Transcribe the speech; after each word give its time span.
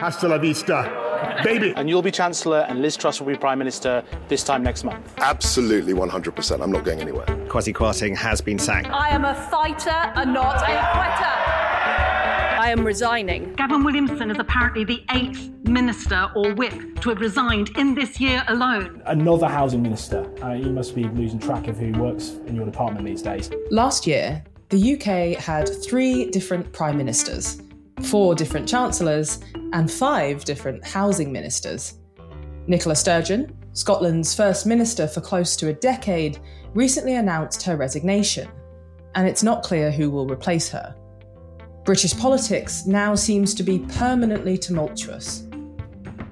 Hasta 0.00 0.26
la 0.26 0.38
vista, 0.38 1.42
baby. 1.44 1.74
And 1.76 1.86
you'll 1.86 2.00
be 2.00 2.10
Chancellor, 2.10 2.60
and 2.70 2.80
Liz 2.80 2.96
Truss 2.96 3.20
will 3.20 3.26
be 3.26 3.36
Prime 3.36 3.58
Minister 3.58 4.02
this 4.28 4.42
time 4.42 4.62
next 4.62 4.82
month. 4.82 5.12
Absolutely 5.18 5.92
100%. 5.92 6.62
I'm 6.62 6.72
not 6.72 6.84
going 6.84 7.00
anywhere. 7.00 7.26
Kwasi 7.48 7.74
Kwarteng 7.74 8.16
has 8.16 8.40
been 8.40 8.58
sacked. 8.58 8.88
I 8.88 9.10
am 9.10 9.26
a 9.26 9.34
fighter 9.34 9.90
and 9.90 10.32
not 10.32 10.56
a 10.56 10.72
quitter. 10.94 11.60
I 12.58 12.70
am 12.70 12.82
resigning. 12.82 13.52
Gavin 13.56 13.84
Williamson 13.84 14.30
is 14.30 14.38
apparently 14.38 14.84
the 14.84 15.04
eighth 15.10 15.50
minister 15.64 16.30
or 16.34 16.54
whip 16.54 16.98
to 17.02 17.10
have 17.10 17.20
resigned 17.20 17.76
in 17.76 17.94
this 17.94 18.18
year 18.18 18.42
alone. 18.48 19.02
Another 19.04 19.48
housing 19.48 19.82
minister. 19.82 20.26
Uh, 20.42 20.52
you 20.52 20.70
must 20.70 20.94
be 20.94 21.04
losing 21.04 21.38
track 21.38 21.68
of 21.68 21.76
who 21.76 21.92
works 22.00 22.36
in 22.46 22.56
your 22.56 22.64
department 22.64 23.04
these 23.04 23.20
days. 23.20 23.50
Last 23.70 24.06
year, 24.06 24.42
the 24.70 24.94
UK 24.94 25.38
had 25.38 25.68
three 25.84 26.30
different 26.30 26.72
prime 26.72 26.96
ministers, 26.96 27.60
four 28.02 28.34
different 28.34 28.66
chancellors, 28.66 29.40
and 29.72 29.90
five 29.90 30.44
different 30.44 30.84
housing 30.84 31.32
ministers. 31.32 31.94
Nicola 32.66 32.94
Sturgeon, 32.94 33.56
Scotland's 33.72 34.34
first 34.34 34.66
minister 34.66 35.06
for 35.06 35.20
close 35.20 35.56
to 35.56 35.68
a 35.68 35.72
decade, 35.72 36.38
recently 36.74 37.14
announced 37.14 37.62
her 37.62 37.76
resignation, 37.76 38.48
and 39.14 39.26
it's 39.26 39.42
not 39.42 39.62
clear 39.62 39.90
who 39.90 40.10
will 40.10 40.26
replace 40.26 40.68
her. 40.68 40.94
British 41.84 42.16
politics 42.16 42.86
now 42.86 43.14
seems 43.14 43.54
to 43.54 43.62
be 43.62 43.80
permanently 43.80 44.58
tumultuous. 44.58 45.46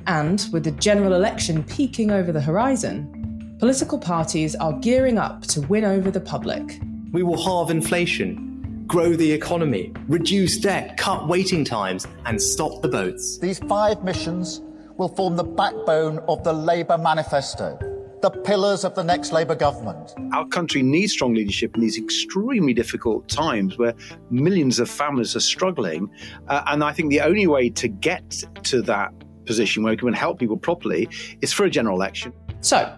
And 0.07 0.47
with 0.53 0.65
the 0.65 0.73
general 0.73 1.15
election 1.15 1.65
peeking 1.65 2.11
over 2.11 2.33
the 2.33 2.41
horizon, 2.41 3.57
political 3.59 3.99
parties 3.99 4.55
are 4.55 4.79
gearing 4.79 5.19
up 5.19 5.43
to 5.49 5.61
win 5.63 5.85
over 5.85 6.11
the 6.11 6.21
public. 6.21 6.81
We 7.13 7.23
will 7.23 7.43
halve 7.43 7.71
inflation, 7.71 8.48
grow 8.89 9.15
the 9.15 9.31
economy, 9.31 9.93
reduce 10.09 10.57
debt, 10.57 10.97
cut 10.97 11.29
waiting 11.29 11.63
times, 11.63 12.07
and 12.25 12.41
stop 12.41 12.81
the 12.81 12.89
boats. 12.89 13.39
These 13.39 13.59
five 13.61 14.03
missions 14.03 14.63
will 14.97 15.11
form 15.11 15.37
the 15.37 15.45
backbone 15.45 16.19
of 16.27 16.43
the 16.43 16.53
Labour 16.55 16.97
manifesto, 16.97 17.79
the 18.23 18.31
pillars 18.31 18.85
of 18.85 18.95
the 18.95 19.05
next 19.05 19.31
Labour 19.31 19.55
government. 19.55 20.15
Our 20.33 20.47
country 20.47 20.83
needs 20.83 21.13
strong 21.13 21.35
leadership 21.35 21.75
in 21.75 21.83
these 21.83 21.99
extremely 21.99 22.73
difficult 22.73 23.29
times 23.29 23.77
where 23.77 23.93
millions 24.31 24.81
of 24.81 24.89
families 24.89 25.37
are 25.37 25.41
struggling. 25.41 26.11
Uh, 26.49 26.63
and 26.67 26.83
I 26.83 26.93
think 26.95 27.11
the 27.11 27.21
only 27.21 27.47
way 27.47 27.69
to 27.69 27.89
get 27.89 28.43
to 28.65 28.81
that 28.83 29.13
position 29.45 29.83
where 29.83 29.93
we 29.93 29.99
can 29.99 30.15
help 30.15 30.39
people 30.39 30.57
properly 30.57 31.11
is 31.43 31.53
for 31.53 31.65
a 31.65 31.71
general 31.71 31.95
election. 31.95 32.33
So, 32.63 32.91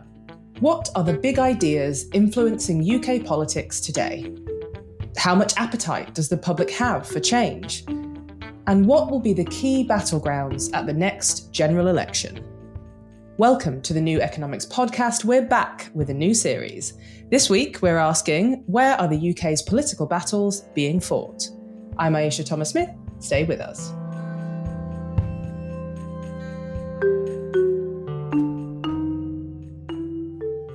what 0.61 0.89
are 0.95 1.03
the 1.03 1.15
big 1.15 1.41
ideas 1.41 2.07
influencing 2.13 2.89
UK 2.89 3.25
politics 3.25 3.81
today? 3.81 4.33
How 5.17 5.35
much 5.35 5.53
appetite 5.57 6.15
does 6.15 6.29
the 6.29 6.37
public 6.37 6.71
have 6.71 7.07
for 7.07 7.21
change? 7.21 7.85
And 8.67 8.87
what 8.87 9.11
will 9.11 9.21
be 9.21 9.33
the 9.33 9.45
key 9.47 9.87
battlegrounds 9.87 10.73
at 10.73 10.87
the 10.87 10.93
next 10.93 11.53
general 11.53 11.89
election? 11.89 12.45
Welcome 13.37 13.83
to 13.83 13.93
the 13.93 14.01
New 14.01 14.21
Economics 14.21 14.65
Podcast. 14.67 15.25
We're 15.25 15.43
back 15.43 15.91
with 15.95 16.11
a 16.11 16.15
new 16.15 16.33
series. 16.33 16.95
This 17.31 17.51
week, 17.51 17.83
we're 17.83 17.99
asking 17.99 18.63
where 18.67 18.95
are 19.01 19.09
the 19.09 19.31
UK's 19.31 19.63
political 19.63 20.07
battles 20.07 20.63
being 20.75 21.01
fought? 21.01 21.49
I'm 21.99 22.15
Ayeisha 22.15 22.47
Thomas 22.47 22.71
Smith. 22.71 22.91
Stay 23.19 23.45
with 23.45 23.61
us. 23.61 23.93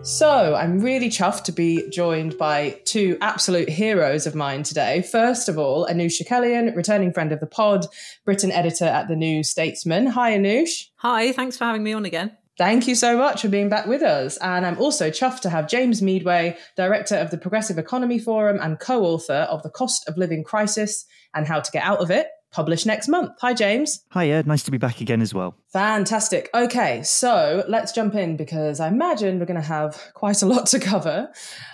So, 0.06 0.54
I'm 0.54 0.82
really 0.82 1.10
chuffed 1.10 1.46
to 1.46 1.52
be 1.52 1.90
joined 1.90 2.38
by 2.38 2.80
two 2.86 3.18
absolute 3.22 3.68
heroes 3.68 4.28
of 4.28 4.36
mine 4.36 4.62
today. 4.62 5.02
First 5.02 5.50
of 5.50 5.58
all, 5.58 5.88
Anoosh 5.88 6.22
Chakelian, 6.22 6.76
returning 6.76 7.12
friend 7.12 7.32
of 7.32 7.40
the 7.40 7.48
pod, 7.48 7.88
Britain 8.24 8.52
editor 8.52 8.86
at 8.86 9.08
the 9.08 9.16
New 9.16 9.44
Statesman. 9.44 10.06
Hi, 10.06 10.38
Anoosh. 10.38 10.90
Hi, 10.98 11.32
thanks 11.32 11.58
for 11.58 11.66
having 11.66 11.84
me 11.84 11.92
on 11.92 12.06
again. 12.06 12.38
Thank 12.56 12.88
you 12.88 12.94
so 12.94 13.18
much 13.18 13.42
for 13.42 13.50
being 13.50 13.68
back 13.68 13.88
with 13.88 14.04
us. 14.04 14.38
And 14.38 14.64
I'm 14.64 14.78
also 14.78 15.10
chuffed 15.10 15.42
to 15.42 15.50
have 15.50 15.68
James 15.68 16.04
Meadway, 16.04 16.56
director 16.78 17.16
of 17.16 17.32
the 17.32 17.40
Progressive 17.40 17.80
Economy 17.80 18.20
Forum 18.20 18.60
and 18.62 18.80
co 18.80 19.04
author 19.04 19.48
of 19.50 19.64
The 19.64 19.72
Cost 19.72 20.08
of 20.08 20.18
Living 20.18 20.44
Crisis 20.44 21.08
and 21.34 21.48
How 21.48 21.62
to 21.62 21.72
Get 21.72 21.84
Out 21.84 22.00
of 22.00 22.12
It, 22.12 22.28
published 22.56 22.86
next 22.86 23.10
month. 23.10 23.32
Hi, 23.42 23.54
James. 23.54 24.06
Hiya, 24.14 24.44
nice 24.44 24.64
to 24.64 24.72
be 24.72 24.78
back 24.78 25.02
again 25.02 25.22
as 25.22 25.34
well. 25.34 25.56
Fantastic. 25.74 26.50
Okay, 26.54 27.04
so 27.04 27.66
let's 27.68 27.92
jump 27.92 28.16
in 28.16 28.38
because 28.38 28.80
I 28.80 28.88
imagine 28.88 29.40
we're 29.40 29.46
going 29.46 29.62
to 29.62 29.68
have 29.68 30.02
quite 30.14 30.42
a 30.42 30.46
lot 30.46 30.66
to 30.68 30.80
cover. 30.80 31.30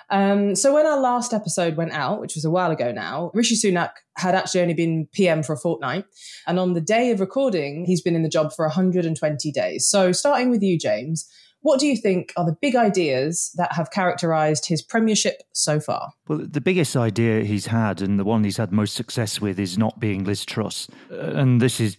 Um, 0.10 0.56
so, 0.56 0.74
when 0.74 0.88
our 0.88 1.00
last 1.00 1.34
episode 1.34 1.78
went 1.78 1.92
out, 1.92 2.20
which 2.20 2.34
was 2.34 2.44
a 2.44 2.50
while 2.50 2.72
ago 2.72 2.92
now, 2.92 3.30
Rishi 3.36 3.56
Sunak 3.56 3.92
had 4.18 4.34
actually 4.34 4.62
only 4.62 4.74
been 4.74 5.08
PM 5.14 5.44
for 5.44 5.54
a 5.54 5.58
fortnight. 5.58 6.06
And 6.48 6.60
on 6.60 6.74
the 6.74 6.82
day 6.82 7.12
of 7.12 7.20
recording, 7.20 7.86
he's 7.86 8.02
been 8.02 8.16
in 8.16 8.24
the 8.24 8.30
job 8.30 8.52
for 8.52 8.66
120 8.66 9.52
days. 9.52 9.88
So, 9.88 10.12
starting 10.12 10.50
with 10.50 10.64
you, 10.64 10.80
James, 10.80 11.30
what 11.62 11.80
do 11.80 11.88
you 11.88 11.96
think 11.96 12.34
are 12.36 12.46
the 12.46 12.58
big 12.62 12.76
ideas 12.76 13.52
that 13.56 13.74
have 13.74 13.92
characterized 13.92 14.66
his 14.66 14.82
premiership 14.82 15.44
so 15.54 15.80
far? 15.80 16.12
Well, 16.28 16.40
the 16.40 16.62
biggest 16.62 16.96
idea 16.96 17.44
he's 17.44 17.68
had, 17.68 18.02
and 18.02 18.20
the 18.20 18.24
one 18.24 18.44
he's 18.44 18.58
had 18.58 18.72
most 18.72 18.96
success 18.96 19.40
with, 19.40 19.60
is 19.60 19.78
not 19.78 20.00
being 20.00 20.24
Liz 20.24 20.44
Truss. 20.44 20.88
Uh, 21.12 21.16
and 21.18 21.62
this 21.62 21.80
is 21.80 21.98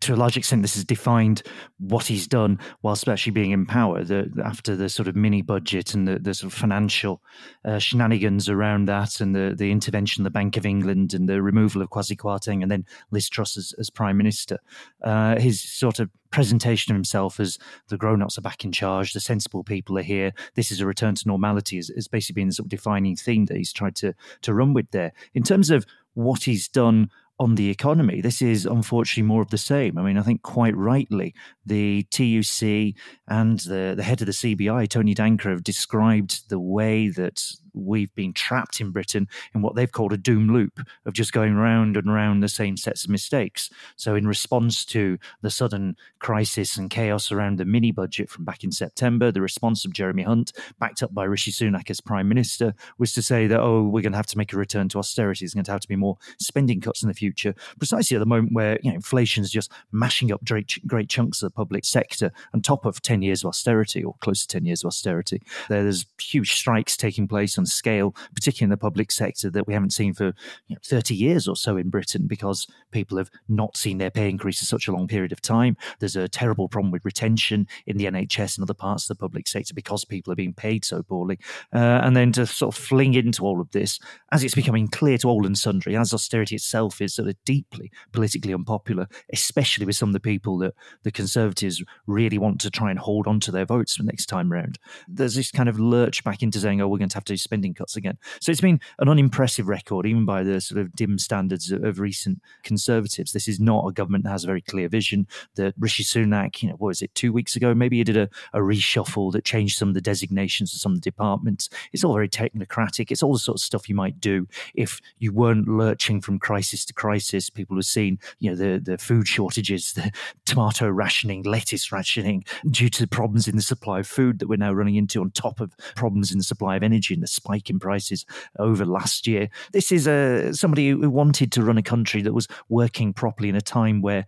to 0.00 0.14
a 0.14 0.16
large 0.16 0.36
extent, 0.36 0.62
this 0.62 0.74
has 0.74 0.84
defined 0.84 1.42
what 1.78 2.06
he's 2.06 2.26
done 2.26 2.58
whilst 2.82 3.08
actually 3.08 3.32
being 3.32 3.50
in 3.50 3.66
power. 3.66 4.04
The, 4.04 4.30
after 4.44 4.76
the 4.76 4.88
sort 4.88 5.08
of 5.08 5.16
mini 5.16 5.42
budget 5.42 5.94
and 5.94 6.06
the, 6.06 6.18
the 6.18 6.34
sort 6.34 6.52
of 6.52 6.58
financial 6.58 7.22
uh, 7.64 7.78
shenanigans 7.78 8.48
around 8.48 8.86
that, 8.86 9.20
and 9.20 9.34
the, 9.34 9.54
the 9.56 9.70
intervention 9.70 10.22
of 10.22 10.24
the 10.24 10.30
Bank 10.30 10.56
of 10.56 10.66
England 10.66 11.14
and 11.14 11.28
the 11.28 11.42
removal 11.42 11.82
of 11.82 11.90
Kwasi 11.90 12.16
Kwarteng, 12.16 12.62
and 12.62 12.70
then 12.70 12.84
Liz 13.10 13.28
Truss 13.28 13.56
as, 13.56 13.74
as 13.78 13.90
prime 13.90 14.16
minister, 14.16 14.58
uh, 15.02 15.38
his 15.38 15.60
sort 15.62 16.00
of 16.00 16.10
presentation 16.30 16.92
of 16.92 16.96
himself 16.96 17.40
as 17.40 17.58
the 17.88 17.96
grown-ups 17.96 18.36
are 18.36 18.42
back 18.42 18.64
in 18.64 18.72
charge, 18.72 19.12
the 19.12 19.20
sensible 19.20 19.64
people 19.64 19.98
are 19.98 20.02
here. 20.02 20.32
This 20.54 20.70
is 20.70 20.80
a 20.80 20.86
return 20.86 21.14
to 21.14 21.28
normality. 21.28 21.78
Is, 21.78 21.90
is 21.90 22.08
basically 22.08 22.40
been 22.40 22.48
the 22.48 22.54
sort 22.54 22.66
of 22.66 22.70
defining 22.70 23.16
theme 23.16 23.46
that 23.46 23.56
he's 23.56 23.72
tried 23.72 23.96
to 23.96 24.14
to 24.42 24.54
run 24.54 24.74
with 24.74 24.90
there. 24.90 25.12
In 25.34 25.42
terms 25.42 25.70
of 25.70 25.86
what 26.14 26.44
he's 26.44 26.66
done 26.68 27.10
on 27.38 27.54
the 27.54 27.70
economy. 27.70 28.20
This 28.20 28.40
is 28.40 28.64
unfortunately 28.64 29.28
more 29.28 29.42
of 29.42 29.50
the 29.50 29.58
same. 29.58 29.98
I 29.98 30.02
mean, 30.02 30.16
I 30.16 30.22
think 30.22 30.42
quite 30.42 30.76
rightly, 30.76 31.34
the 31.64 32.04
TUC 32.10 32.94
and 33.28 33.60
the, 33.60 33.94
the 33.96 34.02
head 34.02 34.22
of 34.22 34.26
the 34.26 34.32
CBI, 34.32 34.88
Tony 34.88 35.14
Danker, 35.14 35.50
have 35.50 35.62
described 35.64 36.48
the 36.48 36.60
way 36.60 37.08
that 37.08 37.42
we've 37.76 38.14
been 38.14 38.32
trapped 38.32 38.80
in 38.80 38.90
Britain 38.90 39.28
in 39.54 39.62
what 39.62 39.74
they've 39.74 39.92
called 39.92 40.12
a 40.12 40.16
doom 40.16 40.52
loop 40.52 40.80
of 41.04 41.12
just 41.12 41.32
going 41.32 41.54
round 41.54 41.96
and 41.96 42.12
round 42.12 42.42
the 42.42 42.48
same 42.48 42.76
sets 42.76 43.04
of 43.04 43.10
mistakes. 43.10 43.70
So, 43.96 44.14
in 44.14 44.26
response 44.26 44.84
to 44.86 45.18
the 45.42 45.50
sudden 45.50 45.96
crisis 46.18 46.76
and 46.76 46.90
chaos 46.90 47.30
around 47.30 47.58
the 47.58 47.64
mini 47.64 47.92
budget 47.92 48.30
from 48.30 48.44
back 48.44 48.64
in 48.64 48.72
September, 48.72 49.30
the 49.30 49.40
response 49.40 49.84
of 49.84 49.92
Jeremy 49.92 50.22
Hunt, 50.22 50.52
backed 50.78 51.02
up 51.02 51.14
by 51.14 51.24
Rishi 51.24 51.52
Sunak 51.52 51.90
as 51.90 52.00
Prime 52.00 52.28
Minister, 52.28 52.74
was 52.98 53.12
to 53.12 53.22
say 53.22 53.46
that, 53.46 53.60
oh, 53.60 53.82
we're 53.82 54.02
going 54.02 54.12
to 54.12 54.18
have 54.18 54.26
to 54.26 54.38
make 54.38 54.52
a 54.52 54.56
return 54.56 54.88
to 54.90 54.98
austerity. 54.98 55.44
There's 55.44 55.54
going 55.54 55.64
to 55.64 55.72
have 55.72 55.80
to 55.80 55.88
be 55.88 55.96
more 55.96 56.16
spending 56.38 56.80
cuts 56.80 57.02
in 57.02 57.08
the 57.08 57.14
future, 57.14 57.54
precisely 57.78 58.16
at 58.16 58.20
the 58.20 58.26
moment 58.26 58.52
where 58.52 58.78
you 58.82 58.90
know, 58.90 58.96
inflation 58.96 59.44
is 59.44 59.50
just 59.50 59.70
mashing 59.92 60.32
up 60.32 60.44
great, 60.44 60.78
great 60.86 61.08
chunks 61.08 61.42
of 61.42 61.46
the 61.46 61.54
public 61.54 61.84
sector 61.84 62.32
on 62.54 62.62
top 62.62 62.84
of 62.84 63.02
10 63.02 63.22
years 63.22 63.44
of 63.44 63.48
austerity 63.48 64.02
or 64.02 64.14
close 64.20 64.46
to 64.46 64.48
10 64.48 64.64
years 64.64 64.82
of 64.82 64.88
austerity. 64.88 65.42
There's 65.68 66.06
huge 66.20 66.54
strikes 66.54 66.96
taking 66.96 67.28
place 67.28 67.58
on 67.58 67.65
scale, 67.68 68.14
particularly 68.34 68.66
in 68.66 68.70
the 68.70 68.76
public 68.76 69.10
sector, 69.12 69.50
that 69.50 69.66
we 69.66 69.74
haven't 69.74 69.90
seen 69.90 70.14
for 70.14 70.26
you 70.68 70.74
know, 70.74 70.78
30 70.84 71.14
years 71.14 71.48
or 71.48 71.56
so 71.56 71.76
in 71.76 71.90
Britain 71.90 72.26
because 72.26 72.66
people 72.90 73.18
have 73.18 73.30
not 73.48 73.76
seen 73.76 73.98
their 73.98 74.10
pay 74.10 74.28
increase 74.28 74.60
in 74.60 74.66
such 74.66 74.88
a 74.88 74.92
long 74.92 75.08
period 75.08 75.32
of 75.32 75.40
time. 75.40 75.76
There's 75.98 76.16
a 76.16 76.28
terrible 76.28 76.68
problem 76.68 76.90
with 76.90 77.04
retention 77.04 77.66
in 77.86 77.96
the 77.96 78.06
NHS 78.06 78.56
and 78.56 78.62
other 78.62 78.74
parts 78.74 79.04
of 79.04 79.16
the 79.16 79.20
public 79.20 79.48
sector 79.48 79.74
because 79.74 80.04
people 80.04 80.32
are 80.32 80.36
being 80.36 80.54
paid 80.54 80.84
so 80.84 81.02
poorly. 81.02 81.38
Uh, 81.74 82.00
and 82.02 82.16
then 82.16 82.32
to 82.32 82.46
sort 82.46 82.74
of 82.74 82.80
fling 82.80 83.14
into 83.14 83.44
all 83.44 83.60
of 83.60 83.70
this, 83.70 83.98
as 84.32 84.44
it's 84.44 84.54
becoming 84.54 84.88
clear 84.88 85.18
to 85.18 85.28
all 85.28 85.46
and 85.46 85.58
sundry, 85.58 85.96
as 85.96 86.12
austerity 86.12 86.56
itself 86.56 87.00
is 87.00 87.14
sort 87.14 87.28
of 87.28 87.36
deeply 87.44 87.90
politically 88.12 88.54
unpopular, 88.54 89.08
especially 89.32 89.86
with 89.86 89.96
some 89.96 90.08
of 90.08 90.12
the 90.12 90.20
people 90.20 90.58
that 90.58 90.74
the 91.02 91.10
Conservatives 91.10 91.82
really 92.06 92.38
want 92.38 92.60
to 92.60 92.70
try 92.70 92.90
and 92.90 92.98
hold 92.98 93.26
on 93.26 93.40
to 93.40 93.50
their 93.50 93.64
votes 93.64 93.96
for 93.96 94.02
next 94.02 94.26
time 94.26 94.50
round. 94.50 94.78
There's 95.08 95.34
this 95.34 95.50
kind 95.50 95.68
of 95.68 95.78
lurch 95.78 96.24
back 96.24 96.42
into 96.42 96.58
saying, 96.58 96.80
oh, 96.80 96.88
we're 96.88 96.98
going 96.98 97.08
to 97.08 97.16
have 97.16 97.24
to 97.24 97.36
spend 97.36 97.55
spending 97.56 97.72
cuts 97.72 97.96
again. 97.96 98.18
So 98.40 98.52
it's 98.52 98.60
been 98.60 98.80
an 98.98 99.08
unimpressive 99.08 99.66
record, 99.66 100.04
even 100.04 100.26
by 100.26 100.42
the 100.42 100.60
sort 100.60 100.78
of 100.78 100.94
dim 100.94 101.18
standards 101.18 101.72
of, 101.72 101.82
of 101.84 102.00
recent 102.00 102.42
conservatives. 102.62 103.32
This 103.32 103.48
is 103.48 103.58
not 103.58 103.86
a 103.86 103.92
government 103.92 104.24
that 104.24 104.30
has 104.30 104.44
a 104.44 104.46
very 104.46 104.60
clear 104.60 104.88
vision. 104.88 105.26
That 105.54 105.72
Rishi 105.78 106.04
Sunak, 106.04 106.62
you 106.62 106.68
know, 106.68 106.74
what 106.74 106.88
was 106.88 107.00
it, 107.02 107.14
two 107.14 107.32
weeks 107.32 107.56
ago? 107.56 107.74
Maybe 107.74 107.96
he 107.96 108.04
did 108.04 108.18
a, 108.18 108.28
a 108.52 108.58
reshuffle 108.58 109.32
that 109.32 109.46
changed 109.46 109.78
some 109.78 109.88
of 109.88 109.94
the 109.94 110.02
designations 110.02 110.74
of 110.74 110.80
some 110.80 110.92
of 110.92 110.98
the 110.98 111.10
departments. 111.10 111.70
It's 111.94 112.04
all 112.04 112.12
very 112.12 112.28
technocratic. 112.28 113.10
It's 113.10 113.22
all 113.22 113.32
the 113.32 113.38
sort 113.38 113.56
of 113.56 113.62
stuff 113.62 113.88
you 113.88 113.94
might 113.94 114.20
do 114.20 114.46
if 114.74 115.00
you 115.18 115.32
weren't 115.32 115.66
lurching 115.66 116.20
from 116.20 116.38
crisis 116.38 116.84
to 116.84 116.92
crisis. 116.92 117.48
People 117.48 117.76
have 117.76 117.86
seen, 117.86 118.18
you 118.38 118.50
know, 118.50 118.56
the, 118.56 118.78
the 118.78 118.98
food 118.98 119.26
shortages, 119.26 119.94
the 119.94 120.12
tomato 120.44 120.90
rationing, 120.90 121.42
lettuce 121.44 121.90
rationing, 121.90 122.44
due 122.70 122.90
to 122.90 123.06
problems 123.06 123.48
in 123.48 123.56
the 123.56 123.62
supply 123.62 124.00
of 124.00 124.06
food 124.06 124.40
that 124.40 124.48
we're 124.48 124.56
now 124.56 124.74
running 124.74 124.96
into, 124.96 125.22
on 125.22 125.30
top 125.30 125.60
of 125.60 125.74
problems 125.94 126.32
in 126.32 126.38
the 126.38 126.44
supply 126.44 126.76
of 126.76 126.82
energy 126.82 127.14
and 127.14 127.22
the 127.22 127.28
spike 127.46 127.70
in 127.70 127.78
prices 127.78 128.26
over 128.58 128.84
last 128.84 129.26
year. 129.26 129.48
This 129.72 129.92
is 129.92 130.06
a, 130.06 130.52
somebody 130.52 130.90
who 130.90 131.10
wanted 131.10 131.52
to 131.52 131.62
run 131.62 131.78
a 131.78 131.82
country 131.82 132.22
that 132.22 132.32
was 132.32 132.48
working 132.68 133.12
properly 133.12 133.48
in 133.48 133.56
a 133.56 133.60
time 133.60 134.02
where 134.02 134.26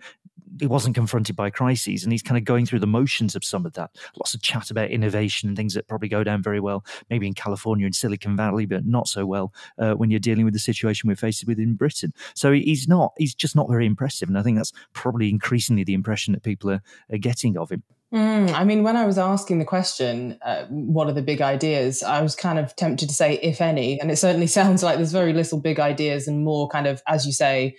he 0.60 0.66
wasn't 0.66 0.94
confronted 0.94 1.36
by 1.36 1.50
crises, 1.50 2.02
and 2.02 2.12
he's 2.12 2.22
kind 2.22 2.38
of 2.38 2.44
going 2.44 2.64
through 2.64 2.80
the 2.80 2.86
motions 2.86 3.36
of 3.36 3.44
some 3.44 3.66
of 3.66 3.74
that. 3.74 3.90
Lots 4.16 4.34
of 4.34 4.42
chat 4.42 4.70
about 4.70 4.90
innovation 4.90 5.48
and 5.48 5.56
things 5.56 5.74
that 5.74 5.88
probably 5.88 6.08
go 6.08 6.24
down 6.24 6.42
very 6.42 6.60
well, 6.60 6.84
maybe 7.10 7.26
in 7.26 7.34
California 7.34 7.86
and 7.86 7.94
Silicon 7.94 8.36
Valley, 8.36 8.66
but 8.66 8.86
not 8.86 9.08
so 9.08 9.26
well 9.26 9.52
uh, 9.78 9.92
when 9.92 10.10
you're 10.10 10.18
dealing 10.20 10.44
with 10.44 10.54
the 10.54 10.60
situation 10.60 11.08
we're 11.08 11.16
faced 11.16 11.46
with 11.46 11.58
in 11.58 11.74
Britain. 11.74 12.12
So 12.34 12.52
he's 12.52 12.88
not, 12.88 13.12
he's 13.18 13.34
just 13.34 13.56
not 13.56 13.68
very 13.68 13.86
impressive, 13.86 14.28
and 14.28 14.38
I 14.38 14.42
think 14.42 14.56
that's 14.56 14.72
probably 14.94 15.28
increasingly 15.28 15.84
the 15.84 15.94
impression 15.94 16.32
that 16.32 16.42
people 16.42 16.70
are, 16.70 16.82
are 17.12 17.18
getting 17.18 17.58
of 17.58 17.70
him. 17.70 17.82
Mm, 18.12 18.54
I 18.54 18.64
mean, 18.64 18.82
when 18.82 18.96
I 18.96 19.04
was 19.04 19.18
asking 19.18 19.58
the 19.58 19.66
question, 19.66 20.38
uh, 20.42 20.64
what 20.70 21.08
are 21.08 21.12
the 21.12 21.22
big 21.22 21.42
ideas? 21.42 22.02
I 22.02 22.22
was 22.22 22.34
kind 22.34 22.58
of 22.58 22.74
tempted 22.74 23.08
to 23.08 23.14
say, 23.14 23.34
if 23.42 23.60
any. 23.60 24.00
And 24.00 24.10
it 24.10 24.16
certainly 24.16 24.46
sounds 24.58 24.82
like 24.82 24.96
there's 24.96 25.12
very 25.12 25.32
little 25.32 25.60
big 25.60 25.78
ideas 25.78 26.26
and 26.26 26.44
more 26.44 26.68
kind 26.68 26.86
of, 26.86 27.02
as 27.06 27.26
you 27.26 27.32
say, 27.32 27.76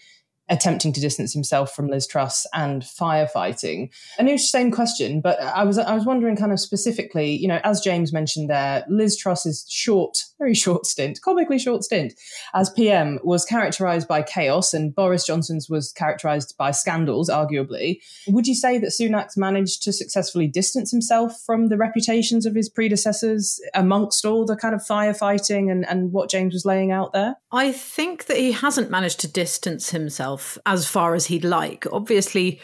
attempting 0.49 0.91
to 0.93 0.99
distance 0.99 1.33
himself 1.33 1.73
from 1.73 1.87
Liz 1.87 2.07
Truss 2.07 2.45
and 2.53 2.81
firefighting. 2.81 3.89
An 4.17 4.27
interesting 4.27 4.71
question, 4.71 5.21
but 5.21 5.39
I 5.41 5.63
was 5.63 5.77
I 5.77 5.93
was 5.93 6.05
wondering 6.05 6.35
kind 6.35 6.51
of 6.51 6.59
specifically, 6.59 7.31
you 7.35 7.47
know, 7.47 7.59
as 7.63 7.81
James 7.81 8.11
mentioned 8.11 8.49
there, 8.49 8.83
Liz 8.89 9.17
Truss's 9.17 9.65
short, 9.69 10.25
very 10.37 10.53
short 10.53 10.85
stint, 10.85 11.21
comically 11.21 11.59
short 11.59 11.83
stint 11.83 12.13
as 12.53 12.69
PM 12.69 13.19
was 13.23 13.45
characterized 13.45 14.07
by 14.07 14.21
chaos 14.21 14.73
and 14.73 14.93
Boris 14.93 15.25
Johnson's 15.25 15.69
was 15.69 15.91
characterized 15.91 16.55
by 16.57 16.71
scandals, 16.71 17.29
arguably. 17.29 17.99
Would 18.27 18.47
you 18.47 18.55
say 18.55 18.77
that 18.79 18.91
Sunak's 18.91 19.37
managed 19.37 19.83
to 19.83 19.93
successfully 19.93 20.47
distance 20.47 20.91
himself 20.91 21.39
from 21.45 21.67
the 21.67 21.77
reputations 21.77 22.45
of 22.45 22.55
his 22.55 22.69
predecessors 22.69 23.59
amongst 23.73 24.25
all 24.25 24.45
the 24.45 24.55
kind 24.55 24.73
of 24.73 24.81
firefighting 24.81 25.71
and, 25.71 25.87
and 25.87 26.11
what 26.11 26.29
James 26.29 26.53
was 26.53 26.65
laying 26.65 26.91
out 26.91 27.13
there? 27.13 27.35
I 27.51 27.71
think 27.71 28.25
that 28.25 28.37
he 28.37 28.51
hasn't 28.51 28.89
managed 28.89 29.19
to 29.21 29.27
distance 29.27 29.89
himself 29.89 30.38
himself 30.39 30.57
as 30.65 30.87
far 30.87 31.15
as 31.15 31.27
he'd 31.27 31.43
like. 31.43 31.85
Obviously, 31.91 32.59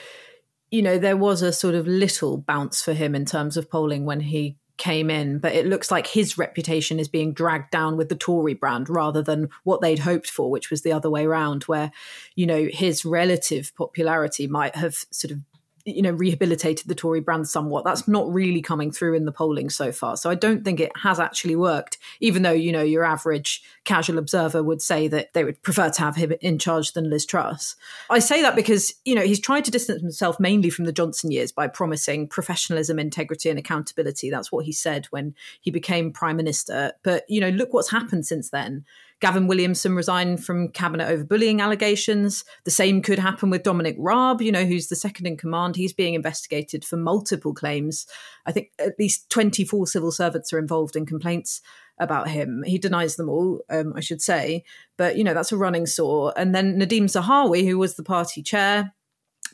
you 0.72 0.81
know, 0.81 0.98
there 0.98 1.18
was 1.18 1.42
a 1.42 1.54
sort 1.54 1.75
of 1.75 1.88
little 1.88 2.38
bounce 2.38 2.81
for 2.81 2.94
him 2.94 3.16
in 3.16 3.25
terms 3.25 3.57
of 3.57 3.69
polling 3.69 4.06
when 4.06 4.22
he 4.22 4.57
came 4.77 5.10
in, 5.10 5.39
but 5.39 5.54
it 5.54 5.66
looks 5.66 5.89
like 5.89 6.07
his 6.07 6.38
reputation 6.38 7.00
is 7.00 7.07
being 7.07 7.33
dragged 7.33 7.72
down 7.72 7.95
with 7.95 8.10
the 8.10 8.16
Tory 8.16 8.54
brand 8.54 8.89
rather 8.89 9.22
than 9.22 9.50
what 9.63 9.80
they'd 9.80 10.00
hoped 10.00 10.30
for, 10.30 10.51
which 10.51 10.69
was 10.69 10.81
the 10.81 10.92
other 10.92 11.10
way 11.10 11.25
around, 11.25 11.63
where, 11.63 11.92
you 12.36 12.45
know, 12.45 12.68
his 12.72 13.06
relative 13.06 13.72
popularity 13.77 14.48
might 14.48 14.75
have 14.75 14.95
sort 15.12 15.31
of 15.31 15.39
you 15.86 16.02
know 16.02 16.12
rehabilitated 16.12 16.88
the 16.88 16.96
Tory 16.96 17.22
brand 17.22 17.48
somewhat. 17.48 17.86
That's 17.86 18.08
not 18.08 18.32
really 18.32 18.62
coming 18.62 18.92
through 18.92 19.14
in 19.14 19.26
the 19.26 19.32
polling 19.32 19.70
so 19.70 19.92
far. 19.92 20.18
So 20.18 20.30
I 20.30 20.36
don't 20.36 20.66
think 20.66 20.80
it 20.80 20.92
has 20.98 21.20
actually 21.20 21.56
worked. 21.56 21.98
Even 22.20 22.42
though 22.42 22.52
you 22.52 22.72
know 22.72 22.82
your 22.82 23.04
average 23.04 23.64
casual 23.84 24.18
observer 24.18 24.64
would 24.64 24.82
say 24.82 25.08
that 25.08 25.34
they 25.34 25.44
would 25.44 25.62
prefer 25.62 25.90
to 25.90 26.02
have 26.02 26.16
him 26.16 26.34
in 26.42 26.58
charge 26.58 26.94
than 26.94 27.10
Liz 27.10 27.26
Truss. 27.26 27.76
I 28.10 28.20
say 28.20 28.42
that 28.42 28.56
because 28.56 28.94
you 29.06 29.16
know 29.16 29.22
he's 29.22 29.40
tried 29.40 29.66
to 29.66 29.72
distance 29.72 30.02
himself 30.02 30.40
mainly 30.40 30.70
from 30.70 30.86
the 30.86 30.92
Johnson 30.92 31.32
years 31.32 31.52
by 31.52 31.68
promising 31.68 32.28
professionalism, 32.28 32.98
integrity, 33.00 33.50
and 33.50 33.60
accountability. 33.60 34.30
That's 34.30 34.52
what 34.52 34.66
he 34.66 34.72
said 34.72 35.06
when 35.12 35.36
he 35.62 35.72
became 35.72 36.12
prime 36.12 36.38
minister. 36.38 36.94
But 37.04 37.26
you 37.30 37.40
know 37.40 37.50
look 37.50 37.74
what's 37.74 37.92
happened 37.92 38.26
since 38.26 38.50
then. 38.50 38.86
Gavin 39.22 39.48
Williamson 39.48 39.96
resigned 39.96 40.44
from 40.44 40.70
cabinet 40.70 41.08
over 41.08 41.24
bullying 41.24 41.62
allegations. 41.62 42.44
The 42.66 42.72
same 42.72 43.02
could 43.02 43.20
happen 43.20 43.50
with 43.50 43.64
Dominic 43.64 43.96
Raab, 43.98 44.42
you 44.42 44.52
know, 44.52 44.66
who's 44.66 44.88
the 44.88 44.96
second 44.96 45.26
in 45.26 45.38
command. 45.38 45.76
He's 45.76 45.94
being 45.94 46.14
investigated 46.14 46.84
for 46.84 46.98
multiple 46.98 47.54
claims. 47.54 48.06
I 48.46 48.52
think 48.52 48.72
at 48.78 49.00
least 49.00 49.30
24 49.30 49.88
civil 49.88 50.12
servants 50.12 50.52
are 50.52 50.60
involved 50.60 50.96
in 50.96 51.06
complaints 51.06 51.62
about 51.98 52.28
him. 52.28 52.64
He 52.66 52.78
denies 52.78 53.16
them 53.16 53.30
all, 53.30 53.62
um, 53.70 53.94
I 53.96 54.02
should 54.02 54.22
say. 54.22 54.66
But, 54.98 55.18
you 55.18 55.24
know, 55.24 55.34
that's 55.34 55.52
a 55.52 55.58
running 55.58 55.86
sore. 55.86 56.34
And 56.36 56.54
then 56.54 56.78
Nadhim 56.78 57.04
Zahawi, 57.04 57.66
who 57.66 57.78
was 57.78 57.96
the 57.96 58.04
party 58.04 58.44
chair, 58.44 58.94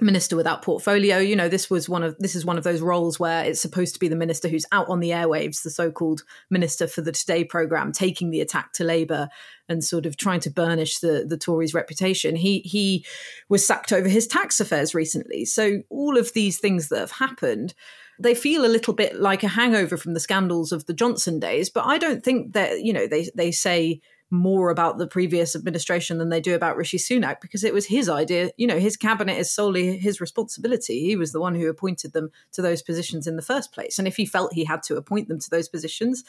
minister 0.02 0.36
without 0.36 0.62
portfolio 0.62 1.18
you 1.18 1.36
know 1.36 1.48
this 1.48 1.70
was 1.70 1.88
one 1.88 2.04
of 2.04 2.18
this 2.18 2.36
is 2.36 2.46
one 2.46 2.58
of 2.58 2.64
those 2.64 2.82
roles 2.82 3.20
where 3.20 3.46
it's 3.46 3.62
supposed 3.62 3.94
to 3.94 4.00
be 4.00 4.08
the 4.08 4.16
minister 4.16 4.48
who's 4.48 4.66
out 4.72 4.90
on 4.90 5.00
the 5.00 5.12
airwaves 5.12 5.64
the 5.64 5.70
so-called 5.70 6.24
minister 6.50 6.88
for 6.88 7.02
the 7.02 7.12
today 7.12 7.44
program 7.44 7.92
taking 7.92 8.32
the 8.32 8.42
attack 8.42 8.74
to 8.74 8.84
labor 8.84 9.30
and 9.72 9.84
sort 9.84 10.06
of 10.06 10.18
trying 10.18 10.42
to 10.42 10.52
burnish 10.52 11.00
the 11.00 11.26
the 11.28 11.38
tories 11.38 11.74
reputation. 11.74 12.36
He 12.36 12.60
he 12.60 13.06
was 13.50 13.66
sacked 13.66 13.92
over 13.92 14.08
his 14.08 14.28
tax 14.28 14.60
affairs 14.60 14.94
recently. 14.94 15.46
So 15.46 15.82
all 15.90 16.18
of 16.18 16.34
these 16.34 16.60
things 16.60 16.90
that 16.90 17.00
have 17.00 17.12
happened 17.12 17.74
they 18.20 18.36
feel 18.36 18.66
a 18.66 18.68
little 18.68 18.94
bit 18.94 19.16
like 19.16 19.42
a 19.42 19.48
hangover 19.48 19.98
from 19.98 20.14
the 20.14 20.20
scandals 20.20 20.72
of 20.72 20.86
the 20.86 20.94
johnson 20.94 21.40
days 21.40 21.72
but 21.72 21.86
i 21.88 21.98
don't 21.98 22.24
think 22.24 22.54
that 22.54 22.82
you 22.82 22.94
know 22.94 23.08
they 23.08 23.28
they 23.34 23.52
say 23.52 24.00
more 24.32 24.70
about 24.70 24.98
the 24.98 25.06
previous 25.06 25.56
administration 25.56 26.18
than 26.18 26.30
they 26.30 26.40
do 26.40 26.56
about 26.56 26.78
Rishi 26.78 26.98
Sunak 26.98 27.42
because 27.42 27.64
it 27.64 27.74
was 27.74 27.86
his 27.86 28.08
idea. 28.08 28.52
You 28.58 28.66
know, 28.66 28.80
his 28.80 28.96
cabinet 28.96 29.38
is 29.38 29.52
solely 29.52 29.98
his 29.98 30.22
responsibility. 30.22 31.02
He 31.02 31.18
was 31.18 31.34
the 31.34 31.42
one 31.42 31.54
who 31.54 31.70
appointed 31.70 32.14
them 32.14 32.32
to 32.54 32.62
those 32.62 32.82
positions 32.82 33.28
in 33.28 33.36
the 33.36 33.42
first 33.42 33.74
place. 33.74 34.00
And 34.00 34.08
if 34.08 34.16
he 34.16 34.26
felt 34.26 34.54
he 34.54 34.64
had 34.64 34.84
to 34.84 34.96
appoint 34.96 35.28
them 35.28 35.40
to 35.40 35.50
those 35.50 35.68
positions, 35.68 36.24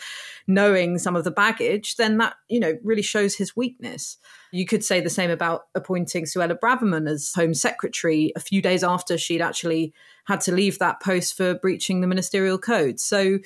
knowing 0.49 0.99
some 0.99 1.14
of 1.14 1.22
the 1.22 1.31
baggage, 1.31 1.96
then 1.96 2.19
that, 2.19 2.34
you 2.49 2.58
know, 2.58 2.76
really 2.82 3.02
shows 3.02 3.37
his 3.37 3.56
weakness. 3.56 4.19
You 4.50 4.66
could 4.66 4.84
say 4.84 5.00
the 5.00 5.08
same 5.08 5.31
about 5.31 5.66
appointing 5.75 6.25
Suella 6.25 6.58
Braverman 6.58 7.08
as 7.08 7.32
Home 7.34 7.54
Secretary 7.54 8.32
a 8.34 8.40
few 8.40 8.60
days 8.60 8.82
after 8.82 9.16
she'd 9.16 9.40
actually 9.40 9.94
had 10.25 10.40
to 10.43 10.52
leave 10.52 10.78
that 10.78 11.00
post 11.00 11.37
for 11.37 11.54
breaching 11.54 12.00
the 12.00 12.06
ministerial 12.06 12.58
code. 12.58 13.00
So 13.00 13.38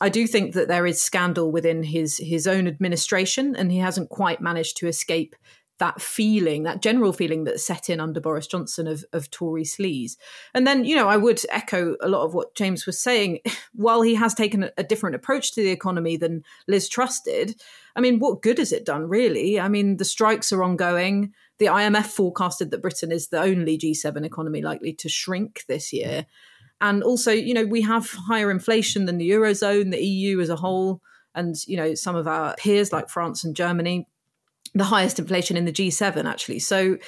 I 0.00 0.08
do 0.08 0.26
think 0.26 0.54
that 0.54 0.68
there 0.68 0.86
is 0.86 1.00
scandal 1.00 1.52
within 1.52 1.82
his 1.82 2.18
his 2.18 2.46
own 2.46 2.66
administration, 2.66 3.54
and 3.56 3.70
he 3.70 3.78
hasn't 3.78 4.10
quite 4.10 4.40
managed 4.40 4.76
to 4.78 4.88
escape 4.88 5.36
that 5.78 6.00
feeling, 6.00 6.62
that 6.62 6.80
general 6.80 7.12
feeling 7.12 7.44
that 7.44 7.60
set 7.60 7.90
in 7.90 7.98
under 7.98 8.20
Boris 8.20 8.46
Johnson 8.46 8.86
of, 8.86 9.04
of 9.12 9.30
Tory 9.30 9.64
sleaze. 9.64 10.16
And 10.54 10.66
then, 10.66 10.84
you 10.84 10.94
know, 10.94 11.08
I 11.08 11.16
would 11.16 11.40
echo 11.50 11.96
a 12.00 12.08
lot 12.08 12.24
of 12.24 12.32
what 12.32 12.54
James 12.54 12.86
was 12.86 13.00
saying. 13.00 13.40
While 13.74 14.02
he 14.02 14.14
has 14.14 14.34
taken 14.34 14.70
a, 14.76 14.84
different 14.84 15.16
approach 15.16 15.52
to 15.52 15.62
the 15.62 15.70
economy 15.70 16.16
than 16.16 16.44
Liz 16.68 16.88
Truss 16.88 17.20
did, 17.20 17.60
I 17.96 18.00
mean, 18.00 18.20
what 18.20 18.42
good 18.42 18.58
has 18.58 18.72
it 18.72 18.84
done, 18.86 19.08
really? 19.08 19.58
I 19.58 19.68
mean, 19.68 19.96
the 19.96 20.04
strikes 20.04 20.52
are 20.52 20.62
ongoing. 20.62 21.32
The 21.58 21.66
IMF 21.66 22.06
forecasted 22.06 22.70
that 22.70 22.82
Britain 22.82 23.10
is 23.10 23.28
the 23.28 23.40
only 23.40 23.76
G7 23.76 24.24
economy 24.24 24.62
likely 24.62 24.92
to 24.94 25.08
shrink 25.08 25.64
this 25.66 25.92
year. 25.92 26.26
And 26.80 27.02
also, 27.02 27.32
you 27.32 27.54
know, 27.54 27.64
we 27.64 27.82
have 27.82 28.10
higher 28.10 28.50
inflation 28.50 29.06
than 29.06 29.18
the 29.18 29.30
Eurozone, 29.30 29.90
the 29.90 30.04
EU 30.04 30.40
as 30.40 30.48
a 30.48 30.56
whole, 30.56 31.00
and, 31.34 31.56
you 31.66 31.76
know, 31.76 31.94
some 31.94 32.16
of 32.16 32.26
our 32.26 32.54
peers 32.56 32.92
like 32.92 33.08
France 33.08 33.44
and 33.44 33.56
Germany, 33.56 34.06
the 34.74 34.84
highest 34.84 35.18
inflation 35.18 35.56
in 35.56 35.64
the 35.64 35.72
G7, 35.72 36.24
actually. 36.24 36.58
So, 36.58 36.98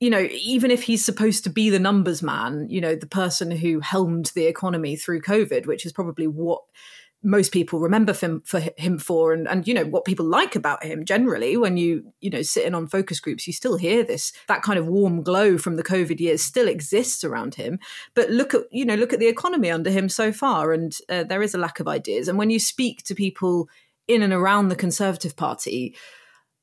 you 0.00 0.10
know, 0.10 0.28
even 0.30 0.70
if 0.70 0.82
he's 0.82 1.04
supposed 1.04 1.44
to 1.44 1.50
be 1.50 1.70
the 1.70 1.78
numbers 1.78 2.22
man, 2.22 2.66
you 2.68 2.80
know, 2.80 2.94
the 2.94 3.06
person 3.06 3.50
who 3.50 3.80
helmed 3.80 4.32
the 4.34 4.46
economy 4.46 4.96
through 4.96 5.22
COVID, 5.22 5.66
which 5.66 5.86
is 5.86 5.92
probably 5.92 6.26
what 6.26 6.62
most 7.26 7.50
people 7.50 7.80
remember 7.80 8.12
him 8.12 8.40
for 8.44 8.60
him 8.78 8.98
for 8.98 9.32
and 9.32 9.48
and 9.48 9.66
you 9.66 9.74
know 9.74 9.84
what 9.84 10.04
people 10.04 10.24
like 10.24 10.54
about 10.54 10.84
him 10.84 11.04
generally 11.04 11.56
when 11.56 11.76
you 11.76 12.12
you 12.20 12.30
know 12.30 12.40
sitting 12.40 12.72
on 12.72 12.86
focus 12.86 13.18
groups 13.18 13.48
you 13.48 13.52
still 13.52 13.76
hear 13.76 14.04
this 14.04 14.32
that 14.46 14.62
kind 14.62 14.78
of 14.78 14.86
warm 14.86 15.22
glow 15.22 15.58
from 15.58 15.74
the 15.74 15.82
covid 15.82 16.20
years 16.20 16.40
still 16.40 16.68
exists 16.68 17.24
around 17.24 17.56
him. 17.56 17.80
But 18.14 18.30
look 18.30 18.54
at 18.54 18.62
you 18.70 18.84
know 18.84 18.94
look 18.94 19.12
at 19.12 19.18
the 19.18 19.26
economy 19.26 19.70
under 19.70 19.90
him 19.90 20.08
so 20.08 20.32
far 20.32 20.72
and 20.72 20.96
uh, 21.08 21.24
there 21.24 21.42
is 21.42 21.52
a 21.52 21.58
lack 21.58 21.80
of 21.80 21.88
ideas. 21.88 22.28
And 22.28 22.38
when 22.38 22.50
you 22.50 22.60
speak 22.60 23.02
to 23.04 23.14
people 23.14 23.68
in 24.06 24.22
and 24.22 24.32
around 24.32 24.68
the 24.68 24.76
conservative 24.76 25.34
party 25.34 25.96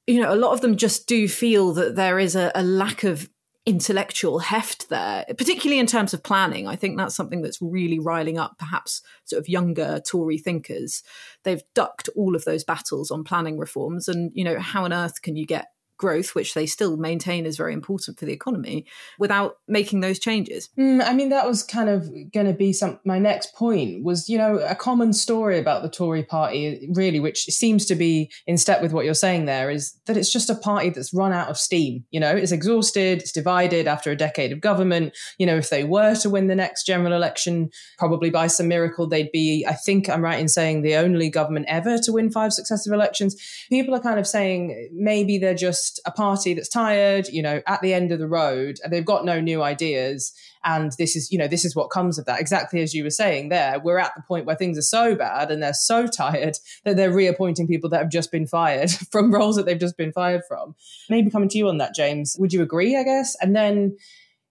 you 0.08 0.22
know 0.22 0.34
a 0.34 0.36
lot 0.36 0.53
of 0.53 0.62
them 0.62 0.77
just 0.77 1.08
do 1.08 1.27
feel 1.27 1.74
that 1.74 1.96
there 1.96 2.20
is 2.20 2.36
a, 2.36 2.51
a 2.55 2.63
lack 2.63 3.03
of 3.03 3.29
intellectual 3.65 4.39
heft 4.39 4.89
there, 4.89 5.25
particularly 5.38 5.79
in 5.79 5.88
terms 5.88 6.13
of 6.13 6.22
planning. 6.22 6.67
I 6.67 6.75
think 6.75 6.98
that's 6.98 7.15
something 7.15 7.41
that's 7.41 7.62
really 7.62 7.98
riling 7.98 8.38
up 8.38 8.58
perhaps 8.58 9.01
sort 9.24 9.39
of 9.39 9.48
younger 9.48 10.01
Tory 10.05 10.38
thinkers. 10.38 11.01
They've 11.43 11.63
ducked 11.74 12.10
all 12.15 12.36
of 12.36 12.43
those 12.43 12.63
battles 12.63 13.10
on 13.10 13.24
planning 13.24 13.58
reforms. 13.58 14.08
And, 14.10 14.32
you 14.34 14.43
know, 14.43 14.60
how 14.60 14.84
on 14.84 14.91
earth 14.91 15.22
can 15.22 15.38
you 15.38 15.46
get 15.46 15.67
growth, 16.04 16.36
which 16.36 16.54
they 16.54 16.66
still 16.66 16.98
maintain 16.98 17.46
is 17.46 17.56
very 17.56 17.74
important 17.74 18.20
for 18.20 18.26
the 18.26 18.34
economy, 18.34 18.86
without 19.18 19.52
making 19.70 20.02
those 20.02 20.20
changes. 20.20 20.70
Mm, 20.78 21.02
I 21.02 21.14
mean, 21.14 21.30
that 21.30 21.48
was 21.48 21.64
kind 21.64 21.90
of 21.90 22.10
going 22.34 22.46
to 22.46 22.58
be 22.66 22.74
some. 22.74 23.00
My 23.06 23.20
next 23.20 23.56
point 23.56 24.04
was, 24.04 24.28
you 24.28 24.38
know, 24.38 24.58
a 24.58 24.76
common 24.76 25.14
story 25.14 25.58
about 25.60 25.82
the 25.82 25.90
Tory 25.90 26.24
party, 26.24 26.90
really, 26.94 27.22
which 27.22 27.46
seems 27.46 27.86
to 27.86 27.96
be 27.96 28.30
in 28.46 28.58
step 28.58 28.82
with 28.82 28.92
what 28.92 29.06
you're 29.06 29.14
saying 29.28 29.46
there, 29.46 29.70
is 29.70 29.98
that 30.08 30.18
it's 30.18 30.34
just 30.34 30.50
a 30.50 30.56
party 30.56 30.90
that's 30.90 31.14
run 31.14 31.32
out 31.32 31.48
of 31.48 31.58
steam. 31.58 32.04
You 32.12 32.20
know, 32.20 32.36
it's 32.36 32.52
exhausted, 32.52 33.22
it's 33.22 33.32
divided 33.32 33.88
after 33.88 34.12
a 34.12 34.18
decade 34.18 34.52
of 34.52 34.60
government. 34.60 35.16
You 35.38 35.46
know, 35.46 35.56
if 35.56 35.70
they 35.70 35.86
were 35.86 36.16
to 36.16 36.30
win 36.30 36.48
the 36.48 36.56
next 36.56 36.86
general 36.86 37.14
election, 37.14 37.70
probably 37.98 38.30
by 38.30 38.48
some 38.48 38.68
miracle, 38.68 39.08
they'd 39.08 39.32
be, 39.32 39.66
I 39.68 39.76
think 39.86 40.10
I'm 40.10 40.22
right 40.22 40.40
in 40.40 40.50
saying, 40.50 40.82
the 40.82 40.96
only 40.96 41.30
government 41.30 41.68
ever 41.70 41.98
to 42.00 42.12
win 42.12 42.30
five 42.30 42.52
successive 42.52 42.92
elections. 42.92 43.38
People 43.70 43.96
are 43.96 44.02
kind 44.02 44.20
of 44.20 44.28
saying 44.28 44.90
maybe 44.94 45.38
they're 45.38 45.54
just 45.54 45.93
just 45.94 46.08
a 46.08 46.12
party 46.12 46.54
that's 46.54 46.70
tired, 46.70 47.28
you 47.28 47.42
know, 47.42 47.62
at 47.68 47.82
the 47.82 47.94
end 47.94 48.12
of 48.12 48.20
the 48.20 48.28
road, 48.28 48.78
and 48.84 48.92
they've 48.92 49.06
got 49.06 49.26
no 49.26 49.40
new 49.40 49.62
ideas. 49.62 50.34
And 50.64 50.94
this 50.98 51.16
is, 51.16 51.32
you 51.32 51.38
know, 51.38 51.48
this 51.48 51.66
is 51.66 51.76
what 51.76 51.90
comes 51.90 52.18
of 52.18 52.26
that. 52.26 52.40
Exactly 52.40 52.82
as 52.82 52.94
you 52.94 53.04
were 53.04 53.10
saying 53.10 53.50
there, 53.50 53.80
we're 53.80 53.98
at 53.98 54.14
the 54.16 54.24
point 54.28 54.46
where 54.46 54.56
things 54.56 54.78
are 54.78 54.82
so 54.82 55.16
bad 55.16 55.52
and 55.52 55.62
they're 55.62 55.74
so 55.74 56.08
tired 56.08 56.58
that 56.86 56.96
they're 56.96 57.14
reappointing 57.14 57.68
people 57.68 57.90
that 57.90 58.00
have 58.00 58.12
just 58.12 58.32
been 58.32 58.48
fired 58.48 58.92
from 59.12 59.34
roles 59.34 59.56
that 59.56 59.66
they've 59.66 59.80
just 59.80 59.98
been 59.98 60.14
fired 60.14 60.42
from. 60.48 60.76
Maybe 61.10 61.30
coming 61.30 61.50
to 61.50 61.58
you 61.58 61.68
on 61.68 61.78
that, 61.78 61.96
James. 61.96 62.36
Would 62.40 62.54
you 62.54 62.62
agree, 62.62 62.96
I 62.96 63.04
guess? 63.04 63.36
And 63.42 63.56
then 63.56 63.98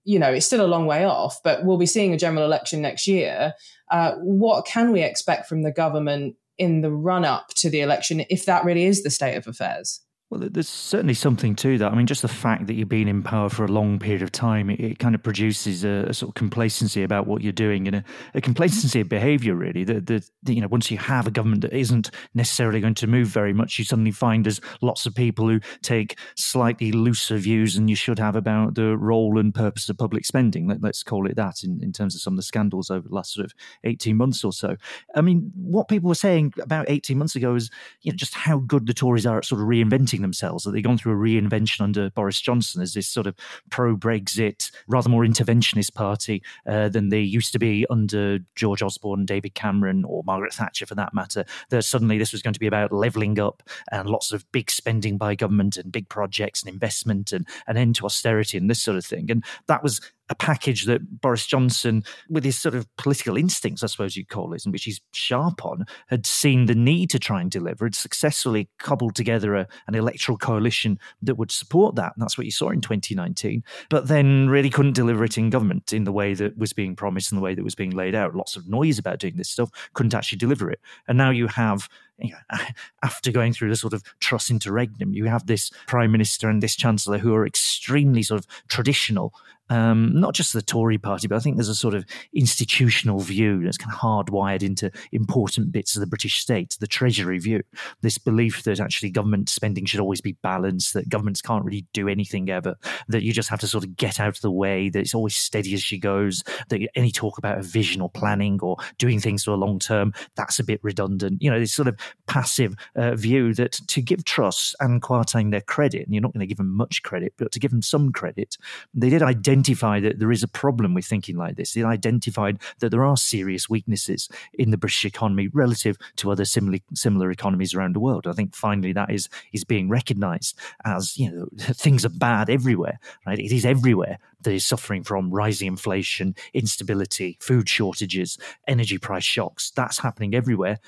you 0.05 0.19
know, 0.19 0.33
it's 0.33 0.47
still 0.47 0.65
a 0.65 0.67
long 0.67 0.87
way 0.87 1.05
off, 1.05 1.41
but 1.45 1.65
we'll 1.65 1.79
be 1.79 1.87
seeing 1.87 2.13
a 2.13 2.19
general 2.19 2.45
election 2.45 2.83
next 2.83 3.07
year. 3.07 3.55
Uh, 3.89 4.15
what 4.17 4.67
can 4.67 4.91
we 4.91 5.01
expect 5.01 5.47
from 5.49 5.63
the 5.63 5.71
government 5.71 6.35
in 6.59 6.81
the 6.81 6.91
run 6.91 7.25
up 7.25 7.51
to 7.55 7.71
the 7.71 7.81
election 7.81 8.25
if 8.29 8.45
that 8.47 8.65
really 8.65 8.85
is 8.85 9.05
the 9.05 9.11
state 9.11 9.37
of 9.37 9.47
affairs? 9.47 10.01
Well, 10.33 10.49
there's 10.51 10.67
certainly 10.67 11.12
something 11.12 11.55
to 11.57 11.77
that. 11.77 11.93
I 11.93 11.95
mean, 11.95 12.07
just 12.07 12.23
the 12.23 12.27
fact 12.27 12.67
that 12.67 12.73
you've 12.73 12.89
been 12.89 13.07
in 13.07 13.23
power 13.23 13.51
for 13.51 13.67
a 13.67 13.69
long 13.69 13.99
period 13.99 14.23
of 14.23 14.33
time, 14.33 14.71
it, 14.71 14.81
it 14.81 14.99
kind 14.99 15.15
of 15.15 15.23
produces 15.23 15.85
a, 15.85 16.07
a, 16.09 16.15
sort 16.15 16.31
of 16.31 16.35
complacency 16.37 17.03
about 17.03 17.27
what 17.27 17.43
you're 17.43 17.53
doing 17.53 17.87
and 17.87 17.97
a, 17.97 18.05
a 18.33 18.41
complacency 18.41 19.03
of 19.03 19.11
behaviour, 19.11 19.55
really. 19.55 19.85
That, 19.85 20.07
that, 20.07 20.27
you 20.47 20.62
know, 20.62 20.69
once 20.69 20.91
you 20.91 20.97
have 20.97 21.27
a 21.27 21.31
government 21.31 21.61
that 21.61 21.75
isn't 21.75 22.11
necessarily 22.33 22.81
going 22.81 22.95
to 22.95 23.07
move 23.07 23.29
very 23.29 23.53
much, 23.53 23.79
you 23.79 23.85
suddenly 23.85 24.11
find 24.11 24.47
there's 24.47 24.62
lots 24.81 25.05
of 25.05 25.15
people 25.15 25.47
who 25.51 25.61
take 25.83 26.19
slightly 26.35 26.93
looser 26.93 27.37
views 27.37 27.75
than 27.75 27.89
you 27.89 27.95
should 27.95 28.19
have 28.19 28.35
about 28.35 28.75
the 28.75 28.97
role 28.97 29.39
and 29.39 29.55
purpose 29.55 29.91
of 29.91 29.99
public 29.99 30.25
spending. 30.25 30.67
Let, 30.67 30.83
us 30.83 31.03
call 31.03 31.27
it 31.27 31.37
that 31.37 31.62
in, 31.62 31.79
in 31.83 31.93
terms 31.93 32.15
of 32.15 32.23
some 32.23 32.33
of 32.33 32.37
the 32.39 32.43
scandals 32.43 32.91
over 32.91 33.07
the 33.07 33.15
last 33.15 33.35
sort 33.35 33.45
of 33.45 33.53
18 33.85 34.17
months 34.17 34.45
or 34.45 34.55
so. 34.55 34.77
I 35.15 35.21
mean, 35.21 35.53
what 35.55 35.89
people 35.89 36.09
were 36.09 36.15
saying 36.15 36.55
about 36.59 36.87
18 36.89 37.19
months 37.19 37.37
ago 37.37 37.55
is, 37.55 37.69
you 38.01 38.12
know, 38.12 38.17
just 38.17 38.33
how 38.33 38.61
good 38.61 38.87
the 38.87 38.95
Tories 38.95 39.27
are 39.27 39.37
at 39.37 39.45
sort 39.45 39.61
of 39.61 39.69
reinventing 39.69 40.22
themselves, 40.23 40.64
that 40.64 40.73
they've 40.73 40.83
gone 40.83 40.99
through 40.99 41.12
a 41.12 41.17
reinvention 41.17 41.81
under 41.81 42.11
Boris 42.11 42.41
Johnson 42.41 42.83
as 42.83 42.95
this 42.95 43.09
sort 43.09 43.26
of 43.26 43.35
pro 43.71 43.97
Brexit, 43.97 44.71
rather 44.87 45.09
more 45.09 45.25
interventionist 45.25 45.95
party 45.95 46.43
uh, 46.67 46.88
than 46.88 47.09
they 47.09 47.21
used 47.21 47.52
to 47.52 47.59
be 47.59 47.87
under 47.91 48.38
George 48.55 48.83
Osborne, 48.83 49.26
David 49.26 49.55
Cameron, 49.55 50.05
or 50.05 50.23
Margaret 50.25 50.55
Thatcher 50.55 50.87
for 50.87 50.95
that 50.95 51.14
matter. 51.14 51.45
That 51.71 51.83
suddenly 51.83 52.19
this 52.19 52.33
was 52.33 52.43
going 52.43 52.55
to 52.55 52.61
be 52.61 52.67
about 52.67 52.93
levelling 52.93 53.38
up 53.38 53.62
and 53.91 54.09
lots 54.09 54.33
of 54.33 54.50
big 54.52 54.71
spending 54.71 55.19
by 55.19 55.35
government 55.35 55.76
and 55.76 55.93
big 55.93 56.09
projects 56.09 56.62
and 56.62 56.73
investment 56.73 57.33
and 57.33 57.47
an 57.67 57.76
end 57.76 57.97
to 57.97 58.07
austerity 58.07 58.57
and 58.57 58.71
this 58.71 58.83
sort 58.83 58.97
of 58.97 59.05
thing. 59.05 59.31
And 59.31 59.45
that 59.67 59.83
was 59.83 60.00
a 60.33 60.35
package 60.35 60.87
that 60.87 61.21
Boris 61.21 61.47
Johnson, 61.47 62.03
with 62.31 62.43
his 62.43 62.59
sort 62.59 62.75
of 62.75 62.87
political 62.97 63.37
instincts, 63.37 63.83
I 63.83 63.87
suppose 63.87 64.17
you'd 64.17 64.31
call 64.31 64.55
it, 64.55 64.65
and 64.65 64.73
which 64.73 64.85
he's 64.85 65.01
sharp 65.12 65.62
on, 65.62 65.85
had 66.07 66.27
seen 66.27 66.65
the 66.65 66.75
need 66.75 67.11
to 67.11 67.19
try 67.19 67.43
and 67.43 67.51
deliver, 67.51 67.85
had 67.85 67.95
successfully 67.95 68.71
cobbled 68.79 69.15
together 69.15 69.55
a, 69.55 69.69
an 69.87 69.95
electoral 69.95 70.39
coalition 70.39 70.99
that 71.21 71.35
would 71.35 71.53
support 71.53 71.97
that. 71.97 72.15
And 72.15 72.23
that's 72.23 72.39
what 72.39 72.47
you 72.47 72.51
saw 72.51 72.71
in 72.71 72.81
2019. 72.81 73.62
But 73.91 74.09
then 74.09 74.49
really 74.49 74.71
couldn't 74.71 74.95
deliver 74.95 75.23
it 75.23 75.37
in 75.37 75.51
government 75.51 75.93
in 75.93 76.05
the 76.05 76.12
way 76.12 76.33
that 76.33 76.57
was 76.57 76.73
being 76.73 76.97
promised 76.97 77.31
and 77.31 77.37
the 77.37 77.45
way 77.45 77.55
that 77.55 77.62
was 77.62 77.75
being 77.75 77.91
laid 77.91 78.15
out. 78.15 78.35
Lots 78.35 78.57
of 78.57 78.67
noise 78.67 78.99
about 78.99 79.19
doing 79.19 79.37
this 79.37 79.51
stuff, 79.51 79.71
couldn't 79.93 80.15
actually 80.15 80.39
deliver 80.39 80.71
it. 80.71 80.81
And 81.07 81.19
now 81.19 81.31
you 81.31 81.47
have 81.49 81.91
after 83.03 83.33
going 83.33 83.53
through 83.53 83.71
the 83.71 83.77
sort 83.77 83.93
of 83.93 84.03
Truss 84.21 84.51
interregnum, 84.51 85.12
you 85.12 85.27
have 85.27 85.47
this 85.47 85.71
prime 85.87 86.12
minister 86.12 86.49
and 86.49 86.62
this 86.62 86.77
chancellor 86.77 87.19
who 87.19 87.35
are 87.35 87.47
extremely 87.47 88.23
sort 88.23 88.41
of 88.41 88.47
traditional 88.69 89.35
um, 89.73 90.12
not 90.12 90.35
just 90.35 90.52
the 90.52 90.61
Tory 90.61 90.99
party, 90.99 91.26
but 91.26 91.37
I 91.37 91.38
think 91.38 91.57
there's 91.57 91.71
a 91.71 91.75
sort 91.75 91.95
of 91.95 92.05
institutional 92.35 93.21
view 93.21 93.62
that's 93.64 93.79
kind 93.79 93.91
of 93.91 93.99
hardwired 93.99 94.62
into 94.62 94.91
important 95.12 95.73
bits 95.73 95.97
of 95.97 96.00
the 96.00 96.07
British 96.07 96.41
state, 96.41 96.76
the 96.79 96.87
Treasury 96.87 97.38
view. 97.38 97.62
This 98.02 98.19
belief 98.19 98.64
that 98.64 98.81
actually 98.81 99.11
government 99.11 99.49
spending 99.49 99.87
should 99.87 100.00
always 100.00 100.21
be 100.21 100.37
balanced, 100.43 100.93
that 100.93 101.09
governments 101.09 101.41
can't 101.41 101.64
really 101.64 101.87
do 101.95 102.07
anything 102.07 102.50
ever, 102.50 102.76
that 103.09 103.23
you 103.23 103.33
just 103.33 103.49
have 103.49 103.61
to 103.61 103.67
sort 103.67 103.85
of 103.85 103.97
get 103.97 104.21
out 104.21 104.37
of 104.37 104.41
the 104.43 104.50
way, 104.50 104.91
that 104.91 105.00
it's 105.00 105.14
always 105.14 105.35
steady 105.35 105.73
as 105.73 105.83
she 105.83 105.99
goes, 105.99 106.43
that 106.69 106.87
any 106.95 107.11
talk 107.11 107.38
about 107.38 107.57
a 107.57 107.62
vision 107.62 108.02
or 108.02 108.11
planning 108.11 108.59
or 108.61 108.76
doing 108.99 109.21
things 109.21 109.45
for 109.45 109.52
a 109.52 109.57
long 109.57 109.79
term, 109.79 110.12
that's 110.37 110.59
a 110.59 110.64
bit 110.64 110.81
redundant. 110.83 111.41
You 111.41 111.50
know, 111.50 111.59
this 111.59 111.73
sort 111.73 111.88
of 111.88 111.99
passive 112.26 112.75
uh, 112.95 113.14
view 113.14 113.55
that 113.55 113.73
to 113.73 114.02
give 114.02 114.26
Truss 114.26 114.75
and 114.81 115.00
Kwarteng 115.00 115.50
their 115.50 115.62
credit, 115.62 116.05
and 116.05 116.12
you're 116.12 116.21
not 116.21 116.35
going 116.35 116.41
to 116.41 116.47
give 116.47 116.59
them 116.59 116.76
much 116.76 117.02
credit, 117.02 117.33
but 117.38 117.52
to 117.52 117.59
give 117.59 117.71
them 117.71 117.81
some 117.81 118.12
credit, 118.12 118.59
they 118.93 119.09
did 119.09 119.23
identify 119.23 119.62
identify 119.62 120.00
that 120.00 120.19
there 120.19 120.33
is 120.33 120.42
a 120.42 120.49
problem 120.49 120.92
with 120.92 121.04
thinking 121.04 121.37
like 121.37 121.57
this. 121.57 121.75
They 121.75 121.85
identified 121.85 122.59
that 122.81 122.90
there 122.90 123.04
are 123.04 123.16
serious 123.16 123.69
weaknesses 123.69 124.28
in 124.54 124.71
the 124.71 124.76
British 124.76 125.04
economy 125.04 125.49
relative 125.49 125.97
to 126.16 126.33
other 126.33 126.45
similar 126.45 126.78
similar 126.95 127.31
economies 127.31 127.75
around 127.75 127.95
the 127.95 128.00
world. 128.00 128.26
I 128.26 128.33
think 128.33 128.57
finally 128.57 128.92
that 128.92 129.11
is 129.11 129.28
is 129.52 129.64
being 129.64 129.88
recognised 129.88 130.59
as 130.85 131.16
you 131.16 131.31
know 131.31 131.47
things 131.59 132.04
are 132.04 132.11
bad 132.11 132.50
everywhere. 132.50 132.99
Right, 133.25 133.38
it 133.38 133.52
is 133.52 133.64
everywhere 133.64 134.19
that 134.42 134.52
is 134.52 134.66
suffering 134.66 135.04
from 135.04 135.31
rising 135.31 135.69
inflation, 135.69 136.35
instability, 136.52 137.38
food 137.40 137.69
shortages, 137.69 138.38
energy 138.66 138.99
price 138.99 139.25
shocks. 139.25 139.71
That's 139.76 139.99
happening 139.99 140.35
everywhere 140.35 140.78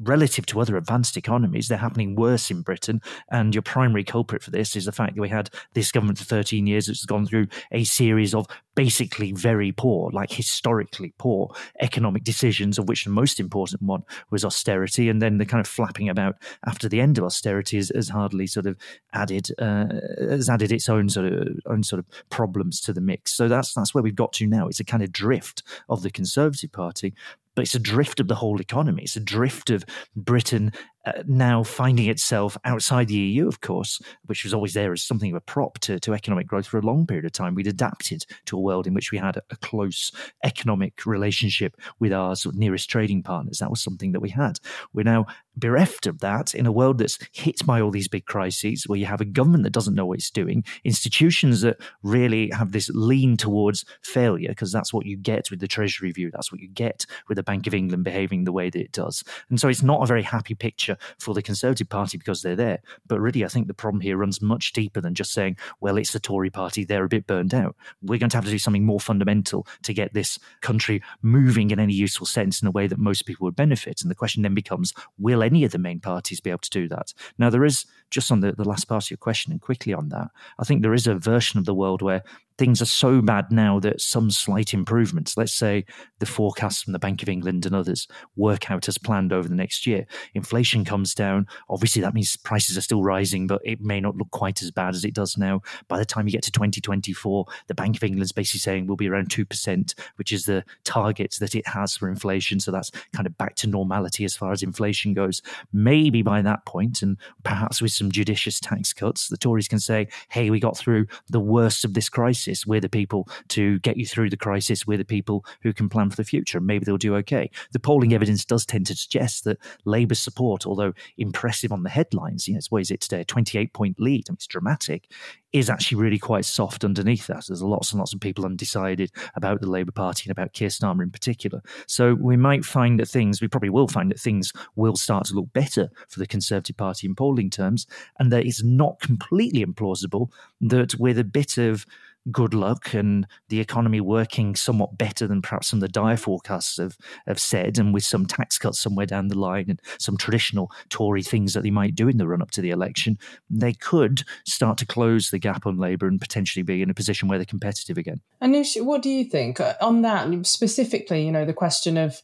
relative 0.00 0.46
to 0.46 0.60
other 0.60 0.76
advanced 0.76 1.16
economies, 1.16 1.68
they're 1.68 1.78
happening 1.78 2.14
worse 2.14 2.50
in 2.50 2.62
Britain. 2.62 3.00
And 3.30 3.54
your 3.54 3.62
primary 3.62 4.04
culprit 4.04 4.42
for 4.42 4.50
this 4.50 4.76
is 4.76 4.84
the 4.84 4.92
fact 4.92 5.14
that 5.14 5.20
we 5.20 5.28
had 5.28 5.50
this 5.74 5.92
government 5.92 6.18
for 6.18 6.24
13 6.24 6.66
years 6.66 6.88
which 6.88 6.98
has 6.98 7.06
gone 7.06 7.26
through 7.26 7.46
a 7.72 7.84
series 7.84 8.34
of 8.34 8.46
basically 8.74 9.32
very 9.32 9.72
poor, 9.72 10.10
like 10.10 10.32
historically 10.32 11.14
poor 11.18 11.54
economic 11.80 12.24
decisions, 12.24 12.78
of 12.78 12.88
which 12.88 13.04
the 13.04 13.10
most 13.10 13.40
important 13.40 13.82
one 13.82 14.02
was 14.30 14.44
austerity. 14.44 15.08
And 15.08 15.20
then 15.22 15.38
the 15.38 15.46
kind 15.46 15.60
of 15.60 15.66
flapping 15.66 16.08
about 16.08 16.36
after 16.66 16.88
the 16.88 17.00
end 17.00 17.18
of 17.18 17.24
austerity 17.24 17.76
has, 17.76 17.92
has 17.94 18.08
hardly 18.08 18.46
sort 18.46 18.66
of 18.66 18.76
added 19.12 19.48
uh, 19.58 19.86
has 20.18 20.48
added 20.48 20.72
its 20.72 20.88
own 20.88 21.08
sort 21.08 21.32
of 21.32 21.48
own 21.66 21.82
sort 21.82 22.00
of 22.00 22.06
problems 22.30 22.80
to 22.82 22.92
the 22.92 23.00
mix. 23.00 23.32
So 23.32 23.48
that's 23.48 23.74
that's 23.74 23.94
where 23.94 24.02
we've 24.02 24.14
got 24.14 24.32
to 24.34 24.46
now. 24.46 24.68
It's 24.68 24.80
a 24.80 24.84
kind 24.84 25.02
of 25.02 25.12
drift 25.12 25.62
of 25.88 26.02
the 26.02 26.10
Conservative 26.10 26.72
Party 26.72 27.14
but 27.54 27.62
it's 27.62 27.74
a 27.74 27.80
drift 27.80 28.20
of 28.20 28.28
the 28.28 28.34
whole 28.34 28.60
economy. 28.60 29.04
It's 29.04 29.16
a 29.16 29.20
drift 29.20 29.70
of 29.70 29.84
Britain 30.16 30.72
uh, 31.06 31.22
now 31.26 31.62
finding 31.62 32.08
itself 32.08 32.56
outside 32.64 33.08
the 33.08 33.14
EU, 33.14 33.46
of 33.46 33.60
course, 33.60 34.00
which 34.26 34.44
was 34.44 34.54
always 34.54 34.74
there 34.74 34.92
as 34.92 35.02
something 35.02 35.30
of 35.30 35.36
a 35.36 35.40
prop 35.40 35.78
to, 35.80 36.00
to 36.00 36.14
economic 36.14 36.46
growth 36.46 36.66
for 36.66 36.78
a 36.78 36.82
long 36.82 37.06
period 37.06 37.24
of 37.24 37.32
time. 37.32 37.54
We'd 37.54 37.66
adapted 37.66 38.24
to 38.46 38.56
a 38.56 38.60
world 38.60 38.86
in 38.86 38.94
which 38.94 39.12
we 39.12 39.18
had 39.18 39.36
a, 39.36 39.42
a 39.50 39.56
close 39.56 40.10
economic 40.42 41.04
relationship 41.06 41.76
with 41.98 42.12
our 42.12 42.36
sort 42.36 42.54
of 42.54 42.58
nearest 42.58 42.88
trading 42.88 43.22
partners. 43.22 43.58
That 43.58 43.70
was 43.70 43.82
something 43.82 44.12
that 44.12 44.20
we 44.20 44.30
had. 44.30 44.58
We're 44.92 45.04
now 45.04 45.26
bereft 45.56 46.06
of 46.06 46.20
that 46.20 46.54
in 46.54 46.66
a 46.66 46.72
world 46.72 46.98
that's 46.98 47.18
hit 47.32 47.64
by 47.64 47.80
all 47.80 47.90
these 47.90 48.08
big 48.08 48.26
crises, 48.26 48.84
where 48.86 48.98
you 48.98 49.06
have 49.06 49.20
a 49.20 49.24
government 49.24 49.64
that 49.64 49.72
doesn't 49.72 49.94
know 49.94 50.06
what 50.06 50.18
it's 50.18 50.30
doing, 50.30 50.64
institutions 50.84 51.60
that 51.60 51.76
really 52.02 52.50
have 52.50 52.72
this 52.72 52.90
lean 52.90 53.36
towards 53.36 53.84
failure, 54.02 54.48
because 54.48 54.72
that's 54.72 54.92
what 54.92 55.06
you 55.06 55.16
get 55.16 55.50
with 55.50 55.60
the 55.60 55.68
Treasury 55.68 56.12
view. 56.12 56.30
That's 56.30 56.50
what 56.50 56.60
you 56.60 56.68
get 56.68 57.06
with 57.28 57.36
the 57.36 57.42
Bank 57.42 57.66
of 57.66 57.74
England 57.74 58.04
behaving 58.04 58.44
the 58.44 58.52
way 58.52 58.70
that 58.70 58.80
it 58.80 58.92
does. 58.92 59.22
And 59.50 59.60
so 59.60 59.68
it's 59.68 59.82
not 59.82 60.02
a 60.02 60.06
very 60.06 60.22
happy 60.22 60.54
picture 60.54 60.96
for 61.18 61.34
the 61.34 61.42
Conservative 61.42 61.88
Party 61.88 62.18
because 62.18 62.42
they're 62.42 62.56
there. 62.56 62.80
But 63.06 63.20
really, 63.20 63.44
I 63.44 63.48
think 63.48 63.66
the 63.66 63.74
problem 63.74 64.00
here 64.00 64.16
runs 64.16 64.42
much 64.42 64.72
deeper 64.72 65.00
than 65.00 65.14
just 65.14 65.32
saying, 65.32 65.56
well, 65.80 65.96
it's 65.96 66.12
the 66.12 66.20
Tory 66.20 66.50
party, 66.50 66.84
they're 66.84 67.04
a 67.04 67.08
bit 67.08 67.26
burned 67.26 67.54
out. 67.54 67.76
We're 68.02 68.18
going 68.18 68.30
to 68.30 68.36
have 68.36 68.44
to 68.44 68.50
do 68.50 68.58
something 68.58 68.84
more 68.84 69.00
fundamental 69.00 69.66
to 69.82 69.92
get 69.92 70.14
this 70.14 70.38
country 70.60 71.02
moving 71.22 71.70
in 71.70 71.78
any 71.78 71.94
useful 71.94 72.26
sense 72.26 72.60
in 72.60 72.68
a 72.68 72.72
way 72.72 72.86
that 72.86 72.98
most 72.98 73.22
people 73.26 73.44
would 73.44 73.56
benefit. 73.56 74.02
And 74.02 74.10
the 74.10 74.14
question 74.14 74.42
then 74.42 74.54
becomes, 74.54 74.92
will 75.18 75.42
any 75.44 75.64
of 75.64 75.72
the 75.72 75.78
main 75.78 76.00
parties 76.00 76.40
be 76.40 76.50
able 76.50 76.58
to 76.60 76.70
do 76.70 76.88
that? 76.88 77.12
Now, 77.38 77.50
there 77.50 77.64
is, 77.64 77.86
just 78.14 78.30
on 78.30 78.40
the, 78.40 78.52
the 78.52 78.64
last 78.64 78.84
part 78.84 79.04
of 79.04 79.10
your 79.10 79.18
question 79.18 79.52
and 79.52 79.60
quickly 79.60 79.92
on 79.92 80.08
that, 80.10 80.28
I 80.58 80.64
think 80.64 80.82
there 80.82 80.94
is 80.94 81.06
a 81.06 81.16
version 81.16 81.58
of 81.58 81.66
the 81.66 81.74
world 81.74 82.00
where 82.00 82.22
things 82.56 82.80
are 82.80 82.86
so 82.86 83.20
bad 83.20 83.50
now 83.50 83.80
that 83.80 84.00
some 84.00 84.30
slight 84.30 84.72
improvements, 84.72 85.36
let's 85.36 85.52
say 85.52 85.84
the 86.20 86.26
forecasts 86.26 86.82
from 86.82 86.92
the 86.92 86.98
Bank 86.98 87.22
of 87.22 87.28
England 87.28 87.66
and 87.66 87.74
others, 87.74 88.06
work 88.36 88.70
out 88.70 88.88
as 88.88 88.98
planned 88.98 89.32
over 89.32 89.48
the 89.48 89.54
next 89.54 89.86
year. 89.86 90.06
Inflation 90.34 90.84
comes 90.84 91.14
down. 91.14 91.46
Obviously, 91.68 92.00
that 92.02 92.14
means 92.14 92.36
prices 92.36 92.78
are 92.78 92.82
still 92.82 93.02
rising, 93.02 93.46
but 93.46 93.60
it 93.64 93.80
may 93.80 94.00
not 94.00 94.16
look 94.16 94.30
quite 94.30 94.62
as 94.62 94.70
bad 94.70 94.94
as 94.94 95.04
it 95.04 95.14
does 95.14 95.36
now. 95.36 95.62
By 95.88 95.98
the 95.98 96.04
time 96.04 96.26
you 96.26 96.32
get 96.32 96.44
to 96.44 96.52
2024, 96.52 97.44
the 97.66 97.74
Bank 97.74 97.96
of 97.96 98.04
England 98.04 98.22
is 98.22 98.32
basically 98.32 98.60
saying 98.60 98.86
we'll 98.86 98.96
be 98.96 99.08
around 99.08 99.30
2%, 99.30 99.94
which 100.16 100.32
is 100.32 100.44
the 100.44 100.64
target 100.84 101.36
that 101.40 101.54
it 101.54 101.66
has 101.66 101.96
for 101.96 102.08
inflation. 102.08 102.60
So 102.60 102.70
that's 102.70 102.92
kind 103.12 103.26
of 103.26 103.36
back 103.36 103.56
to 103.56 103.66
normality 103.66 104.24
as 104.24 104.36
far 104.36 104.52
as 104.52 104.62
inflation 104.62 105.12
goes. 105.12 105.42
Maybe 105.72 106.22
by 106.22 106.40
that 106.42 106.64
point, 106.66 107.02
and 107.02 107.16
perhaps 107.42 107.82
with 107.82 107.92
some 107.92 108.03
judicious 108.10 108.60
tax 108.60 108.92
cuts, 108.92 109.28
the 109.28 109.36
Tories 109.36 109.68
can 109.68 109.80
say, 109.80 110.08
hey, 110.28 110.50
we 110.50 110.60
got 110.60 110.76
through 110.76 111.06
the 111.28 111.40
worst 111.40 111.84
of 111.84 111.94
this 111.94 112.08
crisis 112.08 112.24
crisis. 112.24 112.66
We're 112.66 112.80
the 112.80 112.88
people 112.88 113.28
to 113.48 113.78
get 113.80 113.96
you 113.96 114.06
through 114.06 114.30
the 114.30 114.36
crisis. 114.36 114.86
We're 114.86 114.98
the 114.98 115.04
people 115.04 115.44
who 115.62 115.72
can 115.72 115.88
plan 115.88 116.10
for 116.10 116.16
the 116.16 116.24
future. 116.24 116.60
Maybe 116.60 116.84
they'll 116.84 116.96
do 116.96 117.16
okay. 117.16 117.50
The 117.72 117.78
polling 117.78 118.12
evidence 118.12 118.44
does 118.44 118.66
tend 118.66 118.86
to 118.86 118.96
suggest 118.96 119.44
that 119.44 119.58
Labour's 119.84 120.18
support, 120.18 120.66
although 120.66 120.92
impressive 121.16 121.72
on 121.72 121.82
the 121.82 121.90
headlines, 121.90 122.48
you 122.48 122.54
know, 122.54 122.60
what 122.70 122.82
is 122.82 122.90
it 122.90 123.00
today? 123.00 123.20
A 123.20 123.24
28 123.24 123.72
point 123.72 124.00
lead. 124.00 124.24
I 124.28 124.32
mean, 124.32 124.36
it's 124.36 124.46
dramatic 124.46 125.10
is 125.54 125.70
actually 125.70 125.96
really 125.96 126.18
quite 126.18 126.44
soft 126.44 126.84
underneath 126.84 127.28
that. 127.28 127.44
There's 127.46 127.62
lots 127.62 127.92
and 127.92 128.00
lots 128.00 128.12
of 128.12 128.18
people 128.18 128.44
undecided 128.44 129.12
about 129.36 129.60
the 129.60 129.70
Labour 129.70 129.92
Party 129.92 130.24
and 130.24 130.32
about 130.32 130.52
Keir 130.52 130.68
Starmer 130.68 131.04
in 131.04 131.12
particular. 131.12 131.62
So 131.86 132.14
we 132.14 132.36
might 132.36 132.64
find 132.64 132.98
that 132.98 133.06
things, 133.06 133.40
we 133.40 133.46
probably 133.46 133.70
will 133.70 133.86
find 133.86 134.10
that 134.10 134.18
things 134.18 134.52
will 134.74 134.96
start 134.96 135.26
to 135.26 135.34
look 135.34 135.52
better 135.52 135.90
for 136.08 136.18
the 136.18 136.26
Conservative 136.26 136.76
Party 136.76 137.06
in 137.06 137.14
polling 137.14 137.50
terms, 137.50 137.86
and 138.18 138.32
that 138.32 138.44
it's 138.44 138.64
not 138.64 138.98
completely 138.98 139.64
implausible 139.64 140.32
that 140.60 140.96
with 140.98 141.20
a 141.20 141.24
bit 141.24 141.56
of 141.56 141.86
good 142.30 142.54
luck 142.54 142.94
and 142.94 143.26
the 143.48 143.60
economy 143.60 144.00
working 144.00 144.54
somewhat 144.54 144.96
better 144.96 145.26
than 145.26 145.42
perhaps 145.42 145.68
some 145.68 145.78
of 145.78 145.82
the 145.82 145.88
dire 145.88 146.16
forecasts 146.16 146.78
have, 146.78 146.96
have 147.26 147.38
said, 147.38 147.78
and 147.78 147.92
with 147.92 148.04
some 148.04 148.26
tax 148.26 148.58
cuts 148.58 148.80
somewhere 148.80 149.06
down 149.06 149.28
the 149.28 149.38
line 149.38 149.66
and 149.68 149.80
some 149.98 150.16
traditional 150.16 150.70
Tory 150.88 151.22
things 151.22 151.54
that 151.54 151.62
they 151.62 151.70
might 151.70 151.94
do 151.94 152.08
in 152.08 152.16
the 152.16 152.26
run 152.26 152.42
up 152.42 152.50
to 152.52 152.60
the 152.60 152.70
election, 152.70 153.18
they 153.50 153.72
could 153.72 154.22
start 154.46 154.78
to 154.78 154.86
close 154.86 155.30
the 155.30 155.38
gap 155.38 155.66
on 155.66 155.76
Labour 155.76 156.06
and 156.06 156.20
potentially 156.20 156.62
be 156.62 156.82
in 156.82 156.90
a 156.90 156.94
position 156.94 157.28
where 157.28 157.38
they're 157.38 157.44
competitive 157.44 157.98
again. 157.98 158.20
Anoosh, 158.42 158.82
what 158.82 159.02
do 159.02 159.10
you 159.10 159.24
think 159.24 159.60
uh, 159.60 159.74
on 159.80 160.02
that 160.02 160.46
specifically? 160.46 161.24
You 161.24 161.32
know, 161.32 161.44
the 161.44 161.52
question 161.52 161.96
of 161.96 162.20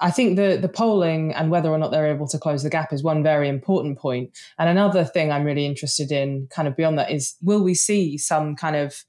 I 0.00 0.10
think 0.10 0.36
the 0.36 0.58
the 0.60 0.68
polling 0.68 1.32
and 1.34 1.50
whether 1.50 1.68
or 1.68 1.78
not 1.78 1.90
they're 1.90 2.14
able 2.14 2.28
to 2.28 2.38
close 2.38 2.62
the 2.62 2.70
gap 2.70 2.92
is 2.92 3.02
one 3.02 3.22
very 3.22 3.48
important 3.48 3.98
point. 3.98 4.30
And 4.58 4.68
another 4.68 5.04
thing 5.04 5.32
I'm 5.32 5.44
really 5.44 5.66
interested 5.66 6.12
in, 6.12 6.46
kind 6.50 6.68
of 6.68 6.76
beyond 6.76 6.98
that, 6.98 7.10
is 7.10 7.34
will 7.42 7.62
we 7.62 7.74
see 7.74 8.16
some 8.16 8.54
kind 8.54 8.76
of 8.76 9.04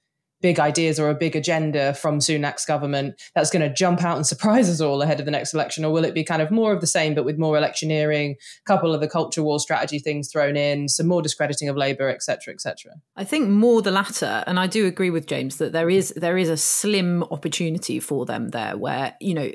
big 0.46 0.60
ideas 0.60 1.00
or 1.00 1.10
a 1.10 1.16
big 1.16 1.36
agenda 1.36 1.92
from 1.96 2.20
Sunak's 2.20 2.68
government 2.68 3.20
that's 3.34 3.50
going 3.50 3.68
to 3.68 3.74
jump 3.74 4.04
out 4.04 4.16
and 4.16 4.28
surprise 4.34 4.70
us 4.70 4.80
all 4.80 5.02
ahead 5.02 5.20
of 5.20 5.26
the 5.26 5.32
next 5.32 5.56
election, 5.56 5.84
or 5.84 5.92
will 5.92 6.06
it 6.06 6.14
be 6.14 6.24
kind 6.24 6.40
of 6.40 6.52
more 6.52 6.72
of 6.72 6.82
the 6.82 6.88
same 6.88 7.16
but 7.16 7.26
with 7.26 7.40
more 7.40 7.58
electioneering, 7.58 8.36
a 8.36 8.68
couple 8.68 8.94
of 8.94 9.02
the 9.02 9.08
culture 9.08 9.42
war 9.42 9.60
strategy 9.60 9.98
things 9.98 10.32
thrown 10.32 10.56
in, 10.56 10.88
some 10.88 11.08
more 11.08 11.24
discrediting 11.24 11.68
of 11.68 11.76
Labour, 11.76 12.10
etc., 12.10 12.54
etc. 12.54 12.92
I 13.16 13.24
think 13.24 13.50
more 13.50 13.82
the 13.82 13.90
latter, 13.90 14.44
and 14.46 14.60
I 14.60 14.68
do 14.68 14.86
agree 14.86 15.10
with 15.10 15.26
James 15.26 15.58
that 15.58 15.72
there 15.72 15.90
is 15.90 16.14
there 16.16 16.38
is 16.38 16.50
a 16.50 16.58
slim 16.58 17.24
opportunity 17.24 18.00
for 18.00 18.28
them 18.28 18.50
there, 18.50 18.78
where 18.78 19.16
you 19.20 19.34
know 19.34 19.50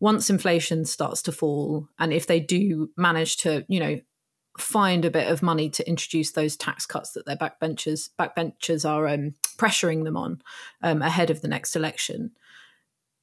once 0.00 0.28
inflation 0.28 0.84
starts 0.84 1.22
to 1.22 1.32
fall, 1.32 1.88
and 1.98 2.12
if 2.12 2.26
they 2.26 2.40
do 2.40 2.90
manage 2.98 3.38
to, 3.38 3.64
you 3.68 3.80
know, 3.80 3.98
find 4.60 5.04
a 5.04 5.10
bit 5.10 5.30
of 5.30 5.42
money 5.42 5.70
to 5.70 5.88
introduce 5.88 6.32
those 6.32 6.56
tax 6.56 6.86
cuts 6.86 7.12
that 7.12 7.26
their 7.26 7.36
backbenchers 7.36 8.10
backbenchers 8.18 8.88
are 8.88 9.06
um, 9.08 9.34
pressuring 9.56 10.04
them 10.04 10.16
on 10.16 10.42
um, 10.82 11.02
ahead 11.02 11.30
of 11.30 11.40
the 11.40 11.48
next 11.48 11.76
election, 11.76 12.32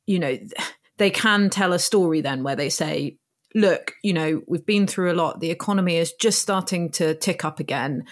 you 0.06 0.20
know, 0.20 0.38
they 0.98 1.10
can 1.10 1.50
tell 1.50 1.74
a 1.74 1.80
story 1.80 2.22
then 2.22 2.44
where 2.44 2.56
they 2.56 2.70
say, 2.70 3.18
look, 3.54 3.94
you 4.04 4.14
know, 4.14 4.42
we've 4.48 4.66
been 4.66 4.88
through 4.88 5.12
a 5.12 5.16
lot. 5.16 5.40
The 5.40 5.52
economy 5.52 5.98
is 5.98 6.14
just 6.14 6.42
starting 6.42 6.90
to 6.92 7.16
tick 7.16 7.46
up 7.46 7.60
again 7.60 8.06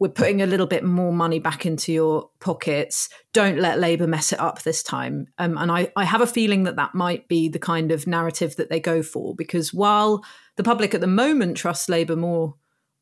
we're 0.00 0.08
putting 0.08 0.40
a 0.40 0.46
little 0.46 0.66
bit 0.66 0.82
more 0.82 1.12
money 1.12 1.38
back 1.38 1.66
into 1.66 1.92
your 1.92 2.30
pockets. 2.40 3.10
Don't 3.34 3.58
let 3.58 3.78
Labour 3.78 4.06
mess 4.06 4.32
it 4.32 4.40
up 4.40 4.62
this 4.62 4.82
time. 4.82 5.26
Um, 5.38 5.58
and 5.58 5.70
I, 5.70 5.92
I 5.94 6.04
have 6.04 6.22
a 6.22 6.26
feeling 6.26 6.64
that 6.64 6.76
that 6.76 6.94
might 6.94 7.28
be 7.28 7.50
the 7.50 7.58
kind 7.58 7.92
of 7.92 8.06
narrative 8.06 8.56
that 8.56 8.70
they 8.70 8.80
go 8.80 9.02
for, 9.02 9.34
because 9.36 9.74
while 9.74 10.24
the 10.56 10.62
public 10.62 10.94
at 10.94 11.02
the 11.02 11.06
moment 11.06 11.58
trusts 11.58 11.90
Labour 11.90 12.16
more 12.16 12.54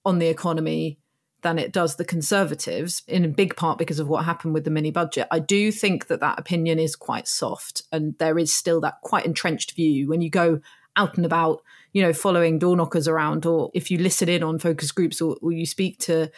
on 0.09 0.19
the 0.19 0.29
economy 0.29 0.99
than 1.43 1.59
it 1.59 1.73
does 1.73 1.97
the 1.97 2.05
Conservatives, 2.05 3.03
in 3.07 3.31
big 3.33 3.55
part 3.57 3.79
because 3.79 3.99
of 3.99 4.09
what 4.09 4.25
happened 4.25 4.55
with 4.55 4.65
the 4.65 4.71
mini 4.71 4.91
budget, 4.91 5.29
I 5.31 5.39
do 5.39 5.71
think 5.71 6.09
that 6.09 6.21
that 6.21 6.39
opinion 6.39 6.79
is 6.79 6.97
quite 6.97 7.29
soft. 7.29 7.83
And 7.93 8.17
there 8.19 8.39
is 8.39 8.53
still 8.53 8.81
that 8.81 9.01
quite 9.03 9.27
entrenched 9.27 9.77
view 9.77 10.09
when 10.09 10.21
you 10.21 10.31
go 10.31 10.61
out 10.97 11.17
and 11.17 11.27
about, 11.27 11.63
you 11.93 12.03
know, 12.03 12.13
following 12.13 12.59
door 12.59 12.75
knockers 12.75 13.07
around, 13.07 13.47
or 13.47 13.71
if 13.75 13.91
you 13.91 13.99
listen 13.99 14.29
in 14.29 14.43
on 14.43 14.59
focus 14.59 14.91
groups 14.91 15.21
or, 15.21 15.37
or 15.43 15.53
you 15.53 15.67
speak 15.67 15.99
to 16.01 16.31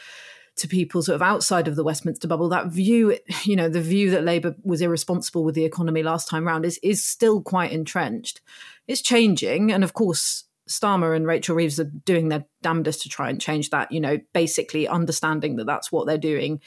to 0.57 0.69
people 0.69 1.01
sort 1.01 1.15
of 1.15 1.23
outside 1.23 1.69
of 1.69 1.77
the 1.77 1.85
Westminster 1.85 2.29
bubble, 2.29 2.51
that 2.51 2.67
view, 2.67 3.17
you 3.45 3.57
know, 3.57 3.71
the 3.71 3.81
view 3.81 4.11
that 4.11 4.25
Labour 4.25 4.55
was 4.65 4.83
irresponsible 4.83 5.45
with 5.45 5.55
the 5.55 5.65
economy 5.65 6.03
last 6.03 6.29
time 6.29 6.47
round 6.47 6.67
is 6.67 6.79
is 6.83 7.03
still 7.03 7.41
quite 7.41 7.73
entrenched. 7.73 8.43
It's 8.87 9.01
changing, 9.01 9.73
and 9.73 9.83
of 9.83 9.95
course, 9.95 10.45
Starmer 10.71 11.17
and 11.17 11.27
Rachel 11.27 11.57
Reeves 11.57 11.81
are 11.81 11.91
doing 12.05 12.29
their 12.29 12.45
damnedest 12.63 13.03
to 13.03 13.09
try 13.09 13.29
and 13.29 13.41
change 13.41 13.71
that. 13.71 13.91
You 13.91 14.01
know, 14.01 14.19
basically 14.33 14.87
understanding 14.87 15.57
that 15.57 15.67
that's 15.67 15.91
what 15.91 16.07
they're 16.07 16.17
doing 16.17 16.61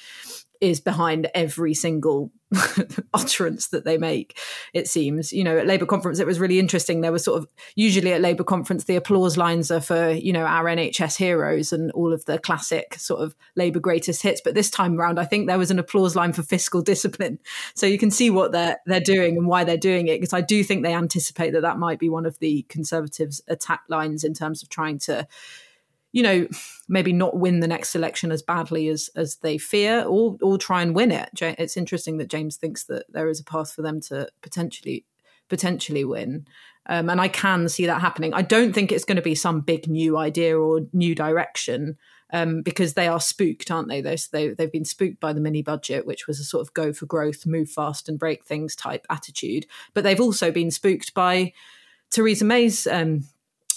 is 0.63 0.79
behind 0.79 1.29
every 1.35 1.73
single 1.73 2.31
utterance 3.13 3.67
that 3.67 3.83
they 3.83 3.97
make 3.97 4.39
it 4.73 4.87
seems. 4.87 5.33
You 5.33 5.43
know 5.43 5.57
at 5.57 5.67
labor 5.67 5.85
conference 5.85 6.19
it 6.19 6.25
was 6.25 6.39
really 6.39 6.57
interesting. 6.57 7.01
There 7.01 7.11
was 7.11 7.25
sort 7.25 7.41
of 7.41 7.47
usually 7.75 8.13
at 8.13 8.21
labor 8.21 8.45
conference 8.45 8.85
the 8.85 8.95
applause 8.95 9.35
lines 9.35 9.69
are 9.71 9.81
for 9.81 10.11
you 10.11 10.31
know 10.31 10.45
our 10.45 10.65
nhs 10.65 11.17
heroes 11.17 11.73
and 11.73 11.91
all 11.91 12.13
of 12.13 12.23
the 12.25 12.39
classic 12.39 12.95
sort 12.95 13.21
of 13.21 13.35
labor 13.57 13.81
greatest 13.81 14.23
hits. 14.23 14.39
But 14.41 14.55
this 14.55 14.69
time 14.69 14.97
around 14.97 15.19
i 15.19 15.25
think 15.25 15.47
there 15.47 15.59
was 15.59 15.69
an 15.71 15.79
applause 15.79 16.15
line 16.15 16.31
for 16.31 16.43
fiscal 16.43 16.81
discipline. 16.81 17.39
So 17.75 17.85
you 17.85 17.97
can 17.97 18.09
see 18.09 18.29
what 18.29 18.53
they're 18.53 18.77
they're 18.85 19.01
doing 19.01 19.35
and 19.35 19.47
why 19.47 19.65
they're 19.65 19.75
doing 19.75 20.07
it 20.07 20.21
because 20.21 20.33
i 20.33 20.41
do 20.41 20.63
think 20.63 20.83
they 20.83 20.93
anticipate 20.93 21.51
that 21.51 21.61
that 21.63 21.77
might 21.77 21.99
be 21.99 22.07
one 22.07 22.25
of 22.25 22.39
the 22.39 22.61
conservatives 22.69 23.41
attack 23.49 23.81
lines 23.89 24.23
in 24.23 24.33
terms 24.33 24.63
of 24.63 24.69
trying 24.69 24.97
to 24.99 25.27
you 26.13 26.21
know, 26.21 26.47
maybe 26.87 27.11
not 27.11 27.37
win 27.37 27.59
the 27.59 27.67
next 27.67 27.95
election 27.95 28.31
as 28.31 28.41
badly 28.41 28.87
as 28.87 29.09
as 29.15 29.37
they 29.37 29.57
fear, 29.57 30.05
or 30.05 30.37
or 30.41 30.57
try 30.57 30.81
and 30.81 30.95
win 30.95 31.11
it. 31.11 31.29
It's 31.41 31.75
interesting 31.75 32.17
that 32.17 32.29
James 32.29 32.55
thinks 32.55 32.85
that 32.85 33.05
there 33.09 33.27
is 33.27 33.41
a 33.41 33.43
path 33.43 33.73
for 33.73 33.81
them 33.81 33.99
to 34.01 34.29
potentially 34.41 35.05
potentially 35.49 36.05
win. 36.05 36.47
Um, 36.85 37.09
and 37.09 37.19
I 37.19 37.29
can 37.29 37.67
see 37.67 37.85
that 37.85 38.01
happening. 38.01 38.33
I 38.33 38.41
don't 38.41 38.73
think 38.73 38.91
it's 38.91 39.05
going 39.05 39.15
to 39.15 39.21
be 39.21 39.35
some 39.35 39.61
big 39.61 39.87
new 39.87 40.17
idea 40.17 40.57
or 40.57 40.81
new 40.91 41.15
direction 41.15 41.97
um, 42.31 42.61
because 42.61 42.93
they 42.93 43.07
are 43.07 43.21
spooked, 43.21 43.71
aren't 43.71 43.87
they? 43.87 44.01
They, 44.01 44.17
they? 44.31 44.49
They've 44.49 44.71
been 44.71 44.85
spooked 44.85 45.19
by 45.19 45.33
the 45.33 45.41
mini 45.41 45.61
budget, 45.61 46.05
which 46.05 46.27
was 46.27 46.39
a 46.39 46.43
sort 46.43 46.61
of 46.61 46.73
go 46.73 46.93
for 46.93 47.05
growth, 47.05 47.45
move 47.45 47.69
fast 47.69 48.07
and 48.07 48.19
break 48.19 48.45
things 48.45 48.75
type 48.75 49.05
attitude. 49.09 49.65
But 49.93 50.03
they've 50.03 50.19
also 50.19 50.51
been 50.51 50.71
spooked 50.71 51.13
by 51.13 51.53
Theresa 52.11 52.45
May's 52.45 52.85
um, 52.85 53.23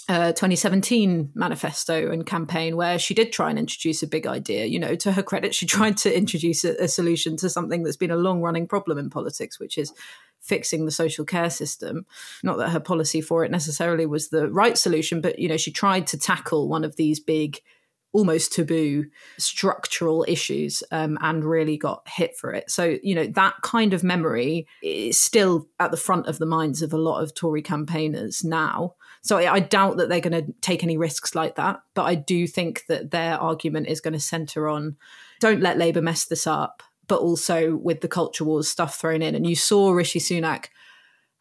uh, 0.09 0.31
2017 0.31 1.31
manifesto 1.35 2.11
and 2.11 2.25
campaign 2.25 2.77
where 2.77 2.97
she 2.97 3.13
did 3.13 3.31
try 3.31 3.49
and 3.49 3.59
introduce 3.59 4.01
a 4.01 4.07
big 4.07 4.25
idea. 4.25 4.65
You 4.65 4.79
know, 4.79 4.95
to 4.95 5.11
her 5.11 5.23
credit, 5.23 5.53
she 5.53 5.65
tried 5.77 5.97
to 5.97 6.15
introduce 6.15 6.63
a, 6.63 6.75
a 6.83 6.87
solution 6.87 7.35
to 7.37 7.49
something 7.49 7.83
that's 7.83 7.97
been 7.97 8.11
a 8.11 8.17
long 8.17 8.41
running 8.41 8.67
problem 8.67 8.97
in 8.97 9.09
politics, 9.09 9.59
which 9.59 9.77
is 9.77 9.93
fixing 10.39 10.85
the 10.85 10.91
social 10.91 11.25
care 11.25 11.49
system. 11.49 12.05
Not 12.41 12.57
that 12.57 12.69
her 12.69 12.79
policy 12.79 13.21
for 13.21 13.43
it 13.43 13.51
necessarily 13.51 14.05
was 14.05 14.29
the 14.29 14.49
right 14.49 14.77
solution, 14.77 15.19
but, 15.19 15.39
you 15.39 15.49
know, 15.49 15.57
she 15.57 15.71
tried 15.71 16.07
to 16.07 16.17
tackle 16.17 16.69
one 16.69 16.83
of 16.83 16.95
these 16.95 17.19
big 17.19 17.59
almost 18.13 18.53
taboo 18.53 19.05
structural 19.37 20.25
issues 20.27 20.81
um, 20.91 21.17
and 21.21 21.43
really 21.43 21.77
got 21.77 22.07
hit 22.07 22.35
for 22.37 22.51
it. 22.53 22.69
So, 22.71 22.97
you 23.03 23.13
know, 23.13 23.27
that 23.27 23.55
kind 23.63 23.93
of 23.93 24.03
memory 24.03 24.67
is 24.81 25.19
still 25.19 25.67
at 25.79 25.91
the 25.91 25.97
front 25.97 26.27
of 26.27 26.39
the 26.39 26.45
minds 26.45 26.81
of 26.81 26.93
a 26.93 26.97
lot 26.97 27.21
of 27.21 27.35
Tory 27.35 27.61
campaigners 27.61 28.43
now. 28.43 28.95
So 29.21 29.37
I, 29.37 29.53
I 29.55 29.59
doubt 29.59 29.97
that 29.97 30.09
they're 30.09 30.21
going 30.21 30.45
to 30.45 30.53
take 30.61 30.83
any 30.83 30.97
risks 30.97 31.35
like 31.35 31.55
that. 31.55 31.81
But 31.93 32.03
I 32.03 32.15
do 32.15 32.47
think 32.47 32.85
that 32.87 33.11
their 33.11 33.35
argument 33.35 33.87
is 33.87 34.01
going 34.01 34.13
to 34.13 34.19
centre 34.19 34.67
on 34.67 34.95
don't 35.39 35.61
let 35.61 35.77
Labour 35.77 36.01
mess 36.01 36.25
this 36.25 36.47
up, 36.47 36.81
but 37.07 37.19
also 37.19 37.75
with 37.75 38.01
the 38.01 38.07
culture 38.07 38.45
wars 38.45 38.67
stuff 38.67 38.95
thrown 38.95 39.21
in. 39.21 39.35
And 39.35 39.45
you 39.45 39.55
saw 39.55 39.91
Rishi 39.91 40.19
Sunak 40.19 40.67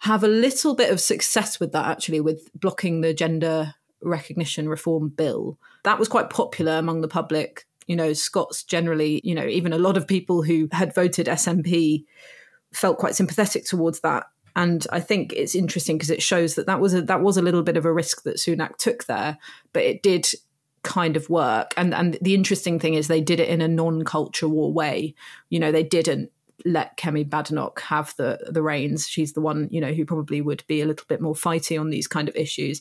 have 0.00 0.22
a 0.22 0.28
little 0.28 0.74
bit 0.74 0.90
of 0.90 1.00
success 1.00 1.58
with 1.58 1.72
that 1.72 1.86
actually, 1.86 2.20
with 2.20 2.50
blocking 2.54 3.00
the 3.00 3.14
gender 3.14 3.74
recognition 4.06 4.68
reform 4.68 5.08
bill. 5.08 5.58
That 5.84 5.98
was 5.98 6.08
quite 6.08 6.30
popular 6.30 6.72
among 6.72 7.00
the 7.00 7.08
public. 7.08 7.66
You 7.86 7.96
know, 7.96 8.12
Scots 8.12 8.62
generally, 8.62 9.20
you 9.24 9.34
know, 9.34 9.46
even 9.46 9.72
a 9.72 9.78
lot 9.78 9.96
of 9.96 10.06
people 10.06 10.42
who 10.42 10.68
had 10.72 10.94
voted 10.94 11.26
SNP 11.26 12.04
felt 12.72 12.98
quite 12.98 13.14
sympathetic 13.14 13.64
towards 13.64 14.00
that. 14.00 14.24
And 14.54 14.86
I 14.90 15.00
think 15.00 15.32
it's 15.34 15.54
interesting 15.54 15.96
because 15.96 16.10
it 16.10 16.22
shows 16.22 16.54
that 16.54 16.66
that 16.66 16.80
was 16.80 16.94
a, 16.94 17.02
that 17.02 17.20
was 17.20 17.36
a 17.36 17.42
little 17.42 17.62
bit 17.62 17.76
of 17.76 17.84
a 17.84 17.92
risk 17.92 18.22
that 18.22 18.36
Sunak 18.36 18.76
took 18.78 19.04
there, 19.04 19.38
but 19.72 19.82
it 19.82 20.02
did 20.02 20.28
kind 20.82 21.16
of 21.16 21.28
work. 21.28 21.74
And 21.76 21.94
and 21.94 22.16
the 22.22 22.34
interesting 22.34 22.78
thing 22.78 22.94
is 22.94 23.06
they 23.06 23.20
did 23.20 23.40
it 23.40 23.48
in 23.48 23.60
a 23.60 23.68
non-culture 23.68 24.48
war 24.48 24.72
way. 24.72 25.14
You 25.50 25.60
know, 25.60 25.72
they 25.72 25.82
didn't 25.82 26.30
let 26.64 26.96
Kemi 26.96 27.28
Badenoch 27.28 27.80
have 27.80 28.14
the 28.16 28.48
the 28.50 28.62
reins. 28.62 29.06
She's 29.06 29.34
the 29.34 29.40
one, 29.42 29.68
you 29.70 29.80
know, 29.80 29.92
who 29.92 30.06
probably 30.06 30.40
would 30.40 30.64
be 30.66 30.80
a 30.80 30.86
little 30.86 31.06
bit 31.06 31.20
more 31.20 31.34
fighty 31.34 31.78
on 31.78 31.90
these 31.90 32.06
kind 32.06 32.28
of 32.28 32.36
issues 32.36 32.80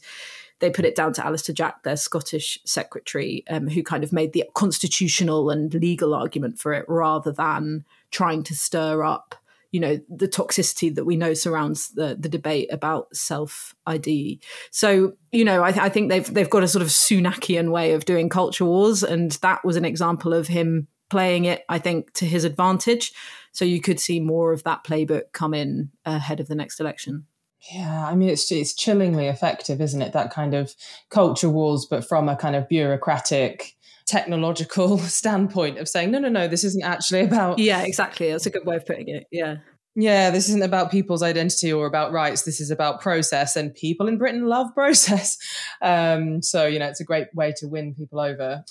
they 0.59 0.69
put 0.69 0.85
it 0.85 0.95
down 0.95 1.13
to 1.13 1.25
Alister 1.25 1.53
Jack, 1.53 1.83
their 1.83 1.97
Scottish 1.97 2.57
secretary, 2.65 3.43
um, 3.49 3.67
who 3.67 3.83
kind 3.83 4.03
of 4.03 4.13
made 4.13 4.33
the 4.33 4.45
constitutional 4.53 5.49
and 5.49 5.73
legal 5.73 6.13
argument 6.13 6.59
for 6.59 6.73
it 6.73 6.85
rather 6.87 7.31
than 7.31 7.85
trying 8.11 8.43
to 8.43 8.55
stir 8.55 9.03
up 9.03 9.35
you 9.75 9.81
know 9.81 9.99
the 10.07 10.29
toxicity 10.29 10.95
that 10.95 11.03
we 11.03 11.17
know 11.17 11.33
surrounds 11.33 11.89
the 11.89 12.15
the 12.17 12.29
debate 12.29 12.71
about 12.71 13.13
self 13.13 13.75
ID. 13.85 14.39
So 14.71 15.17
you 15.33 15.43
know, 15.43 15.63
I, 15.63 15.67
I, 15.67 15.89
think 15.89 16.09
they've 16.09 16.33
they've 16.33 16.49
got 16.49 16.63
a 16.63 16.67
sort 16.69 16.81
of 16.81 16.87
Sunakian 16.87 17.71
way 17.71 17.91
of 17.91 18.05
doing 18.05 18.29
culture 18.29 18.63
wars, 18.63 19.03
and 19.03 19.31
that 19.41 19.65
was 19.65 19.75
an 19.75 19.83
example 19.83 20.33
of 20.33 20.47
him 20.47 20.87
playing 21.09 21.43
it. 21.43 21.65
I 21.67 21.79
think 21.79 22.13
to 22.13 22.25
his 22.25 22.45
advantage. 22.45 23.11
So 23.51 23.65
you 23.65 23.81
could 23.81 23.99
see 23.99 24.21
more 24.21 24.53
of 24.53 24.63
that 24.63 24.85
playbook 24.85 25.33
come 25.33 25.53
in 25.53 25.91
ahead 26.05 26.39
of 26.39 26.47
the 26.47 26.55
next 26.55 26.79
election. 26.79 27.25
Yeah, 27.71 28.07
I 28.07 28.15
mean 28.15 28.29
it's 28.29 28.51
it's 28.51 28.75
chillingly 28.75 29.27
effective, 29.27 29.81
isn't 29.81 30.01
it? 30.01 30.13
That 30.13 30.31
kind 30.31 30.53
of 30.53 30.75
culture 31.09 31.49
wars, 31.49 31.87
but 31.89 32.07
from 32.07 32.29
a 32.29 32.35
kind 32.35 32.55
of 32.55 32.69
bureaucratic, 32.69 33.75
technological 34.05 34.97
standpoint 34.99 35.79
of 35.79 35.89
saying, 35.89 36.11
no, 36.11 36.19
no, 36.19 36.29
no, 36.29 36.47
this 36.47 36.63
isn't 36.63 36.83
actually 36.83 37.21
about. 37.21 37.59
Yeah, 37.59 37.81
exactly. 37.81 38.31
That's 38.31 38.45
a 38.45 38.51
good 38.51 38.65
way 38.65 38.75
of 38.75 38.85
putting 38.85 39.09
it. 39.09 39.25
Yeah. 39.31 39.57
Yeah, 39.97 40.29
this 40.29 40.49
isn't 40.49 40.63
about 40.63 40.91
people's 40.91 41.23
identity 41.23 41.71
or 41.71 41.85
about 41.85 42.11
rights. 42.11 42.41
This 42.41 42.59
is 42.59 42.69
about 42.69 42.99
process, 42.99 43.55
and 43.55 43.73
people 43.73 44.09
in 44.09 44.17
Britain 44.17 44.45
love 44.45 44.73
process. 44.73 45.37
Um, 45.81 46.41
so 46.41 46.65
you 46.65 46.79
know, 46.79 46.87
it's 46.87 47.01
a 47.01 47.05
great 47.05 47.27
way 47.35 47.53
to 47.57 47.67
win 47.67 47.93
people 47.93 48.19
over. 48.19 48.63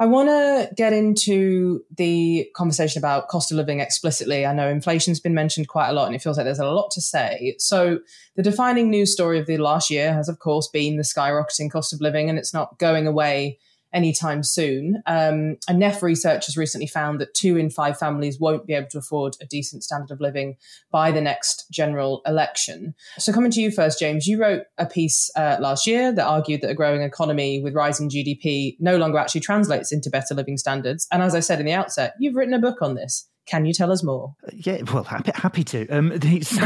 I 0.00 0.06
want 0.06 0.28
to 0.28 0.74
get 0.74 0.92
into 0.92 1.82
the 1.96 2.48
conversation 2.56 2.98
about 2.98 3.28
cost 3.28 3.52
of 3.52 3.56
living 3.56 3.78
explicitly. 3.78 4.44
I 4.44 4.52
know 4.52 4.68
inflation's 4.68 5.20
been 5.20 5.34
mentioned 5.34 5.68
quite 5.68 5.88
a 5.88 5.92
lot 5.92 6.06
and 6.06 6.16
it 6.16 6.22
feels 6.22 6.36
like 6.36 6.44
there's 6.44 6.58
a 6.58 6.66
lot 6.66 6.90
to 6.92 7.00
say. 7.00 7.54
So, 7.58 8.00
the 8.34 8.42
defining 8.42 8.90
news 8.90 9.12
story 9.12 9.38
of 9.38 9.46
the 9.46 9.58
last 9.58 9.90
year 9.90 10.12
has, 10.12 10.28
of 10.28 10.40
course, 10.40 10.68
been 10.72 10.96
the 10.96 11.04
skyrocketing 11.04 11.70
cost 11.70 11.92
of 11.92 12.00
living, 12.00 12.28
and 12.28 12.38
it's 12.38 12.52
not 12.52 12.76
going 12.78 13.06
away 13.06 13.58
anytime 13.94 14.42
soon. 14.42 15.02
Um, 15.06 15.56
and 15.68 15.78
NEF 15.78 16.02
research 16.02 16.46
has 16.46 16.56
recently 16.56 16.86
found 16.86 17.20
that 17.20 17.34
two 17.34 17.56
in 17.56 17.70
five 17.70 17.98
families 17.98 18.38
won't 18.38 18.66
be 18.66 18.74
able 18.74 18.88
to 18.88 18.98
afford 18.98 19.36
a 19.40 19.46
decent 19.46 19.84
standard 19.84 20.10
of 20.10 20.20
living 20.20 20.56
by 20.90 21.12
the 21.12 21.20
next 21.20 21.66
general 21.70 22.20
election. 22.26 22.94
So, 23.18 23.32
coming 23.32 23.52
to 23.52 23.60
you 23.60 23.70
first, 23.70 23.98
James, 23.98 24.26
you 24.26 24.40
wrote 24.40 24.64
a 24.76 24.86
piece 24.86 25.30
uh, 25.36 25.56
last 25.60 25.86
year 25.86 26.12
that 26.12 26.26
argued 26.26 26.60
that 26.62 26.70
a 26.70 26.74
growing 26.74 27.02
economy 27.02 27.62
with 27.62 27.74
rising 27.74 28.10
GDP 28.10 28.76
no 28.80 28.96
longer 28.96 29.18
actually 29.18 29.40
translates 29.40 29.92
into 29.92 30.10
better 30.10 30.34
living 30.34 30.58
standards. 30.58 31.06
And 31.12 31.22
as 31.22 31.34
I 31.34 31.40
said 31.40 31.60
in 31.60 31.66
the 31.66 31.72
outset, 31.72 32.14
you've 32.18 32.34
written 32.34 32.54
a 32.54 32.58
book 32.58 32.82
on 32.82 32.94
this. 32.94 33.28
Can 33.46 33.66
you 33.66 33.74
tell 33.74 33.92
us 33.92 34.02
more? 34.02 34.34
Yeah, 34.54 34.80
well, 34.90 35.04
happy, 35.04 35.30
happy 35.34 35.64
to. 35.64 35.86
Um, 35.88 36.12
it's, 36.22 36.58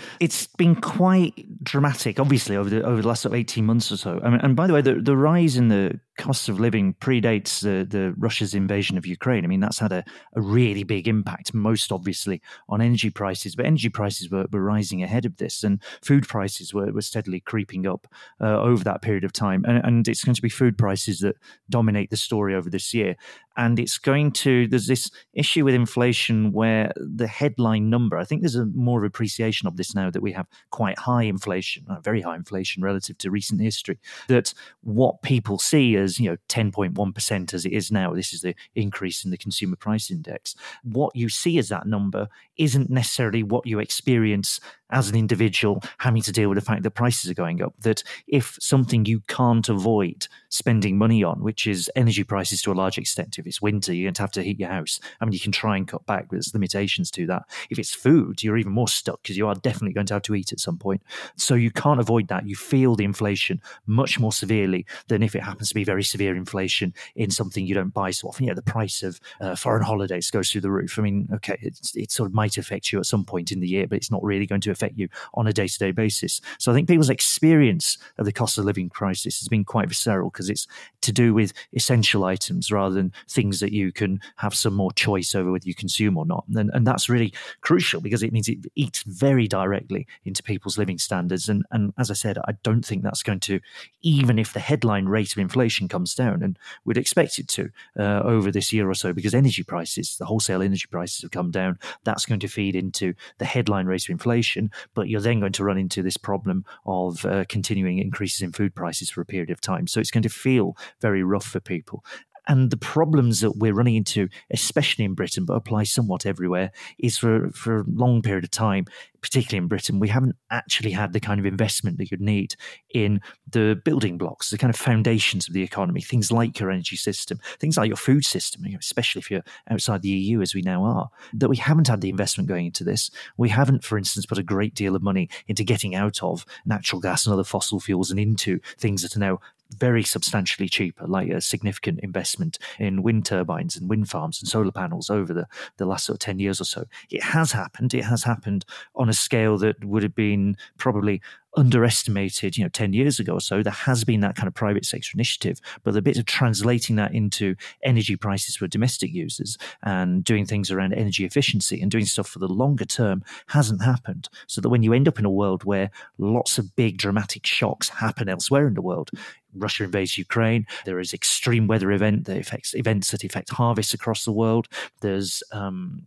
it's 0.20 0.46
been 0.46 0.76
quite 0.76 1.62
dramatic, 1.62 2.20
obviously, 2.20 2.56
over 2.56 2.70
the 2.70 2.84
over 2.84 3.02
the 3.02 3.08
last 3.08 3.26
eighteen 3.26 3.66
months 3.66 3.90
or 3.90 3.96
so. 3.96 4.20
I 4.22 4.30
mean, 4.30 4.40
and 4.40 4.54
by 4.54 4.66
the 4.66 4.72
way, 4.72 4.80
the, 4.80 4.94
the 4.94 5.16
rise 5.16 5.56
in 5.56 5.68
the 5.68 5.98
cost 6.20 6.48
of 6.48 6.60
living 6.60 6.94
predates 7.00 7.60
the, 7.60 7.84
the 7.84 8.14
Russia's 8.16 8.54
invasion 8.54 8.98
of 8.98 9.06
Ukraine. 9.06 9.44
I 9.44 9.48
mean, 9.48 9.60
that's 9.60 9.78
had 9.78 9.92
a, 9.92 10.04
a 10.34 10.40
really 10.40 10.84
big 10.84 11.08
impact, 11.08 11.54
most 11.54 11.90
obviously 11.90 12.40
on 12.68 12.80
energy 12.80 13.10
prices, 13.10 13.56
but 13.56 13.66
energy 13.66 13.88
prices 13.88 14.30
were, 14.30 14.46
were 14.52 14.62
rising 14.62 15.02
ahead 15.02 15.24
of 15.24 15.36
this, 15.36 15.64
and 15.64 15.82
food 16.02 16.28
prices 16.28 16.74
were, 16.74 16.92
were 16.92 17.02
steadily 17.02 17.40
creeping 17.40 17.86
up 17.86 18.06
uh, 18.40 18.60
over 18.60 18.84
that 18.84 19.02
period 19.02 19.24
of 19.24 19.32
time. 19.32 19.64
And, 19.66 19.84
and 19.84 20.08
it's 20.08 20.24
going 20.24 20.34
to 20.34 20.42
be 20.42 20.48
food 20.48 20.76
prices 20.76 21.20
that 21.20 21.36
dominate 21.68 22.10
the 22.10 22.16
story 22.16 22.54
over 22.54 22.70
this 22.70 22.92
year. 22.94 23.16
And 23.56 23.78
it's 23.78 23.98
going 23.98 24.32
to, 24.32 24.68
there's 24.68 24.86
this 24.86 25.10
issue 25.34 25.64
with 25.64 25.74
inflation 25.74 26.52
where 26.52 26.92
the 26.96 27.26
headline 27.26 27.90
number, 27.90 28.16
I 28.16 28.24
think 28.24 28.40
there's 28.40 28.56
a 28.56 28.64
more 28.66 29.04
appreciation 29.04 29.68
of 29.68 29.76
this 29.76 29.94
now 29.94 30.08
that 30.10 30.22
we 30.22 30.32
have 30.32 30.46
quite 30.70 30.98
high 30.98 31.24
inflation, 31.24 31.84
uh, 31.90 32.00
very 32.00 32.22
high 32.22 32.36
inflation 32.36 32.82
relative 32.82 33.18
to 33.18 33.30
recent 33.30 33.60
history, 33.60 33.98
that 34.28 34.54
what 34.82 35.20
people 35.22 35.58
see 35.58 35.96
as, 35.96 36.09
you 36.18 36.30
know, 36.30 36.36
10.1% 36.48 37.54
as 37.54 37.66
it 37.66 37.72
is 37.72 37.92
now, 37.92 38.14
this 38.14 38.32
is 38.32 38.40
the 38.40 38.54
increase 38.74 39.24
in 39.24 39.30
the 39.30 39.36
consumer 39.36 39.76
price 39.76 40.10
index. 40.10 40.54
What 40.82 41.14
you 41.14 41.28
see 41.28 41.58
as 41.58 41.68
that 41.68 41.86
number 41.86 42.28
isn't 42.56 42.90
necessarily 42.90 43.42
what 43.42 43.66
you 43.66 43.78
experience 43.78 44.60
as 44.90 45.08
an 45.08 45.16
individual 45.16 45.82
having 45.98 46.22
to 46.22 46.32
deal 46.32 46.48
with 46.48 46.56
the 46.56 46.64
fact 46.64 46.82
that 46.82 46.90
prices 46.92 47.30
are 47.30 47.34
going 47.34 47.62
up. 47.62 47.74
That 47.80 48.02
if 48.26 48.56
something 48.60 49.04
you 49.04 49.20
can't 49.20 49.68
avoid 49.68 50.28
spending 50.48 50.98
money 50.98 51.22
on, 51.22 51.42
which 51.42 51.66
is 51.66 51.90
energy 51.94 52.24
prices 52.24 52.62
to 52.62 52.72
a 52.72 52.74
large 52.74 52.98
extent, 52.98 53.38
if 53.38 53.46
it's 53.46 53.62
winter, 53.62 53.92
you're 53.92 54.06
going 54.06 54.14
to 54.14 54.22
have 54.22 54.32
to 54.32 54.42
heat 54.42 54.60
your 54.60 54.68
house. 54.68 55.00
I 55.20 55.24
mean, 55.24 55.32
you 55.32 55.40
can 55.40 55.52
try 55.52 55.76
and 55.76 55.86
cut 55.86 56.06
back, 56.06 56.28
but 56.28 56.32
there's 56.32 56.54
limitations 56.54 57.10
to 57.12 57.26
that. 57.26 57.42
If 57.70 57.78
it's 57.78 57.94
food, 57.94 58.42
you're 58.42 58.58
even 58.58 58.72
more 58.72 58.88
stuck 58.88 59.22
because 59.22 59.36
you 59.36 59.46
are 59.46 59.54
definitely 59.54 59.92
going 59.92 60.06
to 60.06 60.14
have 60.14 60.22
to 60.22 60.34
eat 60.34 60.52
at 60.52 60.60
some 60.60 60.78
point. 60.78 61.02
So 61.36 61.54
you 61.54 61.70
can't 61.70 62.00
avoid 62.00 62.28
that. 62.28 62.46
You 62.46 62.56
feel 62.56 62.96
the 62.96 63.04
inflation 63.04 63.60
much 63.86 64.18
more 64.18 64.32
severely 64.32 64.86
than 65.08 65.22
if 65.22 65.34
it 65.34 65.42
happens 65.42 65.68
to 65.68 65.74
be 65.74 65.84
very 65.84 66.02
severe 66.02 66.36
inflation 66.36 66.94
in 67.14 67.30
something 67.30 67.66
you 67.66 67.74
don't 67.74 67.94
buy 67.94 68.10
so 68.10 68.28
often. 68.28 68.46
Yeah, 68.46 68.54
the 68.54 68.62
price 68.62 69.02
of 69.02 69.20
uh, 69.40 69.54
foreign 69.54 69.82
holidays 69.82 70.30
goes 70.30 70.50
through 70.50 70.62
the 70.62 70.70
roof. 70.70 70.98
I 70.98 71.02
mean, 71.02 71.28
okay, 71.34 71.58
it 71.94 72.10
sort 72.10 72.28
of 72.28 72.34
might 72.34 72.58
affect 72.58 72.92
you 72.92 72.98
at 72.98 73.06
some 73.06 73.24
point 73.24 73.52
in 73.52 73.60
the 73.60 73.68
year, 73.68 73.86
but 73.86 73.96
it's 73.96 74.10
not 74.10 74.22
really 74.22 74.46
going 74.46 74.60
to 74.62 74.70
affect 74.70 74.79
you 74.96 75.08
on 75.34 75.46
a 75.46 75.52
day 75.52 75.66
to 75.66 75.78
day 75.78 75.90
basis. 75.90 76.40
So 76.58 76.70
I 76.70 76.74
think 76.74 76.88
people's 76.88 77.10
experience 77.10 77.98
of 78.18 78.24
the 78.24 78.32
cost 78.32 78.58
of 78.58 78.64
living 78.64 78.88
crisis 78.88 79.40
has 79.40 79.48
been 79.48 79.64
quite 79.64 79.88
visceral 79.88 80.30
because 80.30 80.50
it's 80.50 80.66
to 81.02 81.12
do 81.12 81.34
with 81.34 81.52
essential 81.72 82.24
items 82.24 82.70
rather 82.70 82.94
than 82.94 83.12
things 83.28 83.60
that 83.60 83.72
you 83.72 83.92
can 83.92 84.20
have 84.36 84.54
some 84.54 84.74
more 84.74 84.92
choice 84.92 85.34
over 85.34 85.52
whether 85.52 85.68
you 85.68 85.74
consume 85.74 86.16
or 86.16 86.26
not. 86.26 86.44
And, 86.54 86.70
and 86.72 86.86
that's 86.86 87.08
really 87.08 87.32
crucial 87.60 88.00
because 88.00 88.22
it 88.22 88.32
means 88.32 88.48
it 88.48 88.58
eats 88.74 89.02
very 89.02 89.46
directly 89.46 90.06
into 90.24 90.42
people's 90.42 90.78
living 90.78 90.98
standards. 90.98 91.48
And, 91.48 91.64
and 91.70 91.92
as 91.98 92.10
I 92.10 92.14
said, 92.14 92.38
I 92.38 92.52
don't 92.62 92.84
think 92.84 93.02
that's 93.02 93.22
going 93.22 93.40
to, 93.40 93.60
even 94.02 94.38
if 94.38 94.52
the 94.52 94.60
headline 94.60 95.06
rate 95.06 95.32
of 95.32 95.38
inflation 95.38 95.88
comes 95.88 96.14
down, 96.14 96.42
and 96.42 96.58
we'd 96.84 96.96
expect 96.96 97.38
it 97.38 97.48
to 97.48 97.70
uh, 97.98 98.20
over 98.24 98.50
this 98.50 98.72
year 98.72 98.88
or 98.88 98.94
so, 98.94 99.12
because 99.12 99.34
energy 99.34 99.62
prices, 99.62 100.16
the 100.18 100.26
wholesale 100.26 100.62
energy 100.62 100.86
prices 100.90 101.22
have 101.22 101.30
come 101.30 101.50
down. 101.50 101.78
That's 102.04 102.26
going 102.26 102.40
to 102.40 102.48
feed 102.48 102.76
into 102.76 103.14
the 103.38 103.44
headline 103.44 103.86
rate 103.86 104.04
of 104.04 104.10
inflation. 104.10 104.69
But 104.94 105.08
you're 105.08 105.20
then 105.20 105.40
going 105.40 105.52
to 105.52 105.64
run 105.64 105.78
into 105.78 106.02
this 106.02 106.16
problem 106.16 106.64
of 106.86 107.24
uh, 107.24 107.44
continuing 107.48 107.98
increases 107.98 108.42
in 108.42 108.52
food 108.52 108.74
prices 108.74 109.10
for 109.10 109.20
a 109.20 109.26
period 109.26 109.50
of 109.50 109.60
time. 109.60 109.86
So 109.86 110.00
it's 110.00 110.10
going 110.10 110.22
to 110.22 110.28
feel 110.28 110.76
very 111.00 111.22
rough 111.22 111.44
for 111.44 111.60
people. 111.60 112.04
And 112.48 112.70
the 112.70 112.76
problems 112.76 113.40
that 113.40 113.56
we're 113.56 113.74
running 113.74 113.96
into, 113.96 114.28
especially 114.50 115.04
in 115.04 115.14
Britain, 115.14 115.44
but 115.44 115.54
apply 115.54 115.84
somewhat 115.84 116.26
everywhere, 116.26 116.72
is 116.98 117.18
for, 117.18 117.50
for 117.50 117.80
a 117.80 117.84
long 117.86 118.22
period 118.22 118.44
of 118.44 118.50
time, 118.50 118.86
particularly 119.20 119.62
in 119.62 119.68
Britain, 119.68 120.00
we 120.00 120.08
haven't 120.08 120.36
actually 120.50 120.92
had 120.92 121.12
the 121.12 121.20
kind 121.20 121.38
of 121.38 121.46
investment 121.46 121.98
that 121.98 122.10
you'd 122.10 122.20
need 122.20 122.54
in 122.94 123.20
the 123.50 123.80
building 123.84 124.16
blocks, 124.18 124.50
the 124.50 124.58
kind 124.58 124.72
of 124.72 124.80
foundations 124.80 125.46
of 125.46 125.54
the 125.54 125.62
economy, 125.62 126.00
things 126.00 126.32
like 126.32 126.58
your 126.58 126.70
energy 126.70 126.96
system, 126.96 127.38
things 127.58 127.76
like 127.76 127.88
your 127.88 127.96
food 127.96 128.24
system, 128.24 128.64
especially 128.78 129.20
if 129.20 129.30
you're 129.30 129.44
outside 129.70 130.02
the 130.02 130.08
EU, 130.08 130.40
as 130.40 130.54
we 130.54 130.62
now 130.62 130.84
are, 130.84 131.10
that 131.34 131.48
we 131.48 131.56
haven't 131.56 131.88
had 131.88 132.00
the 132.00 132.10
investment 132.10 132.48
going 132.48 132.66
into 132.66 132.84
this. 132.84 133.10
We 133.36 133.50
haven't, 133.50 133.84
for 133.84 133.98
instance, 133.98 134.26
put 134.26 134.38
a 134.38 134.42
great 134.42 134.74
deal 134.74 134.96
of 134.96 135.02
money 135.02 135.28
into 135.46 135.64
getting 135.64 135.94
out 135.94 136.22
of 136.22 136.46
natural 136.64 137.00
gas 137.00 137.26
and 137.26 137.32
other 137.32 137.44
fossil 137.44 137.80
fuels 137.80 138.10
and 138.10 138.18
into 138.18 138.60
things 138.78 139.02
that 139.02 139.16
are 139.16 139.20
now 139.20 139.38
very 139.70 140.02
substantially 140.02 140.68
cheaper, 140.68 141.06
like 141.06 141.28
a 141.30 141.40
significant 141.40 142.00
investment 142.00 142.58
in 142.78 143.02
wind 143.02 143.26
turbines 143.26 143.76
and 143.76 143.88
wind 143.88 144.08
farms 144.10 144.40
and 144.40 144.48
solar 144.48 144.72
panels 144.72 145.10
over 145.10 145.32
the, 145.32 145.46
the 145.76 145.86
last 145.86 146.06
sort 146.06 146.16
of 146.16 146.20
10 146.20 146.38
years 146.38 146.60
or 146.60 146.64
so. 146.64 146.84
It 147.10 147.22
has 147.22 147.52
happened. 147.52 147.94
It 147.94 148.04
has 148.04 148.24
happened 148.24 148.64
on 148.94 149.08
a 149.08 149.14
scale 149.14 149.58
that 149.58 149.84
would 149.84 150.02
have 150.02 150.14
been 150.14 150.56
probably 150.78 151.20
underestimated, 151.56 152.56
you 152.56 152.64
know, 152.64 152.68
10 152.68 152.92
years 152.92 153.18
ago 153.18 153.34
or 153.34 153.40
so. 153.40 153.62
There 153.62 153.72
has 153.72 154.04
been 154.04 154.20
that 154.20 154.36
kind 154.36 154.46
of 154.46 154.54
private 154.54 154.84
sector 154.84 155.10
initiative, 155.14 155.60
but 155.82 155.94
the 155.94 156.02
bit 156.02 156.16
of 156.16 156.26
translating 156.26 156.96
that 156.96 157.14
into 157.14 157.56
energy 157.82 158.16
prices 158.16 158.56
for 158.56 158.66
domestic 158.66 159.12
users 159.12 159.58
and 159.82 160.22
doing 160.22 160.46
things 160.46 160.70
around 160.70 160.94
energy 160.94 161.24
efficiency 161.24 161.80
and 161.80 161.90
doing 161.90 162.04
stuff 162.04 162.28
for 162.28 162.38
the 162.38 162.48
longer 162.48 162.84
term 162.84 163.24
hasn't 163.48 163.82
happened. 163.82 164.28
So 164.46 164.60
that 164.60 164.68
when 164.68 164.82
you 164.82 164.92
end 164.92 165.08
up 165.08 165.18
in 165.18 165.24
a 165.24 165.30
world 165.30 165.64
where 165.64 165.90
lots 166.18 166.58
of 166.58 166.76
big 166.76 166.98
dramatic 166.98 167.46
shocks 167.46 167.88
happen 167.88 168.28
elsewhere 168.28 168.66
in 168.66 168.74
the 168.74 168.82
world, 168.82 169.10
Russia 169.54 169.84
invades 169.84 170.18
Ukraine. 170.18 170.66
There 170.84 171.00
is 171.00 171.12
extreme 171.12 171.66
weather 171.66 171.92
event 171.92 172.24
that 172.26 172.38
affects 172.38 172.74
events 172.74 173.10
that 173.10 173.24
affect 173.24 173.50
harvests 173.50 173.94
across 173.94 174.24
the 174.24 174.32
world. 174.32 174.68
There's 175.00 175.42
um, 175.52 176.06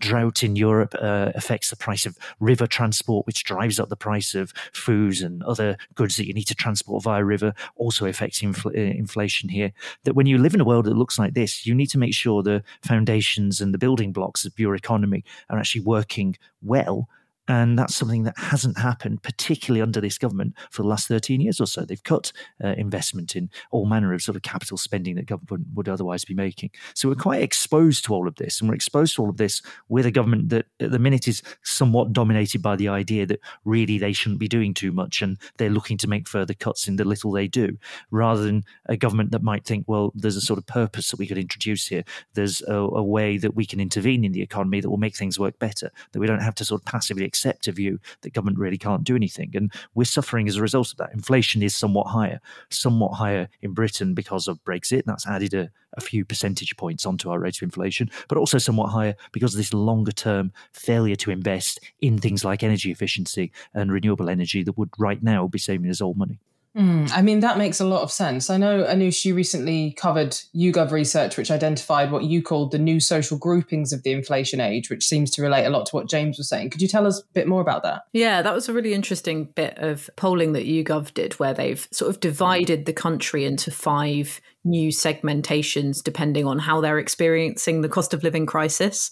drought 0.00 0.42
in 0.42 0.56
Europe 0.56 0.94
uh, 1.00 1.32
affects 1.34 1.70
the 1.70 1.76
price 1.76 2.06
of 2.06 2.18
river 2.40 2.66
transport, 2.66 3.26
which 3.26 3.44
drives 3.44 3.78
up 3.78 3.88
the 3.88 3.96
price 3.96 4.34
of 4.34 4.52
foods 4.72 5.20
and 5.20 5.42
other 5.44 5.76
goods 5.94 6.16
that 6.16 6.26
you 6.26 6.34
need 6.34 6.44
to 6.44 6.54
transport 6.54 7.02
via 7.02 7.24
river. 7.24 7.54
Also 7.76 8.06
affects 8.06 8.40
infl- 8.40 8.76
uh, 8.76 8.98
inflation 8.98 9.48
here. 9.48 9.72
That 10.04 10.14
when 10.14 10.26
you 10.26 10.38
live 10.38 10.54
in 10.54 10.60
a 10.60 10.64
world 10.64 10.86
that 10.86 10.96
looks 10.96 11.18
like 11.18 11.34
this, 11.34 11.66
you 11.66 11.74
need 11.74 11.90
to 11.90 11.98
make 11.98 12.14
sure 12.14 12.42
the 12.42 12.62
foundations 12.82 13.60
and 13.60 13.72
the 13.74 13.78
building 13.78 14.12
blocks 14.12 14.44
of 14.44 14.58
your 14.58 14.74
economy 14.74 15.24
are 15.48 15.58
actually 15.58 15.82
working 15.82 16.36
well 16.62 17.08
and 17.48 17.78
that's 17.78 17.96
something 17.96 18.22
that 18.24 18.38
hasn't 18.38 18.78
happened, 18.78 19.22
particularly 19.22 19.82
under 19.82 20.00
this 20.00 20.18
government, 20.18 20.54
for 20.70 20.82
the 20.82 20.88
last 20.88 21.08
13 21.08 21.40
years 21.40 21.60
or 21.60 21.66
so. 21.66 21.84
They've 21.84 22.02
cut 22.02 22.32
uh, 22.62 22.74
investment 22.76 23.34
in 23.34 23.50
all 23.72 23.86
manner 23.86 24.12
of 24.12 24.22
sort 24.22 24.36
of 24.36 24.42
capital 24.42 24.76
spending 24.76 25.16
that 25.16 25.26
government 25.26 25.66
would 25.74 25.88
otherwise 25.88 26.24
be 26.24 26.34
making. 26.34 26.70
So 26.94 27.08
we're 27.08 27.16
quite 27.16 27.42
exposed 27.42 28.04
to 28.04 28.14
all 28.14 28.28
of 28.28 28.36
this. 28.36 28.60
And 28.60 28.68
we're 28.68 28.76
exposed 28.76 29.16
to 29.16 29.22
all 29.22 29.30
of 29.30 29.36
this 29.36 29.62
with 29.88 30.06
a 30.06 30.10
government 30.10 30.50
that 30.50 30.66
at 30.78 30.92
the 30.92 30.98
minute 30.98 31.26
is 31.26 31.42
somewhat 31.64 32.12
dominated 32.12 32.62
by 32.62 32.76
the 32.76 32.88
idea 32.88 33.26
that 33.26 33.40
really 33.64 33.98
they 33.98 34.12
shouldn't 34.12 34.40
be 34.40 34.48
doing 34.48 34.72
too 34.72 34.92
much 34.92 35.22
and 35.22 35.36
they're 35.56 35.70
looking 35.70 35.98
to 35.98 36.08
make 36.08 36.28
further 36.28 36.54
cuts 36.54 36.86
in 36.86 36.96
the 36.96 37.04
little 37.04 37.32
they 37.32 37.48
do, 37.48 37.76
rather 38.10 38.42
than 38.42 38.64
a 38.86 38.96
government 38.96 39.32
that 39.32 39.42
might 39.42 39.64
think, 39.64 39.84
well, 39.88 40.12
there's 40.14 40.36
a 40.36 40.40
sort 40.40 40.58
of 40.58 40.66
purpose 40.66 41.10
that 41.10 41.18
we 41.18 41.26
could 41.26 41.38
introduce 41.38 41.88
here. 41.88 42.04
There's 42.34 42.62
a, 42.62 42.74
a 42.74 43.02
way 43.02 43.38
that 43.38 43.54
we 43.54 43.66
can 43.66 43.80
intervene 43.80 44.24
in 44.24 44.32
the 44.32 44.42
economy 44.42 44.80
that 44.80 44.90
will 44.90 44.98
make 44.98 45.16
things 45.16 45.38
work 45.38 45.58
better, 45.58 45.90
that 46.12 46.20
we 46.20 46.26
don't 46.26 46.42
have 46.42 46.54
to 46.56 46.64
sort 46.64 46.80
of 46.80 46.84
passively 46.84 47.24
accept 47.30 47.68
a 47.68 47.72
view 47.72 48.00
that 48.22 48.34
government 48.34 48.58
really 48.58 48.76
can't 48.76 49.04
do 49.04 49.14
anything. 49.14 49.52
And 49.54 49.72
we're 49.94 50.04
suffering 50.04 50.48
as 50.48 50.56
a 50.56 50.62
result 50.62 50.90
of 50.90 50.96
that. 50.98 51.14
Inflation 51.14 51.62
is 51.62 51.74
somewhat 51.74 52.08
higher, 52.08 52.40
somewhat 52.70 53.12
higher 53.12 53.48
in 53.62 53.72
Britain 53.72 54.14
because 54.14 54.48
of 54.48 54.62
Brexit. 54.64 55.04
That's 55.06 55.26
added 55.26 55.54
a, 55.54 55.70
a 55.94 56.00
few 56.00 56.24
percentage 56.24 56.76
points 56.76 57.06
onto 57.06 57.30
our 57.30 57.38
rate 57.38 57.58
of 57.58 57.62
inflation, 57.62 58.10
but 58.28 58.38
also 58.38 58.58
somewhat 58.58 58.88
higher 58.88 59.14
because 59.30 59.54
of 59.54 59.58
this 59.58 59.72
longer 59.72 60.12
term 60.12 60.52
failure 60.72 61.16
to 61.16 61.30
invest 61.30 61.78
in 62.00 62.18
things 62.18 62.44
like 62.44 62.64
energy 62.64 62.90
efficiency 62.90 63.52
and 63.74 63.92
renewable 63.92 64.28
energy 64.28 64.64
that 64.64 64.76
would 64.76 64.90
right 64.98 65.22
now 65.22 65.46
be 65.46 65.58
saving 65.58 65.88
us 65.88 66.00
all 66.00 66.14
money. 66.14 66.40
Mm, 66.76 67.10
I 67.12 67.22
mean, 67.22 67.40
that 67.40 67.58
makes 67.58 67.80
a 67.80 67.84
lot 67.84 68.02
of 68.02 68.12
sense. 68.12 68.48
I 68.48 68.56
know, 68.56 68.84
Anoosh, 68.84 69.24
you 69.24 69.34
recently 69.34 69.92
covered 69.98 70.38
YouGov 70.54 70.92
research, 70.92 71.36
which 71.36 71.50
identified 71.50 72.12
what 72.12 72.24
you 72.24 72.42
called 72.42 72.70
the 72.70 72.78
new 72.78 73.00
social 73.00 73.36
groupings 73.36 73.92
of 73.92 74.04
the 74.04 74.12
inflation 74.12 74.60
age, 74.60 74.88
which 74.88 75.04
seems 75.04 75.32
to 75.32 75.42
relate 75.42 75.64
a 75.64 75.70
lot 75.70 75.86
to 75.86 75.96
what 75.96 76.08
James 76.08 76.38
was 76.38 76.48
saying. 76.48 76.70
Could 76.70 76.80
you 76.80 76.86
tell 76.86 77.08
us 77.08 77.18
a 77.18 77.32
bit 77.32 77.48
more 77.48 77.60
about 77.60 77.82
that? 77.82 78.02
Yeah, 78.12 78.40
that 78.42 78.54
was 78.54 78.68
a 78.68 78.72
really 78.72 78.94
interesting 78.94 79.46
bit 79.56 79.78
of 79.78 80.08
polling 80.14 80.52
that 80.52 80.66
YouGov 80.66 81.12
did, 81.12 81.34
where 81.34 81.54
they've 81.54 81.88
sort 81.90 82.08
of 82.08 82.20
divided 82.20 82.86
the 82.86 82.92
country 82.92 83.44
into 83.44 83.72
five 83.72 84.40
new 84.62 84.90
segmentations 84.90 86.02
depending 86.02 86.46
on 86.46 86.58
how 86.58 86.80
they're 86.82 86.98
experiencing 86.98 87.80
the 87.80 87.88
cost 87.88 88.12
of 88.12 88.22
living 88.22 88.46
crisis. 88.46 89.10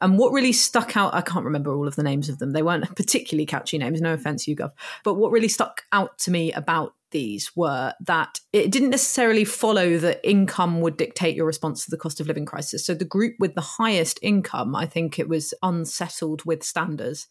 And 0.00 0.18
what 0.18 0.32
really 0.32 0.52
stuck 0.52 0.96
out, 0.96 1.14
I 1.14 1.22
can't 1.22 1.44
remember 1.44 1.74
all 1.74 1.88
of 1.88 1.96
the 1.96 2.02
names 2.02 2.28
of 2.28 2.38
them. 2.38 2.52
They 2.52 2.62
weren't 2.62 2.94
particularly 2.96 3.46
catchy 3.46 3.78
names, 3.78 4.00
no 4.00 4.12
offense, 4.12 4.46
YouGov. 4.46 4.72
But 5.02 5.14
what 5.14 5.32
really 5.32 5.48
stuck 5.48 5.82
out 5.92 6.18
to 6.18 6.30
me 6.30 6.52
about 6.52 6.92
these 7.10 7.54
were 7.56 7.94
that 8.00 8.40
it 8.52 8.70
didn't 8.70 8.90
necessarily 8.90 9.44
follow 9.44 9.98
that 9.98 10.20
income 10.28 10.80
would 10.80 10.96
dictate 10.96 11.36
your 11.36 11.46
response 11.46 11.84
to 11.84 11.90
the 11.90 11.96
cost 11.96 12.20
of 12.20 12.26
living 12.26 12.46
crisis. 12.46 12.84
So 12.84 12.94
the 12.94 13.04
group 13.04 13.34
with 13.38 13.54
the 13.54 13.60
highest 13.60 14.18
income, 14.22 14.74
I 14.74 14.86
think 14.86 15.18
it 15.18 15.28
was 15.28 15.54
unsettled 15.62 16.44
with 16.44 16.62
standards 16.62 17.26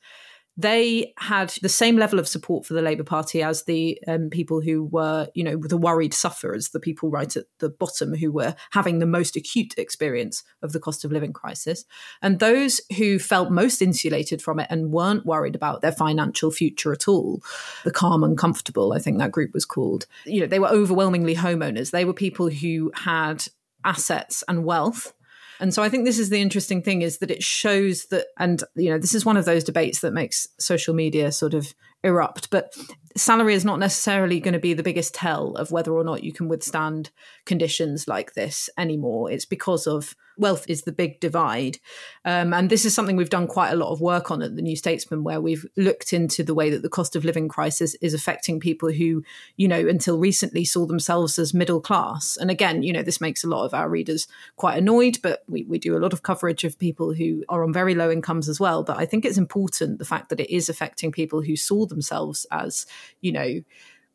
they 0.59 1.13
had 1.17 1.53
the 1.61 1.69
same 1.69 1.95
level 1.95 2.19
of 2.19 2.27
support 2.27 2.65
for 2.65 2.73
the 2.73 2.81
Labour 2.81 3.05
Party 3.05 3.41
as 3.41 3.63
the 3.63 3.97
um, 4.09 4.29
people 4.29 4.59
who 4.59 4.83
were, 4.83 5.29
you 5.33 5.41
know, 5.41 5.55
the 5.55 5.77
worried 5.77 6.13
sufferers, 6.13 6.69
the 6.69 6.81
people 6.81 7.09
right 7.09 7.33
at 7.37 7.45
the 7.59 7.69
bottom 7.69 8.13
who 8.13 8.29
were 8.29 8.53
having 8.71 8.99
the 8.99 9.05
most 9.05 9.37
acute 9.37 9.73
experience 9.77 10.43
of 10.61 10.73
the 10.73 10.79
cost 10.79 11.05
of 11.05 11.13
living 11.13 11.31
crisis. 11.31 11.85
And 12.21 12.39
those 12.39 12.81
who 12.97 13.19
felt 13.19 13.51
most 13.51 13.81
insulated 13.81 14.41
from 14.41 14.59
it 14.59 14.67
and 14.69 14.91
weren't 14.91 15.25
worried 15.25 15.55
about 15.55 15.79
their 15.79 15.93
financial 15.93 16.51
future 16.51 16.91
at 16.91 17.07
all, 17.07 17.41
the 17.85 17.91
calm 17.91 18.21
and 18.21 18.37
comfortable, 18.37 18.91
I 18.91 18.99
think 18.99 19.17
that 19.19 19.31
group 19.31 19.53
was 19.53 19.63
called, 19.63 20.07
you 20.25 20.41
know, 20.41 20.47
they 20.47 20.59
were 20.59 20.67
overwhelmingly 20.67 21.35
homeowners. 21.35 21.91
They 21.91 22.03
were 22.03 22.13
people 22.13 22.49
who 22.49 22.91
had 22.95 23.45
assets 23.85 24.43
and 24.49 24.65
wealth 24.65 25.13
and 25.59 25.73
so 25.73 25.83
I 25.83 25.89
think 25.89 26.05
this 26.05 26.19
is 26.19 26.29
the 26.29 26.41
interesting 26.41 26.81
thing 26.81 27.01
is 27.01 27.17
that 27.19 27.31
it 27.31 27.43
shows 27.43 28.05
that, 28.11 28.27
and 28.37 28.63
you 28.75 28.89
know, 28.89 28.97
this 28.97 29.13
is 29.13 29.25
one 29.25 29.37
of 29.37 29.45
those 29.45 29.63
debates 29.63 29.99
that 29.99 30.13
makes 30.13 30.47
social 30.59 30.93
media 30.93 31.31
sort 31.31 31.53
of 31.53 31.73
erupt. 32.03 32.49
But 32.49 32.73
salary 33.15 33.53
is 33.53 33.65
not 33.65 33.79
necessarily 33.79 34.39
going 34.39 34.53
to 34.53 34.59
be 34.59 34.73
the 34.73 34.83
biggest 34.83 35.13
tell 35.13 35.55
of 35.55 35.71
whether 35.71 35.91
or 35.91 36.03
not 36.03 36.23
you 36.23 36.31
can 36.31 36.47
withstand 36.47 37.09
conditions 37.45 38.07
like 38.07 38.33
this 38.33 38.69
anymore. 38.77 39.31
It's 39.31 39.45
because 39.45 39.87
of 39.87 40.15
wealth 40.39 40.65
is 40.67 40.83
the 40.83 40.91
big 40.91 41.19
divide. 41.19 41.77
Um, 42.25 42.53
and 42.53 42.69
this 42.69 42.85
is 42.85 42.95
something 42.95 43.15
we've 43.15 43.29
done 43.29 43.47
quite 43.47 43.71
a 43.71 43.75
lot 43.75 43.91
of 43.91 44.01
work 44.01 44.31
on 44.31 44.41
at 44.41 44.55
the 44.55 44.61
New 44.61 44.75
Statesman, 44.75 45.23
where 45.23 45.41
we've 45.41 45.65
looked 45.75 46.13
into 46.13 46.43
the 46.43 46.53
way 46.53 46.69
that 46.69 46.81
the 46.81 46.89
cost 46.89 47.15
of 47.15 47.25
living 47.25 47.47
crisis 47.47 47.95
is 47.95 48.13
affecting 48.13 48.59
people 48.59 48.91
who, 48.91 49.23
you 49.57 49.67
know, 49.67 49.87
until 49.87 50.17
recently 50.17 50.63
saw 50.63 50.85
themselves 50.85 51.37
as 51.37 51.53
middle 51.53 51.81
class. 51.81 52.37
And 52.37 52.49
again, 52.49 52.81
you 52.83 52.93
know, 52.93 53.03
this 53.03 53.21
makes 53.21 53.43
a 53.43 53.47
lot 53.47 53.65
of 53.65 53.73
our 53.73 53.89
readers 53.89 54.27
quite 54.55 54.77
annoyed, 54.77 55.19
but 55.21 55.43
we, 55.47 55.63
we 55.63 55.77
do 55.77 55.97
a 55.97 55.99
lot 55.99 56.13
of 56.13 56.23
coverage 56.23 56.63
of 56.63 56.79
people 56.79 57.13
who 57.13 57.43
are 57.49 57.63
on 57.63 57.73
very 57.73 57.93
low 57.93 58.09
incomes 58.09 58.47
as 58.47 58.59
well. 58.59 58.83
But 58.83 58.97
I 58.97 59.05
think 59.05 59.25
it's 59.25 59.37
important 59.37 59.99
the 59.99 60.05
fact 60.05 60.29
that 60.29 60.39
it 60.39 60.53
is 60.53 60.69
affecting 60.69 61.11
people 61.11 61.41
who 61.41 61.55
saw 61.55 61.85
themselves 61.85 62.45
as, 62.51 62.85
you 63.21 63.31
know, 63.31 63.61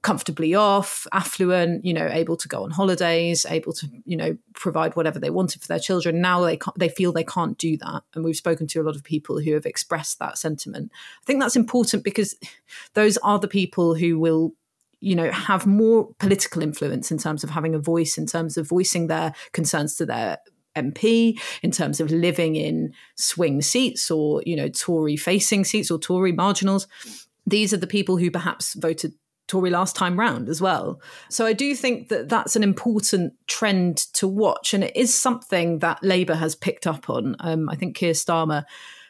comfortably 0.04 0.54
off, 0.54 1.06
affluent, 1.12 1.82
you 1.82 1.94
know, 1.94 2.06
able 2.12 2.36
to 2.36 2.46
go 2.46 2.62
on 2.62 2.70
holidays, 2.70 3.46
able 3.48 3.72
to, 3.72 3.88
you 4.04 4.16
know, 4.16 4.36
provide 4.52 4.94
whatever 4.96 5.18
they 5.18 5.30
wanted 5.30 5.62
for 5.62 5.68
their 5.68 5.78
children. 5.78 6.20
Now 6.20 6.42
they 6.42 6.58
can 6.58 6.74
they 6.76 6.90
feel 6.90 7.10
they 7.10 7.24
can't 7.24 7.56
do 7.56 7.76
that, 7.78 8.02
and 8.14 8.24
we've 8.24 8.36
spoken 8.36 8.66
to 8.68 8.80
a 8.80 8.84
lot 8.84 8.96
of 8.96 9.02
people 9.02 9.40
who 9.40 9.54
have 9.54 9.66
expressed 9.66 10.18
that 10.18 10.38
sentiment. 10.38 10.92
I 10.94 11.24
think 11.24 11.40
that's 11.40 11.56
important 11.56 12.04
because 12.04 12.36
those 12.92 13.16
are 13.18 13.38
the 13.38 13.48
people 13.48 13.94
who 13.94 14.18
will 14.18 14.52
you 15.00 15.16
know 15.16 15.30
have 15.32 15.66
more 15.66 16.10
political 16.18 16.62
influence 16.62 17.10
in 17.10 17.18
terms 17.18 17.42
of 17.42 17.50
having 17.50 17.74
a 17.74 17.78
voice 17.78 18.18
in 18.18 18.26
terms 18.26 18.56
of 18.56 18.68
voicing 18.68 19.06
their 19.06 19.34
concerns 19.52 19.96
to 19.96 20.06
their 20.06 20.38
MP 20.76 21.40
in 21.62 21.70
terms 21.70 22.00
of 22.00 22.10
living 22.10 22.56
in 22.56 22.92
swing 23.14 23.62
seats 23.62 24.10
or 24.10 24.42
you 24.44 24.56
know 24.56 24.68
Tory 24.68 25.16
facing 25.16 25.64
seats 25.64 25.90
or 25.90 25.98
Tory 25.98 26.32
marginals 26.32 26.86
these 27.46 27.72
are 27.72 27.78
the 27.78 27.86
people 27.86 28.16
who 28.16 28.30
perhaps 28.30 28.74
voted 28.74 29.14
Tory 29.46 29.70
last 29.70 29.94
time 29.94 30.18
round 30.18 30.48
as 30.48 30.60
well. 30.60 31.00
So 31.28 31.44
I 31.44 31.52
do 31.52 31.74
think 31.74 32.08
that 32.08 32.30
that's 32.30 32.56
an 32.56 32.62
important 32.62 33.34
trend 33.46 33.98
to 34.14 34.26
watch, 34.26 34.72
and 34.72 34.82
it 34.82 34.96
is 34.96 35.18
something 35.18 35.80
that 35.80 36.02
Labour 36.02 36.34
has 36.34 36.54
picked 36.54 36.86
up 36.86 37.10
on. 37.10 37.36
Um, 37.40 37.68
I 37.68 37.76
think 37.76 37.96
Keir 37.96 38.12
Starmer 38.12 38.64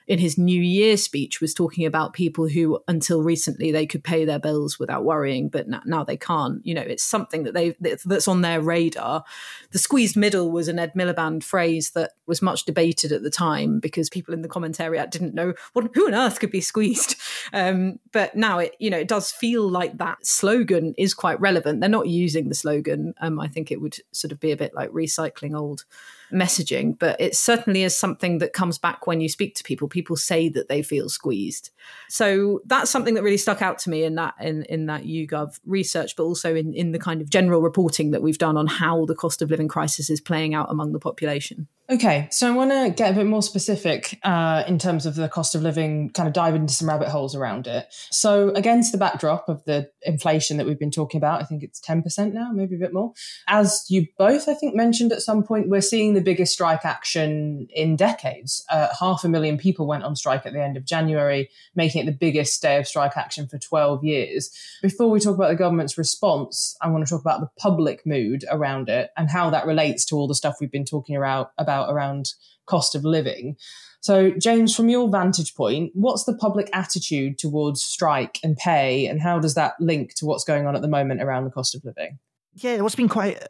in 0.06 0.18
his 0.18 0.36
New 0.36 0.60
Year 0.60 0.96
speech 0.96 1.40
was 1.40 1.54
talking 1.54 1.86
about 1.86 2.12
people 2.12 2.48
who, 2.48 2.80
until 2.86 3.22
recently, 3.22 3.72
they 3.72 3.86
could 3.86 4.04
pay 4.04 4.24
their 4.24 4.38
bills 4.38 4.78
without 4.78 5.04
worrying, 5.04 5.48
but 5.48 5.66
now 5.86 6.04
they 6.04 6.16
can't. 6.16 6.64
You 6.64 6.74
know, 6.74 6.82
it's 6.82 7.02
something 7.02 7.44
that 7.44 7.54
they 7.54 7.74
that's 8.04 8.28
on 8.28 8.42
their 8.42 8.60
radar. 8.60 9.24
The 9.70 9.78
squeezed 9.78 10.16
middle 10.16 10.50
was 10.50 10.68
an 10.68 10.78
Ed 10.78 10.92
Miliband 10.94 11.42
phrase 11.42 11.90
that 11.90 12.12
was 12.26 12.42
much 12.42 12.64
debated 12.64 13.12
at 13.12 13.22
the 13.22 13.30
time 13.30 13.80
because 13.80 14.10
people 14.10 14.34
in 14.34 14.42
the 14.42 14.48
commentariat 14.48 15.10
didn't 15.10 15.34
know 15.34 15.54
what 15.72 15.90
who 15.94 16.06
on 16.06 16.14
earth 16.14 16.40
could 16.40 16.50
be 16.50 16.60
squeezed. 16.60 17.16
Um, 17.52 18.00
but 18.10 18.34
now 18.34 18.58
it, 18.58 18.74
you 18.78 18.90
know, 18.90 18.98
it 18.98 19.06
does 19.06 19.30
feel 19.30 19.68
like 19.68 19.98
that 19.98 20.26
slogan 20.26 20.94
is 20.96 21.14
quite 21.14 21.38
relevant. 21.40 21.80
They're 21.80 21.90
not 21.90 22.08
using 22.08 22.48
the 22.48 22.54
slogan. 22.54 23.14
Um, 23.20 23.38
I 23.38 23.48
think 23.48 23.70
it 23.70 23.80
would 23.80 23.98
sort 24.12 24.32
of 24.32 24.40
be 24.40 24.50
a 24.50 24.56
bit 24.56 24.74
like 24.74 24.90
recycling 24.90 25.56
old 25.56 25.84
messaging, 26.32 26.98
but 26.98 27.20
it 27.20 27.34
certainly 27.34 27.82
is 27.82 27.96
something 27.96 28.38
that 28.38 28.52
comes 28.52 28.78
back 28.78 29.06
when 29.06 29.20
you 29.20 29.28
speak 29.28 29.54
to 29.56 29.64
people. 29.64 29.88
People 29.88 30.16
say 30.16 30.48
that 30.50 30.68
they 30.68 30.82
feel 30.82 31.08
squeezed. 31.08 31.70
So 32.08 32.60
that's 32.66 32.90
something 32.90 33.14
that 33.14 33.22
really 33.22 33.36
stuck 33.36 33.62
out 33.62 33.78
to 33.80 33.90
me 33.90 34.04
in 34.04 34.14
that 34.16 34.34
in, 34.40 34.64
in 34.64 34.86
that 34.86 35.04
YouGov 35.04 35.58
research, 35.64 36.16
but 36.16 36.24
also 36.24 36.54
in, 36.54 36.72
in 36.74 36.92
the 36.92 36.98
kind 36.98 37.20
of 37.20 37.30
general 37.30 37.60
reporting 37.60 38.10
that 38.12 38.22
we've 38.22 38.38
done 38.38 38.56
on 38.56 38.66
how 38.66 39.04
the 39.04 39.14
cost 39.14 39.42
of 39.42 39.50
living 39.50 39.68
crisis 39.68 40.10
is 40.10 40.20
playing 40.20 40.54
out 40.54 40.70
among 40.70 40.92
the 40.92 41.00
population. 41.00 41.68
Okay, 41.90 42.28
so 42.30 42.48
I 42.48 42.56
want 42.56 42.70
to 42.70 42.94
get 42.96 43.12
a 43.12 43.14
bit 43.14 43.26
more 43.26 43.42
specific 43.42 44.18
uh, 44.22 44.64
in 44.66 44.78
terms 44.78 45.04
of 45.04 45.16
the 45.16 45.28
cost 45.28 45.54
of 45.54 45.60
living, 45.60 46.08
kind 46.10 46.26
of 46.26 46.32
dive 46.32 46.54
into 46.54 46.72
some 46.72 46.88
rabbit 46.88 47.08
holes 47.08 47.34
around 47.34 47.66
it. 47.66 47.86
So, 48.10 48.48
against 48.54 48.90
the 48.90 48.96
backdrop 48.96 49.50
of 49.50 49.62
the 49.66 49.90
inflation 50.00 50.56
that 50.56 50.66
we've 50.66 50.78
been 50.78 50.90
talking 50.90 51.18
about, 51.18 51.42
I 51.42 51.44
think 51.44 51.62
it's 51.62 51.80
10% 51.82 52.32
now, 52.32 52.50
maybe 52.54 52.76
a 52.76 52.78
bit 52.78 52.94
more. 52.94 53.12
As 53.48 53.84
you 53.90 54.06
both, 54.16 54.48
I 54.48 54.54
think, 54.54 54.74
mentioned 54.74 55.12
at 55.12 55.20
some 55.20 55.42
point, 55.42 55.68
we're 55.68 55.82
seeing 55.82 56.14
the 56.14 56.22
biggest 56.24 56.52
strike 56.52 56.84
action 56.84 57.68
in 57.70 57.96
decades. 57.96 58.64
Uh, 58.70 58.88
half 58.98 59.24
a 59.24 59.28
million 59.28 59.58
people 59.58 59.86
went 59.86 60.02
on 60.02 60.16
strike 60.16 60.46
at 60.46 60.52
the 60.52 60.62
end 60.62 60.76
of 60.76 60.84
January, 60.84 61.48
making 61.74 62.02
it 62.02 62.06
the 62.06 62.16
biggest 62.16 62.60
day 62.60 62.78
of 62.78 62.88
strike 62.88 63.16
action 63.16 63.46
for 63.46 63.58
12 63.58 64.02
years. 64.04 64.50
Before 64.82 65.10
we 65.10 65.20
talk 65.20 65.36
about 65.36 65.48
the 65.48 65.56
government's 65.56 65.96
response, 65.96 66.76
I 66.82 66.88
want 66.88 67.06
to 67.06 67.10
talk 67.10 67.20
about 67.20 67.40
the 67.40 67.50
public 67.58 68.04
mood 68.04 68.44
around 68.50 68.88
it 68.88 69.10
and 69.16 69.30
how 69.30 69.50
that 69.50 69.66
relates 69.66 70.04
to 70.06 70.16
all 70.16 70.26
the 70.26 70.34
stuff 70.34 70.56
we've 70.60 70.72
been 70.72 70.84
talking 70.84 71.16
about, 71.16 71.52
about 71.58 71.92
around 71.92 72.32
cost 72.66 72.94
of 72.94 73.04
living. 73.04 73.56
So, 74.00 74.32
James, 74.32 74.76
from 74.76 74.90
your 74.90 75.08
vantage 75.08 75.54
point, 75.54 75.92
what's 75.94 76.24
the 76.24 76.36
public 76.36 76.68
attitude 76.74 77.38
towards 77.38 77.82
strike 77.82 78.38
and 78.42 78.54
pay, 78.54 79.06
and 79.06 79.20
how 79.20 79.38
does 79.38 79.54
that 79.54 79.80
link 79.80 80.12
to 80.16 80.26
what's 80.26 80.44
going 80.44 80.66
on 80.66 80.76
at 80.76 80.82
the 80.82 80.88
moment 80.88 81.22
around 81.22 81.44
the 81.44 81.50
cost 81.50 81.74
of 81.74 81.84
living? 81.84 82.18
Yeah, 82.56 82.82
what's 82.82 82.94
been 82.94 83.08
quite 83.08 83.42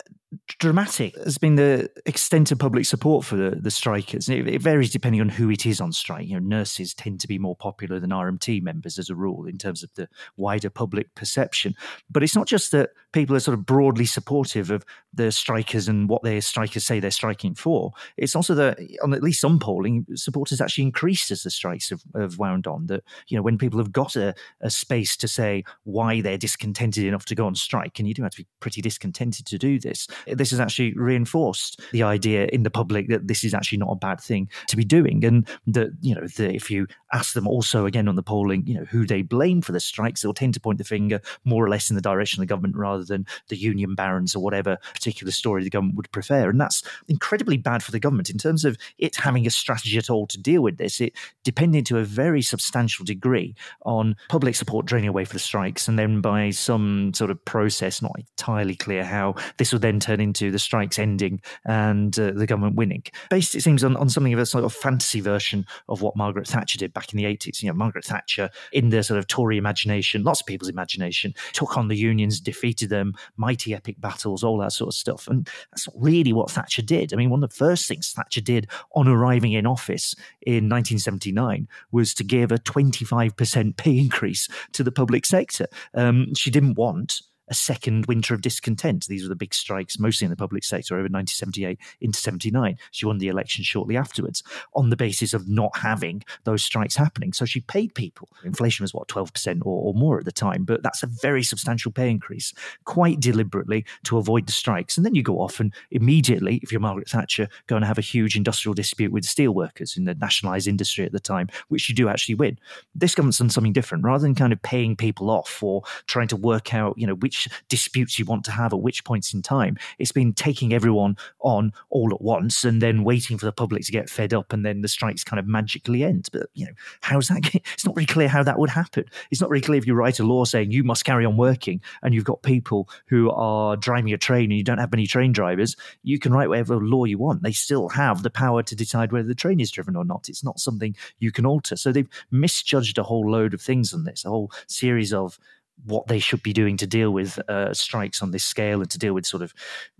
dramatic 0.47 1.17
has 1.17 1.39
been 1.39 1.57
the 1.57 1.91
extent 2.07 2.53
of 2.53 2.59
public 2.59 2.85
support 2.85 3.25
for 3.25 3.37
the, 3.37 3.51
the 3.51 3.71
strikers. 3.71 4.29
It, 4.29 4.47
it, 4.47 4.63
varies 4.63 4.93
depending 4.93 5.21
on 5.21 5.29
who 5.29 5.51
it 5.51 5.65
is 5.67 5.81
on 5.81 5.93
strike. 5.93 6.27
You 6.27 6.39
know, 6.39 6.47
nurses 6.47 6.95
tend 6.95 7.21
to 7.21 7.29
be 7.29 7.39
more 7.39 7.57
popular 7.57 7.99
than 7.99 8.11
RMT 8.11 8.63
members 8.63 8.99
as 8.99 9.11
a 9.11 9.15
rule 9.15 9.47
in 9.47 9.59
terms 9.59 9.83
of 9.83 9.91
the 9.95 10.09
wider 10.37 10.71
public 10.71 11.15
perception. 11.15 11.75
But 12.11 12.23
it's 12.23 12.37
not 12.37 12.47
just 12.47 12.73
that 12.73 12.91
people 13.15 13.35
are 13.35 13.41
sort 13.41 13.57
of 13.57 13.65
broadly 13.65 14.05
supportive 14.05 14.71
of 14.71 14.85
the 15.15 15.33
strikers 15.33 15.89
and 15.89 16.09
what 16.09 16.23
their 16.23 16.41
strikers 16.41 16.85
say 16.85 17.01
they're 17.01 17.11
striking 17.11 17.55
for. 17.55 17.93
It's 18.17 18.37
also 18.37 18.55
that 18.57 18.79
on 19.03 19.15
at 19.15 19.23
least 19.23 19.41
some 19.41 19.59
polling, 19.59 20.05
support 20.15 20.51
has 20.51 20.61
actually 20.61 20.85
increased 20.85 21.31
as 21.31 21.45
the 21.45 21.51
strikes 21.51 21.91
have, 21.91 22.03
have 22.15 22.39
wound 22.39 22.67
on. 22.67 22.87
That 22.87 23.05
you 23.29 23.37
know, 23.37 23.43
when 23.43 23.57
people 23.57 23.79
have 23.79 23.93
got 23.93 24.17
a, 24.17 24.35
a 24.61 24.69
space 24.69 25.17
to 25.19 25.29
say 25.29 25.65
why 25.85 26.21
they're 26.21 26.37
discontented 26.37 27.05
enough 27.05 27.25
to 27.27 27.35
go 27.35 27.47
on 27.47 27.55
strike, 27.55 27.99
and 27.99 28.07
you 28.07 28.15
do 28.15 28.23
have 28.23 28.33
to 28.33 28.43
be 28.43 28.47
pretty 28.61 28.83
discontented 28.83 29.47
to 29.47 29.57
do 29.57 29.79
this 29.79 30.09
this 30.27 30.51
has 30.51 30.61
actually 30.61 30.93
reinforced 30.95 31.81
the 31.93 32.03
idea 32.03 32.49
in 32.53 32.63
the 32.63 32.71
public 32.71 33.09
that 33.09 33.29
this 33.29 33.45
is 33.45 33.55
actually 33.55 33.79
not 33.79 33.91
a 33.91 33.97
bad 33.97 34.21
thing 34.21 34.49
to 34.69 34.77
be 34.77 34.85
doing. 34.85 35.25
And 35.25 35.49
that, 35.67 35.91
you 36.01 36.15
know, 36.15 36.27
if 36.39 36.71
you 36.71 36.87
ask 37.13 37.35
them 37.35 37.47
also 37.47 37.87
again 37.87 38.09
on 38.09 38.17
the 38.17 38.23
polling, 38.23 38.67
you 38.67 38.75
know, 38.75 38.85
who 38.85 39.07
they 39.07 39.23
blame 39.23 39.63
for 39.63 39.73
the 39.73 39.81
strikes, 39.81 40.23
they'll 40.23 40.35
tend 40.35 40.55
to 40.55 40.61
point 40.61 40.79
the 40.79 40.85
finger 40.85 41.21
more 41.45 41.65
or 41.65 41.69
less 41.69 41.91
in 41.91 41.97
the 41.97 42.03
direction 42.03 42.41
of 42.41 42.47
the 42.47 42.53
government 42.53 42.77
rather 42.77 43.04
than 43.05 43.27
the 43.49 43.57
union 43.57 43.95
barons 43.95 44.35
or 44.35 44.43
whatever 44.43 44.79
particular 44.93 45.31
story 45.31 45.63
the 45.63 45.71
government 45.71 45.97
would 45.97 46.11
prefer. 46.13 46.49
And 46.49 46.61
that's 46.61 46.83
incredibly 47.09 47.57
bad 47.57 47.83
for 47.83 47.93
the 47.93 48.01
government 48.01 48.31
in 48.31 48.39
terms 48.39 48.65
of 48.65 48.77
it 48.99 49.17
having 49.17 49.47
a 49.47 49.51
strategy 49.51 49.99
at 49.99 50.11
all 50.11 50.27
to 50.29 50.41
deal 50.41 50.63
with 50.63 50.79
this. 50.79 51.01
It 51.01 51.15
depended 51.43 51.87
to 51.87 51.99
a 51.99 52.05
very 52.05 52.43
substantial 52.43 53.05
degree 53.05 53.55
on 53.83 54.17
public 54.29 54.55
support 54.55 54.87
draining 54.87 55.09
away 55.09 55.25
for 55.25 55.33
the 55.33 55.39
strikes 55.39 55.89
and 55.89 55.99
then 55.99 56.21
by 56.21 56.51
some 56.51 57.13
sort 57.15 57.31
of 57.31 57.45
process, 57.45 58.03
not 58.03 58.13
entirely 58.19 58.75
clear 58.75 59.05
how, 59.05 59.35
this 59.59 59.73
would 59.73 59.83
then 59.83 60.01
turn 60.01 60.21
into 60.21 60.51
the 60.51 60.59
strikes 60.59 60.99
ending 60.99 61.41
and 61.65 62.19
uh, 62.19 62.33
the 62.33 62.47
government 62.47 62.77
winning. 62.77 63.03
Based, 63.31 63.55
it 63.55 63.63
seems, 63.63 63.85
on, 63.85 63.97
on 63.97 64.09
something 64.09 64.33
of 64.33 64.39
a 64.39 64.47
sort 64.47 64.65
of 64.65 64.73
fantasy 64.73 65.21
version 65.21 65.67
of 65.89 66.03
what 66.03 66.17
Margaret 66.17 66.47
Thatcher 66.47 66.79
did 66.79 66.93
back 66.93 67.13
in 67.13 67.17
the 67.17 67.25
80s. 67.25 67.63
You 67.63 67.69
know, 67.69 67.75
Margaret 67.75 68.05
Thatcher, 68.05 68.51
in 68.73 68.91
the 68.91 69.03
sort 69.03 69.19
of 69.19 69.27
Tory 69.27 69.59
imagination, 69.59 70.23
lots 70.23 70.41
of 70.41 70.47
people's 70.47 70.69
imagination, 70.69 71.35
took 71.53 71.77
on 71.77 71.89
the 71.89 71.97
unions, 71.97 72.41
defeated 72.41 72.91
them, 72.95 73.15
mighty 73.37 73.75
epic 73.75 74.01
battles, 74.01 74.45
all 74.45 74.59
that 74.59 74.73
sort 74.73 74.89
of 74.89 74.95
stuff. 74.95 75.27
And 75.29 75.49
that's 75.71 75.89
really 75.95 76.33
what 76.33 76.51
Thatcher 76.51 76.83
did. 76.83 77.13
I 77.13 77.17
mean, 77.17 77.31
one 77.31 77.43
of 77.43 77.51
the 77.51 77.57
first 77.57 77.89
things 77.89 78.13
Thatcher 78.13 78.41
did 78.41 78.71
on 78.95 79.09
arriving 79.09 79.53
in 79.53 79.67
office 79.67 80.15
in 80.43 80.69
1979 80.69 81.69
was 81.93 82.15
to 82.15 82.25
give 82.25 82.53
a 82.53 82.59
25% 82.59 83.77
pay 83.77 83.99
increase 83.99 84.49
to 84.73 84.83
the 84.83 84.93
public 84.93 85.27
sector. 85.27 85.67
Um, 85.95 86.35
she 86.35 86.51
didn't 86.51 86.75
want 86.75 87.23
a 87.49 87.55
second 87.55 88.07
winter 88.07 88.35
of 88.35 88.41
discontent. 88.41 89.07
These 89.07 89.23
were 89.23 89.29
the 89.29 89.37
big 89.37 89.55
strikes, 89.55 89.99
mostly 89.99 90.25
in 90.25 90.31
the 90.31 90.37
public 90.37 90.65
sector, 90.65 90.95
over 90.95 91.05
1978 91.05 91.79
into 92.01 92.19
79. 92.19 92.79
She 92.91 93.07
won 93.07 93.19
the 93.19 93.29
election 93.29 93.65
shortly 93.65 93.97
afterwards 93.97 94.43
on 94.75 94.91
the 94.91 94.97
basis 94.97 95.35
of 95.35 95.49
not 95.49 95.77
having 95.77 96.23
those 96.45 96.65
strikes 96.65 96.97
happening. 96.97 97.33
So 97.33 97.45
she 97.45 97.61
paid 97.61 97.95
people. 97.95 98.29
Inflation 98.45 98.85
was 98.85 98.95
what 98.95 99.09
12% 99.09 99.61
or, 99.65 99.83
or 99.85 99.95
more 99.95 100.19
at 100.19 100.25
the 100.25 100.33
time, 100.33 100.65
but 100.65 100.83
that's 100.83 101.03
a 101.03 101.07
very 101.07 101.43
substantial 101.43 101.93
pay 101.93 102.11
increase, 102.11 102.53
quite 102.85 103.21
deliberately 103.21 103.85
to 104.05 104.19
avoid 104.19 104.47
the 104.47 104.53
strikes. 104.53 104.97
And 104.97 105.05
then 105.05 105.15
you 105.15 105.23
go 105.23 105.41
off 105.41 105.61
and 105.61 105.73
immediately, 105.91 106.61
if 106.63 106.73
you're 106.73 106.81
Margaret 106.81 107.09
Thatcher, 107.09 107.49
go 107.67 107.77
and 107.77 107.85
have 107.85 107.99
a 107.99 108.03
huge 108.03 108.37
industrial 108.37 108.75
dispute 108.75 109.13
with 109.13 109.25
steelworkers 109.25 109.97
in 109.97 110.05
the 110.05 110.15
nationalised 110.15 110.69
industry 110.69 111.05
at 111.05 111.13
the 111.13 111.21
time, 111.21 111.49
which 111.69 111.89
you 111.89 111.95
do 111.95 112.09
actually 112.09 112.35
win. 112.35 112.59
This 112.95 113.15
government's 113.15 113.39
done 113.39 113.51
something 113.51 113.73
different. 113.73 114.05
Rather 114.05 114.23
than 114.23 114.35
kind 114.35 114.53
of 114.53 114.63
paying 114.63 114.97
people 114.97 115.31
off 115.31 115.63
or 115.63 115.83
trying 116.07 116.29
to 116.29 116.37
work 116.37 116.75
out, 116.75 116.97
you 116.97 117.07
know, 117.07 117.15
which 117.15 117.34
disputes 117.69 118.19
you 118.19 118.25
want 118.25 118.45
to 118.45 118.51
have 118.51 118.73
at 118.73 118.81
which 118.81 119.05
points 119.05 119.35
in 119.35 119.43
time, 119.43 119.77
it's 119.99 120.13
been 120.13 120.33
taking 120.33 120.73
everyone 120.73 121.17
on 121.41 121.73
all 121.91 122.13
at 122.13 122.23
once 122.23 122.65
and 122.65 122.81
then 122.81 123.05
waiting 123.05 123.39
for 123.39 123.47
the 123.47 123.53
public 123.53 123.85
to 123.85 123.93
get 123.93 124.11
fed 124.11 124.33
up 124.35 124.53
and 124.53 124.65
then 124.65 124.81
the 124.81 124.89
strikes 124.89 125.25
kind 125.25 125.39
of 125.41 125.47
magically 125.47 126.05
end. 126.05 126.29
But, 126.33 126.47
you 126.55 126.67
know, 126.67 126.73
how's 127.01 127.29
that? 127.29 127.43
It's 127.75 127.85
not 127.85 127.97
really 127.97 128.07
clear 128.07 128.29
how 128.29 128.43
that 128.43 128.59
would 128.59 128.71
happen. 128.71 129.05
It's 129.31 129.41
not 129.41 129.51
really 129.51 129.63
clear 129.63 129.79
if 129.79 129.87
you 129.87 129.95
write 129.95 130.21
a 130.21 130.25
law 130.25 130.45
saying 130.45 130.71
you 130.71 130.85
must 130.85 131.05
carry 131.05 131.25
on 131.25 131.37
working 131.37 131.81
and 132.03 132.15
you've 132.15 132.25
got 132.25 132.43
people 132.43 132.89
who 133.07 133.31
are 133.31 133.77
driving 133.77 134.13
a 134.13 134.19
train 134.19 134.45
and 134.45 134.59
you 134.59 134.65
don't 134.65 134.79
have 134.79 134.93
many 134.93 135.07
train 135.07 135.33
drivers, 135.33 135.77
you 136.03 136.19
can 136.19 136.33
write 136.33 136.49
whatever 136.49 136.77
law 136.77 137.05
you 137.05 137.19
want. 137.19 137.43
They 137.43 137.53
still 137.53 137.89
have 137.91 138.23
the 138.23 138.31
power 138.31 138.63
to 138.63 138.77
decide 138.77 139.13
whether 139.13 139.29
the 139.29 139.35
train 139.35 139.61
is 139.61 139.71
driven 139.71 139.97
or 139.97 140.05
not. 140.05 140.29
It's 140.29 140.45
not 140.45 140.61
something 140.61 140.97
you 141.19 141.33
can 141.33 141.47
alter. 141.47 141.77
So 141.77 141.93
they've 141.93 142.09
misjudged 142.31 142.99
a 142.99 143.03
whole 143.03 143.31
load 143.31 143.55
of 143.55 143.61
things 143.61 143.93
on 143.93 144.05
this, 144.05 144.25
a 144.25 144.29
whole 144.29 144.53
series 144.67 145.13
of 145.13 145.39
what 145.85 146.07
they 146.07 146.19
should 146.19 146.43
be 146.43 146.53
doing 146.53 146.77
to 146.79 146.87
deal 146.87 147.11
with 147.11 147.39
uh, 147.49 147.75
strikes 147.75 148.23
on 148.23 148.31
this 148.31 148.45
scale 148.45 148.81
and 148.81 148.91
to 148.91 148.99
deal 148.99 149.15
with 149.15 149.27
sort 149.27 149.43
of 149.43 149.53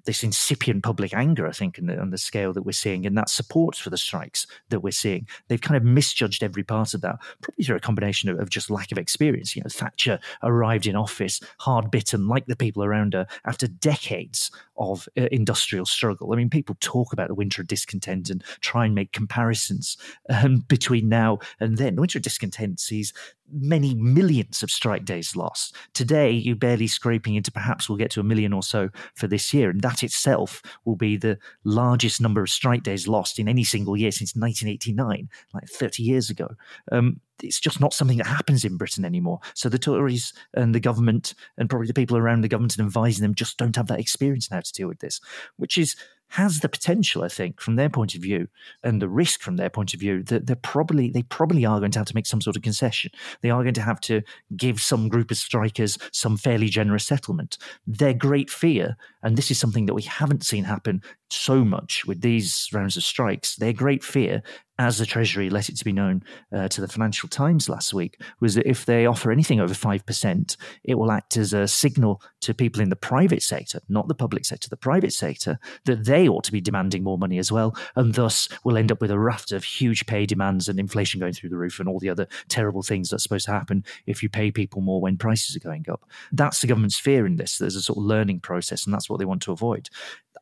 this 0.05 0.23
incipient 0.23 0.83
public 0.83 1.15
anger, 1.15 1.47
I 1.47 1.53
think, 1.53 1.77
the, 1.77 1.99
on 1.99 2.11
the 2.11 2.19
scale 2.19 2.53
that 2.53 2.63
we're 2.63 2.73
seeing, 2.73 3.07
and 3.07 3.17
that 3.17 3.31
support 3.31 3.77
for 3.77 3.91
the 3.91 3.97
strikes 3.97 4.47
that 4.69 4.81
we're 4.81 4.91
seeing. 4.91 5.27
They've 5.49 5.61
kind 5.61 5.77
of 5.77 5.85
misjudged 5.85 6.43
every 6.43 6.63
part 6.63 6.95
of 6.95 7.01
that, 7.03 7.17
probably 7.43 7.65
through 7.65 7.77
a 7.77 7.81
combination 7.81 8.29
of, 8.29 8.39
of 8.39 8.51
just 8.51 8.71
lack 8.71 8.93
of 8.93 8.99
experience. 8.99 9.57
You 9.57 9.63
know, 9.63 9.71
Thatcher 9.71 10.19
arrived 10.43 10.87
in 10.87 10.97
office 10.97 11.41
hard 11.61 11.91
bitten, 11.91 12.29
like 12.29 12.47
the 12.47 12.57
people 12.57 12.85
around 12.85 13.15
her, 13.15 13.27
after 13.45 13.67
decades 13.67 14.51
of 14.77 15.09
uh, 15.17 15.29
industrial 15.31 15.87
struggle. 15.87 16.33
I 16.33 16.37
mean, 16.37 16.51
people 16.51 16.77
talk 16.81 17.13
about 17.13 17.29
the 17.29 17.35
winter 17.35 17.63
of 17.63 17.69
discontent 17.69 18.31
and 18.31 18.43
try 18.61 18.85
and 18.85 18.95
make 18.95 19.13
comparisons 19.13 19.97
um, 20.29 20.59
between 20.69 21.09
now 21.09 21.39
and 21.61 21.79
then. 21.79 21.95
The 21.95 22.01
winter 22.01 22.19
of 22.19 22.23
discontent 22.23 22.81
sees 22.81 23.13
many 23.53 23.95
millions 23.95 24.63
of 24.63 24.71
strike 24.71 25.05
days 25.05 25.37
lost. 25.37 25.77
Today, 25.93 26.31
you're 26.31 26.57
barely 26.57 26.87
scraping 26.87 27.35
into 27.35 27.53
perhaps 27.53 27.89
we'll 27.89 27.99
get 27.99 28.11
to 28.13 28.21
a 28.21 28.25
million 28.25 28.53
or 28.53 28.63
so 28.63 28.89
for 29.15 29.27
this 29.27 29.53
year. 29.53 29.71
And 29.71 29.81
that 29.83 29.94
itself 30.03 30.63
will 30.85 30.97
be 30.97 31.17
the 31.17 31.39
largest 31.65 32.21
number 32.21 32.43
of 32.43 32.51
strike 32.51 32.83
days 32.83 33.07
lost 33.09 33.39
in 33.39 33.49
any 33.49 33.65
single 33.65 33.97
year 33.97 34.11
since 34.11 34.35
1989, 34.35 35.29
like 35.53 35.69
30 35.69 36.03
years 36.03 36.31
ago. 36.31 36.49
Um, 36.93 37.21
it's 37.43 37.61
just 37.61 37.81
not 37.81 37.93
something 37.93 38.19
that 38.19 38.27
happens 38.27 38.65
in 38.65 38.77
Britain 38.77 39.05
anymore. 39.05 39.41
So 39.55 39.69
the 39.69 39.79
Tories 39.79 40.33
and 40.55 40.75
the 40.75 40.81
government 40.81 41.35
and 41.59 41.69
probably 41.69 41.89
the 41.89 41.95
people 41.95 42.17
around 42.17 42.43
the 42.43 42.49
government 42.49 42.77
and 42.79 42.87
advising 42.87 43.23
them 43.23 43.35
just 43.35 43.59
don't 43.59 43.77
have 43.77 43.89
that 43.89 44.01
experience 44.01 44.51
now 44.51 44.61
to 44.61 44.73
deal 44.73 44.89
with 44.89 45.01
this, 45.01 45.21
which 45.57 45.77
is 45.77 45.97
has 46.29 46.61
the 46.61 46.69
potential, 46.69 47.23
I 47.23 47.29
think, 47.29 47.61
from 47.61 47.77
their 47.77 47.89
point 47.89 48.17
of 48.17 48.23
view, 48.23 48.49
and 48.83 49.01
the 49.01 49.09
risk 49.09 49.41
from 49.41 49.57
their 49.57 49.71
point 49.71 49.95
of 49.95 50.01
view, 50.01 50.23
that 50.25 50.47
they're 50.47 50.57
probably 50.57 51.11
they 51.11 51.23
probably 51.23 51.65
are 51.65 51.79
going 51.79 51.93
to 51.93 52.01
have 52.01 52.09
to 52.09 52.15
make 52.15 52.27
some 52.27 52.41
sort 52.41 52.57
of 52.57 52.63
concession. 52.63 53.13
They 53.41 53.51
are 53.51 53.63
going 53.63 53.75
to 53.75 53.83
have 53.83 54.01
to 54.01 54.23
give 54.57 54.81
some 54.81 55.09
group 55.09 55.31
of 55.31 55.37
strikers 55.37 55.97
some 56.13 56.37
fairly 56.37 56.69
generous 56.69 57.05
settlement. 57.05 57.57
Their 57.87 58.15
great 58.15 58.51
fear, 58.51 58.97
and 59.25 59.37
this 59.37 59.51
is 59.51 59.59
something 59.59 59.87
that 59.87 59.95
we 59.95 60.03
haven't 60.03 60.45
seen 60.45 60.65
happen 60.65 61.03
so 61.31 61.65
much 61.65 62.05
with 62.07 62.21
these 62.21 62.69
rounds 62.73 62.97
of 62.97 63.03
strikes, 63.03 63.57
their 63.57 63.73
great 63.73 64.05
fear 64.05 64.43
as 64.79 64.99
the 64.99 65.07
Treasury 65.07 65.51
let 65.51 65.69
it 65.69 65.77
to 65.77 65.85
be 65.85 65.93
known 65.93 66.23
uh, 66.53 66.69
to 66.69 66.81
the 66.81 66.89
Financial 66.89 67.29
Times 67.29 67.69
last 67.69 67.95
week, 67.95 68.21
was 68.41 68.55
that 68.57 68.69
if 68.69 68.85
they 68.85 69.07
offer 69.07 69.31
anything 69.31 69.61
over 69.61 69.73
5%, 69.73 70.57
it 70.83 70.95
will 70.97 71.13
act 71.13 71.37
as 71.37 71.53
a 71.53 71.69
signal 71.69 72.21
to 72.41 72.55
people 72.55 72.83
in 72.83 72.89
the 72.89 72.97
private 72.97 73.43
sector, 73.43 73.81
not 73.89 74.09
the 74.09 74.15
public 74.15 74.45
sector, 74.45 74.69
the 74.69 74.77
private 74.77 75.13
sector, 75.13 75.59
that 75.85 76.05
they 76.05 76.29
ought 76.29 76.45
to 76.45 76.53
be 76.53 76.61
demanding 76.61 77.05
more 77.05 77.19
money 77.19 77.39
as 77.39 77.53
well. 77.53 77.77
And 77.95 78.15
thus 78.15 78.49
we'll 78.65 78.77
end 78.77 78.91
up 78.91 79.01
with 79.01 79.13
a 79.13 79.19
raft 79.19 79.53
of 79.53 79.63
huge 79.63 80.07
pay 80.07 80.27
demands 80.27 80.69
and 80.69 80.81
inflation 80.81 81.21
going 81.21 81.35
through 81.35 81.51
the 81.51 81.57
roof 81.57 81.79
and 81.79 81.89
all 81.89 82.01
the 82.01 82.11
other 82.11 82.27
terrible 82.49 82.83
things 82.83 83.11
that's 83.11 83.23
supposed 83.23 83.47
to 83.47 83.53
happen 83.53 83.85
if 84.07 84.23
you 84.23 84.29
pay 84.29 84.51
people 84.51 84.81
more 84.81 85.01
when 85.01 85.17
prices 85.17 85.55
are 85.55 85.61
going 85.61 85.87
up. 85.89 86.05
That's 86.33 86.61
the 86.61 86.67
government's 86.67 86.99
fear 86.99 87.27
in 87.27 87.37
this. 87.37 87.59
There's 87.59 87.77
a 87.77 87.83
sort 87.83 87.99
of 87.99 88.05
learning 88.05 88.41
process, 88.41 88.85
and 88.85 88.93
that's 88.93 89.09
what 89.09 89.14
they 89.19 89.25
want 89.25 89.43
to 89.43 89.53
avoid. 89.53 89.89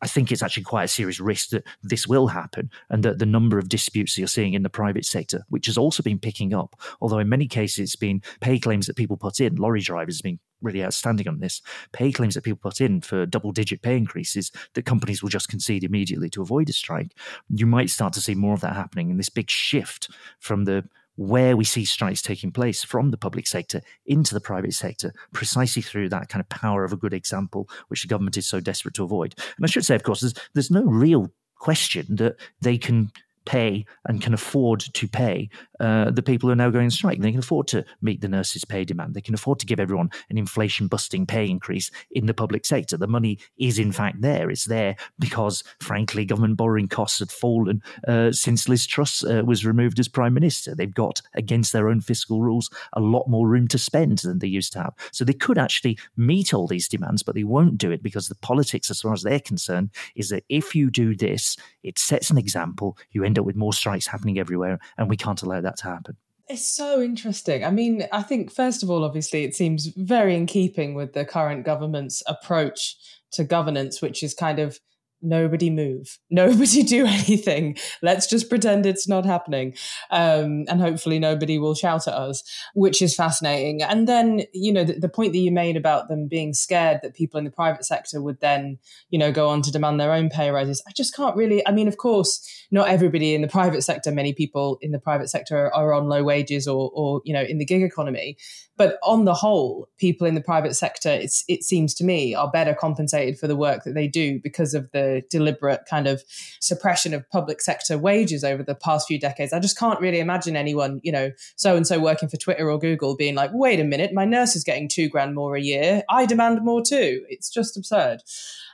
I 0.00 0.08
think 0.08 0.32
it's 0.32 0.42
actually 0.42 0.64
quite 0.64 0.84
a 0.84 0.88
serious 0.88 1.20
risk 1.20 1.50
that 1.50 1.64
this 1.82 2.08
will 2.08 2.26
happen 2.26 2.70
and 2.90 3.04
that 3.04 3.18
the 3.18 3.26
number 3.26 3.58
of 3.58 3.68
disputes 3.68 4.18
you're 4.18 4.26
seeing 4.26 4.54
in 4.54 4.64
the 4.64 4.70
private 4.70 5.04
sector, 5.04 5.44
which 5.48 5.66
has 5.66 5.78
also 5.78 6.02
been 6.02 6.18
picking 6.18 6.52
up, 6.52 6.74
although 7.00 7.20
in 7.20 7.28
many 7.28 7.46
cases 7.46 7.78
it's 7.78 7.96
been 7.96 8.20
pay 8.40 8.58
claims 8.58 8.86
that 8.86 8.96
people 8.96 9.16
put 9.16 9.40
in, 9.40 9.56
lorry 9.56 9.80
drivers 9.80 10.18
have 10.18 10.24
been 10.24 10.40
really 10.60 10.84
outstanding 10.84 11.28
on 11.28 11.40
this, 11.40 11.60
pay 11.92 12.10
claims 12.10 12.34
that 12.34 12.44
people 12.44 12.58
put 12.58 12.80
in 12.80 13.00
for 13.00 13.26
double 13.26 13.52
digit 13.52 13.82
pay 13.82 13.96
increases 13.96 14.50
that 14.74 14.86
companies 14.86 15.22
will 15.22 15.28
just 15.28 15.48
concede 15.48 15.84
immediately 15.84 16.30
to 16.30 16.42
avoid 16.42 16.68
a 16.68 16.72
strike. 16.72 17.16
You 17.50 17.66
might 17.66 17.90
start 17.90 18.12
to 18.14 18.20
see 18.20 18.34
more 18.34 18.54
of 18.54 18.60
that 18.60 18.76
happening 18.76 19.10
in 19.10 19.18
this 19.18 19.28
big 19.28 19.50
shift 19.50 20.10
from 20.40 20.64
the 20.64 20.84
where 21.16 21.56
we 21.56 21.64
see 21.64 21.84
strikes 21.84 22.22
taking 22.22 22.50
place 22.50 22.82
from 22.82 23.10
the 23.10 23.16
public 23.16 23.46
sector 23.46 23.82
into 24.06 24.34
the 24.34 24.40
private 24.40 24.74
sector, 24.74 25.12
precisely 25.32 25.82
through 25.82 26.08
that 26.08 26.28
kind 26.28 26.40
of 26.40 26.48
power 26.48 26.84
of 26.84 26.92
a 26.92 26.96
good 26.96 27.12
example, 27.12 27.68
which 27.88 28.02
the 28.02 28.08
government 28.08 28.36
is 28.36 28.46
so 28.46 28.60
desperate 28.60 28.94
to 28.94 29.04
avoid. 29.04 29.34
And 29.56 29.64
I 29.64 29.68
should 29.68 29.84
say, 29.84 29.94
of 29.94 30.02
course, 30.02 30.20
there's, 30.20 30.34
there's 30.54 30.70
no 30.70 30.84
real 30.84 31.30
question 31.56 32.16
that 32.16 32.36
they 32.60 32.78
can 32.78 33.10
pay 33.44 33.84
and 34.06 34.22
can 34.22 34.34
afford 34.34 34.80
to 34.80 35.08
pay 35.08 35.48
uh, 35.80 36.10
the 36.10 36.22
people 36.22 36.48
who 36.48 36.52
are 36.52 36.56
now 36.56 36.70
going 36.70 36.84
on 36.84 36.90
strike. 36.90 37.20
They 37.20 37.30
can 37.30 37.40
afford 37.40 37.66
to 37.68 37.84
meet 38.00 38.20
the 38.20 38.28
nurses' 38.28 38.64
pay 38.64 38.84
demand. 38.84 39.14
They 39.14 39.20
can 39.20 39.34
afford 39.34 39.58
to 39.60 39.66
give 39.66 39.80
everyone 39.80 40.10
an 40.30 40.38
inflation 40.38 40.86
busting 40.86 41.26
pay 41.26 41.48
increase 41.48 41.90
in 42.10 42.26
the 42.26 42.34
public 42.34 42.64
sector. 42.64 42.96
The 42.96 43.06
money 43.06 43.38
is, 43.58 43.78
in 43.78 43.92
fact, 43.92 44.20
there. 44.20 44.50
It's 44.50 44.66
there 44.66 44.96
because, 45.18 45.64
frankly, 45.80 46.24
government 46.24 46.56
borrowing 46.56 46.88
costs 46.88 47.18
had 47.18 47.30
fallen 47.30 47.82
uh, 48.06 48.32
since 48.32 48.68
Liz 48.68 48.86
Truss 48.86 49.24
uh, 49.24 49.42
was 49.44 49.66
removed 49.66 49.98
as 49.98 50.08
Prime 50.08 50.34
Minister. 50.34 50.74
They've 50.74 50.94
got, 50.94 51.20
against 51.34 51.72
their 51.72 51.88
own 51.88 52.00
fiscal 52.00 52.42
rules, 52.42 52.70
a 52.92 53.00
lot 53.00 53.28
more 53.28 53.48
room 53.48 53.68
to 53.68 53.78
spend 53.78 54.18
than 54.18 54.38
they 54.38 54.46
used 54.46 54.72
to 54.74 54.82
have. 54.82 54.94
So 55.10 55.24
they 55.24 55.32
could 55.32 55.58
actually 55.58 55.98
meet 56.16 56.54
all 56.54 56.66
these 56.66 56.88
demands, 56.88 57.22
but 57.22 57.34
they 57.34 57.44
won't 57.44 57.78
do 57.78 57.90
it 57.90 58.02
because 58.02 58.28
the 58.28 58.34
politics, 58.36 58.90
as 58.90 59.00
far 59.00 59.12
as 59.12 59.22
they're 59.22 59.40
concerned, 59.40 59.90
is 60.14 60.28
that 60.28 60.44
if 60.48 60.74
you 60.74 60.90
do 60.90 61.16
this, 61.16 61.56
it 61.82 61.98
sets 61.98 62.30
an 62.30 62.38
example. 62.38 62.96
You 63.10 63.24
end 63.24 63.31
up 63.38 63.44
with 63.44 63.56
more 63.56 63.72
strikes 63.72 64.06
happening 64.06 64.38
everywhere, 64.38 64.78
and 64.98 65.08
we 65.08 65.16
can't 65.16 65.42
allow 65.42 65.60
that 65.60 65.76
to 65.78 65.84
happen. 65.84 66.16
It's 66.48 66.66
so 66.66 67.00
interesting. 67.00 67.64
I 67.64 67.70
mean, 67.70 68.06
I 68.12 68.22
think, 68.22 68.52
first 68.52 68.82
of 68.82 68.90
all, 68.90 69.04
obviously, 69.04 69.44
it 69.44 69.54
seems 69.54 69.86
very 69.96 70.34
in 70.36 70.46
keeping 70.46 70.94
with 70.94 71.12
the 71.12 71.24
current 71.24 71.64
government's 71.64 72.22
approach 72.26 72.96
to 73.32 73.44
governance, 73.44 74.02
which 74.02 74.22
is 74.22 74.34
kind 74.34 74.58
of 74.58 74.78
nobody 75.22 75.70
move, 75.70 76.18
nobody 76.30 76.82
do 76.82 77.06
anything. 77.06 77.76
Let's 78.02 78.26
just 78.26 78.48
pretend 78.48 78.84
it's 78.84 79.08
not 79.08 79.24
happening. 79.24 79.74
Um, 80.10 80.64
and 80.68 80.80
hopefully 80.80 81.18
nobody 81.18 81.58
will 81.58 81.74
shout 81.74 82.08
at 82.08 82.14
us, 82.14 82.42
which 82.74 83.00
is 83.00 83.14
fascinating. 83.14 83.82
And 83.82 84.08
then, 84.08 84.42
you 84.52 84.72
know, 84.72 84.84
the, 84.84 84.94
the, 84.94 85.12
point 85.12 85.32
that 85.32 85.38
you 85.38 85.52
made 85.52 85.76
about 85.76 86.08
them 86.08 86.26
being 86.26 86.54
scared 86.54 87.00
that 87.02 87.14
people 87.14 87.36
in 87.36 87.44
the 87.44 87.50
private 87.50 87.84
sector 87.84 88.22
would 88.22 88.40
then, 88.40 88.78
you 89.10 89.18
know, 89.18 89.30
go 89.30 89.50
on 89.50 89.60
to 89.62 89.70
demand 89.70 90.00
their 90.00 90.12
own 90.12 90.30
pay 90.30 90.50
rises. 90.50 90.82
I 90.88 90.92
just 90.92 91.14
can't 91.14 91.36
really, 91.36 91.66
I 91.66 91.70
mean, 91.70 91.86
of 91.86 91.98
course, 91.98 92.66
not 92.70 92.88
everybody 92.88 93.34
in 93.34 93.42
the 93.42 93.48
private 93.48 93.82
sector, 93.82 94.10
many 94.10 94.32
people 94.32 94.78
in 94.80 94.90
the 94.90 94.98
private 94.98 95.28
sector 95.28 95.72
are 95.74 95.92
on 95.92 96.08
low 96.08 96.24
wages 96.24 96.66
or, 96.66 96.90
or 96.94 97.20
you 97.24 97.34
know, 97.34 97.42
in 97.42 97.58
the 97.58 97.66
gig 97.66 97.82
economy. 97.82 98.38
But 98.78 98.98
on 99.02 99.26
the 99.26 99.34
whole, 99.34 99.88
people 99.98 100.26
in 100.26 100.34
the 100.34 100.40
private 100.40 100.74
sector, 100.74 101.10
it's, 101.10 101.44
it 101.46 101.62
seems 101.62 101.92
to 101.94 102.04
me, 102.04 102.34
are 102.34 102.50
better 102.50 102.74
compensated 102.74 103.38
for 103.38 103.46
the 103.46 103.56
work 103.56 103.84
that 103.84 103.94
they 103.94 104.08
do 104.08 104.40
because 104.42 104.72
of 104.72 104.90
the 104.92 105.11
deliberate 105.20 105.82
kind 105.88 106.06
of 106.06 106.22
suppression 106.60 107.12
of 107.12 107.28
public 107.30 107.60
sector 107.60 107.98
wages 107.98 108.42
over 108.44 108.62
the 108.62 108.74
past 108.74 109.06
few 109.06 109.18
decades. 109.18 109.52
I 109.52 109.60
just 109.60 109.78
can't 109.78 110.00
really 110.00 110.20
imagine 110.20 110.56
anyone, 110.56 111.00
you 111.02 111.12
know, 111.12 111.30
so 111.56 111.76
and 111.76 111.86
so 111.86 112.00
working 112.00 112.28
for 112.28 112.36
Twitter 112.36 112.70
or 112.70 112.78
Google 112.78 113.16
being 113.16 113.34
like, 113.34 113.50
wait 113.52 113.80
a 113.80 113.84
minute, 113.84 114.12
my 114.12 114.24
nurse 114.24 114.56
is 114.56 114.64
getting 114.64 114.88
two 114.88 115.08
grand 115.08 115.34
more 115.34 115.54
a 115.56 115.60
year. 115.60 116.02
I 116.08 116.26
demand 116.26 116.64
more 116.64 116.82
too. 116.82 117.24
It's 117.28 117.50
just 117.50 117.76
absurd. 117.76 118.20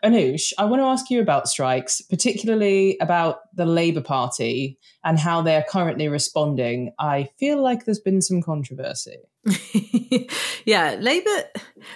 Anoosh, 0.05 0.53
I 0.59 0.65
want 0.65 0.81
to 0.81 0.87
ask 0.87 1.11
you 1.11 1.21
about 1.21 1.49
strikes, 1.49 2.01
particularly 2.01 2.97
about 3.01 3.41
the 3.55 3.67
Labour 3.67 4.01
Party 4.01 4.79
and 5.05 5.19
how 5.19 5.43
they're 5.43 5.65
currently 5.69 6.09
responding. 6.09 6.93
I 6.99 7.29
feel 7.39 7.63
like 7.63 7.85
there's 7.85 8.01
been 8.01 8.23
some 8.23 8.43
controversy. 8.43 9.17
yeah, 10.65 10.97
Labour 11.01 11.45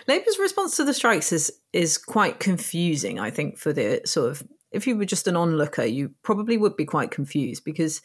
Labour's 0.08 0.38
response 0.38 0.76
to 0.76 0.84
the 0.84 0.94
strikes 0.94 1.32
is 1.32 1.52
is 1.72 1.98
quite 1.98 2.40
confusing, 2.40 3.18
I 3.18 3.30
think, 3.30 3.58
for 3.58 3.72
the 3.72 4.00
sort 4.04 4.30
of 4.30 4.42
if 4.72 4.86
you 4.86 4.96
were 4.96 5.04
just 5.04 5.28
an 5.28 5.36
onlooker, 5.36 5.84
you 5.84 6.12
probably 6.22 6.56
would 6.56 6.76
be 6.76 6.84
quite 6.84 7.10
confused 7.10 7.64
because 7.64 8.00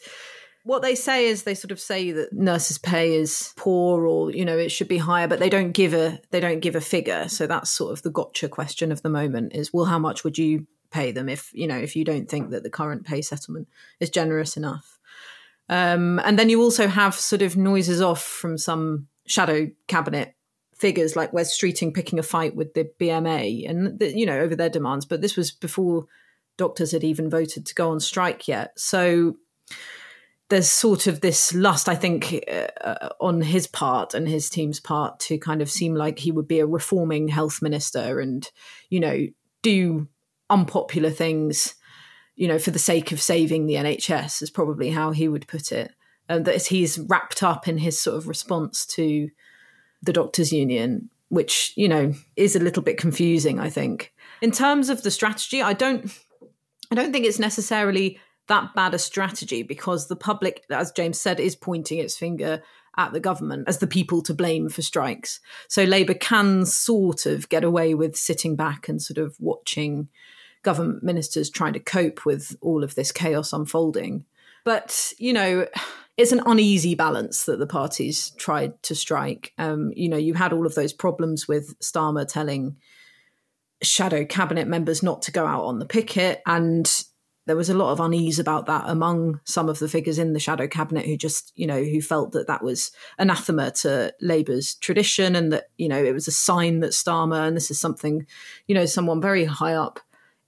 what 0.68 0.82
they 0.82 0.94
say 0.94 1.24
is 1.24 1.44
they 1.44 1.54
sort 1.54 1.72
of 1.72 1.80
say 1.80 2.10
that 2.10 2.30
nurses' 2.30 2.76
pay 2.76 3.14
is 3.14 3.54
poor, 3.56 4.06
or 4.06 4.30
you 4.30 4.44
know, 4.44 4.58
it 4.58 4.68
should 4.68 4.86
be 4.86 4.98
higher, 4.98 5.26
but 5.26 5.38
they 5.38 5.48
don't 5.48 5.72
give 5.72 5.94
a 5.94 6.20
they 6.30 6.40
don't 6.40 6.60
give 6.60 6.76
a 6.76 6.80
figure. 6.82 7.26
So 7.28 7.46
that's 7.46 7.70
sort 7.70 7.90
of 7.94 8.02
the 8.02 8.10
gotcha 8.10 8.50
question 8.50 8.92
of 8.92 9.00
the 9.00 9.08
moment: 9.08 9.54
is 9.54 9.72
well, 9.72 9.86
how 9.86 9.98
much 9.98 10.24
would 10.24 10.36
you 10.36 10.66
pay 10.90 11.10
them 11.10 11.30
if 11.30 11.50
you 11.54 11.66
know 11.66 11.78
if 11.78 11.96
you 11.96 12.04
don't 12.04 12.28
think 12.28 12.50
that 12.50 12.64
the 12.64 12.70
current 12.70 13.06
pay 13.06 13.22
settlement 13.22 13.66
is 13.98 14.10
generous 14.10 14.58
enough? 14.58 14.98
Um, 15.70 16.20
and 16.22 16.38
then 16.38 16.50
you 16.50 16.60
also 16.60 16.86
have 16.86 17.14
sort 17.14 17.40
of 17.40 17.56
noises 17.56 18.02
off 18.02 18.22
from 18.22 18.58
some 18.58 19.08
shadow 19.26 19.70
cabinet 19.86 20.34
figures 20.74 21.16
like 21.16 21.32
Wes 21.32 21.58
Streeting 21.58 21.94
picking 21.94 22.18
a 22.18 22.22
fight 22.22 22.54
with 22.54 22.74
the 22.74 22.90
BMA 23.00 23.68
and 23.68 23.98
the, 23.98 24.14
you 24.14 24.26
know 24.26 24.38
over 24.38 24.54
their 24.54 24.68
demands, 24.68 25.06
but 25.06 25.22
this 25.22 25.34
was 25.34 25.50
before 25.50 26.04
doctors 26.58 26.92
had 26.92 27.04
even 27.04 27.30
voted 27.30 27.64
to 27.64 27.74
go 27.74 27.90
on 27.90 28.00
strike 28.00 28.46
yet. 28.46 28.78
So 28.78 29.36
there's 30.48 30.70
sort 30.70 31.06
of 31.06 31.20
this 31.20 31.54
lust, 31.54 31.88
I 31.88 31.94
think, 31.94 32.42
uh, 32.82 33.10
on 33.20 33.42
his 33.42 33.66
part 33.66 34.14
and 34.14 34.26
his 34.26 34.48
team's 34.48 34.80
part 34.80 35.20
to 35.20 35.38
kind 35.38 35.60
of 35.60 35.70
seem 35.70 35.94
like 35.94 36.18
he 36.18 36.32
would 36.32 36.48
be 36.48 36.60
a 36.60 36.66
reforming 36.66 37.28
health 37.28 37.60
minister 37.60 38.18
and 38.20 38.48
you 38.88 39.00
know 39.00 39.26
do 39.62 40.08
unpopular 40.50 41.10
things, 41.10 41.74
you 42.36 42.48
know, 42.48 42.58
for 42.58 42.70
the 42.70 42.78
sake 42.78 43.12
of 43.12 43.20
saving 43.20 43.66
the 43.66 43.74
NHS 43.74 44.42
is 44.42 44.50
probably 44.50 44.90
how 44.90 45.10
he 45.10 45.28
would 45.28 45.46
put 45.46 45.72
it. 45.72 45.92
And 46.30 46.44
that 46.44 46.66
he's 46.66 46.98
wrapped 46.98 47.42
up 47.42 47.68
in 47.68 47.78
his 47.78 47.98
sort 47.98 48.16
of 48.16 48.28
response 48.28 48.84
to 48.86 49.30
the 50.02 50.12
doctors' 50.12 50.52
union, 50.52 51.10
which 51.28 51.72
you 51.76 51.88
know 51.88 52.14
is 52.36 52.54
a 52.54 52.60
little 52.60 52.82
bit 52.82 52.98
confusing. 52.98 53.58
I 53.58 53.70
think 53.70 54.12
in 54.40 54.50
terms 54.50 54.88
of 54.88 55.02
the 55.02 55.10
strategy, 55.10 55.62
I 55.62 55.72
don't, 55.72 56.10
I 56.90 56.94
don't 56.94 57.12
think 57.12 57.26
it's 57.26 57.38
necessarily 57.38 58.18
that 58.48 58.74
bad 58.74 58.94
a 58.94 58.98
strategy 58.98 59.62
because 59.62 60.08
the 60.08 60.16
public, 60.16 60.64
as 60.70 60.92
James 60.92 61.20
said, 61.20 61.38
is 61.38 61.54
pointing 61.54 61.98
its 61.98 62.16
finger 62.16 62.62
at 62.96 63.12
the 63.12 63.20
government 63.20 63.68
as 63.68 63.78
the 63.78 63.86
people 63.86 64.22
to 64.22 64.34
blame 64.34 64.68
for 64.68 64.82
strikes. 64.82 65.40
So 65.68 65.84
Labour 65.84 66.14
can 66.14 66.66
sort 66.66 67.26
of 67.26 67.48
get 67.48 67.62
away 67.62 67.94
with 67.94 68.16
sitting 68.16 68.56
back 68.56 68.88
and 68.88 69.00
sort 69.00 69.18
of 69.18 69.36
watching 69.38 70.08
government 70.62 71.02
ministers 71.04 71.48
trying 71.48 71.74
to 71.74 71.80
cope 71.80 72.26
with 72.26 72.56
all 72.60 72.82
of 72.82 72.96
this 72.96 73.12
chaos 73.12 73.52
unfolding. 73.52 74.24
But, 74.64 75.12
you 75.18 75.32
know, 75.32 75.66
it's 76.16 76.32
an 76.32 76.42
uneasy 76.44 76.96
balance 76.96 77.44
that 77.44 77.60
the 77.60 77.66
parties 77.66 78.30
tried 78.30 78.82
to 78.82 78.94
strike. 78.94 79.52
Um, 79.56 79.92
you 79.94 80.08
know, 80.08 80.16
you 80.16 80.34
had 80.34 80.52
all 80.52 80.66
of 80.66 80.74
those 80.74 80.92
problems 80.92 81.46
with 81.46 81.78
Starmer 81.78 82.26
telling 82.26 82.76
shadow 83.80 84.24
cabinet 84.24 84.66
members 84.66 85.02
not 85.02 85.22
to 85.22 85.30
go 85.30 85.46
out 85.46 85.64
on 85.64 85.78
the 85.78 85.86
picket. 85.86 86.42
And 86.44 86.90
there 87.48 87.56
was 87.56 87.70
a 87.70 87.74
lot 87.74 87.90
of 87.90 87.98
unease 87.98 88.38
about 88.38 88.66
that 88.66 88.84
among 88.86 89.40
some 89.44 89.70
of 89.70 89.78
the 89.78 89.88
figures 89.88 90.18
in 90.18 90.34
the 90.34 90.38
shadow 90.38 90.68
cabinet 90.68 91.06
who 91.06 91.16
just, 91.16 91.50
you 91.56 91.66
know, 91.66 91.82
who 91.82 92.02
felt 92.02 92.32
that 92.32 92.46
that 92.46 92.62
was 92.62 92.92
anathema 93.18 93.70
to 93.70 94.12
Labour's 94.20 94.74
tradition 94.74 95.34
and 95.34 95.50
that, 95.50 95.70
you 95.78 95.88
know, 95.88 95.96
it 95.96 96.12
was 96.12 96.28
a 96.28 96.30
sign 96.30 96.80
that 96.80 96.90
Starmer, 96.90 97.48
and 97.48 97.56
this 97.56 97.70
is 97.70 97.80
something, 97.80 98.26
you 98.66 98.74
know, 98.74 98.84
someone 98.84 99.22
very 99.22 99.46
high 99.46 99.72
up 99.72 99.98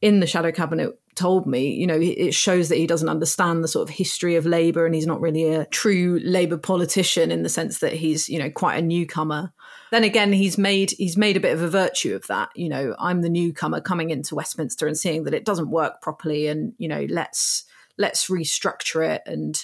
in 0.02 0.20
the 0.20 0.26
shadow 0.26 0.52
cabinet 0.52 0.99
told 1.20 1.46
me, 1.46 1.74
you 1.74 1.86
know, 1.86 1.98
it 2.00 2.32
shows 2.32 2.70
that 2.70 2.78
he 2.78 2.86
doesn't 2.86 3.10
understand 3.10 3.62
the 3.62 3.68
sort 3.68 3.86
of 3.86 3.94
history 3.94 4.36
of 4.36 4.46
Labour 4.46 4.86
and 4.86 4.94
he's 4.94 5.06
not 5.06 5.20
really 5.20 5.52
a 5.52 5.66
true 5.66 6.18
Labour 6.24 6.56
politician 6.56 7.30
in 7.30 7.42
the 7.42 7.50
sense 7.50 7.80
that 7.80 7.92
he's, 7.92 8.30
you 8.30 8.38
know, 8.38 8.48
quite 8.48 8.78
a 8.78 8.82
newcomer. 8.82 9.52
Then 9.90 10.02
again, 10.02 10.32
he's 10.32 10.56
made 10.56 10.92
he's 10.92 11.18
made 11.18 11.36
a 11.36 11.40
bit 11.40 11.52
of 11.52 11.60
a 11.60 11.68
virtue 11.68 12.14
of 12.14 12.26
that. 12.28 12.48
You 12.54 12.70
know, 12.70 12.96
I'm 12.98 13.20
the 13.20 13.28
newcomer 13.28 13.82
coming 13.82 14.08
into 14.08 14.34
Westminster 14.34 14.86
and 14.86 14.96
seeing 14.96 15.24
that 15.24 15.34
it 15.34 15.44
doesn't 15.44 15.70
work 15.70 16.00
properly, 16.00 16.46
and 16.46 16.72
you 16.78 16.88
know, 16.88 17.06
let's 17.10 17.64
let's 17.98 18.28
restructure 18.28 19.06
it 19.06 19.22
and 19.26 19.62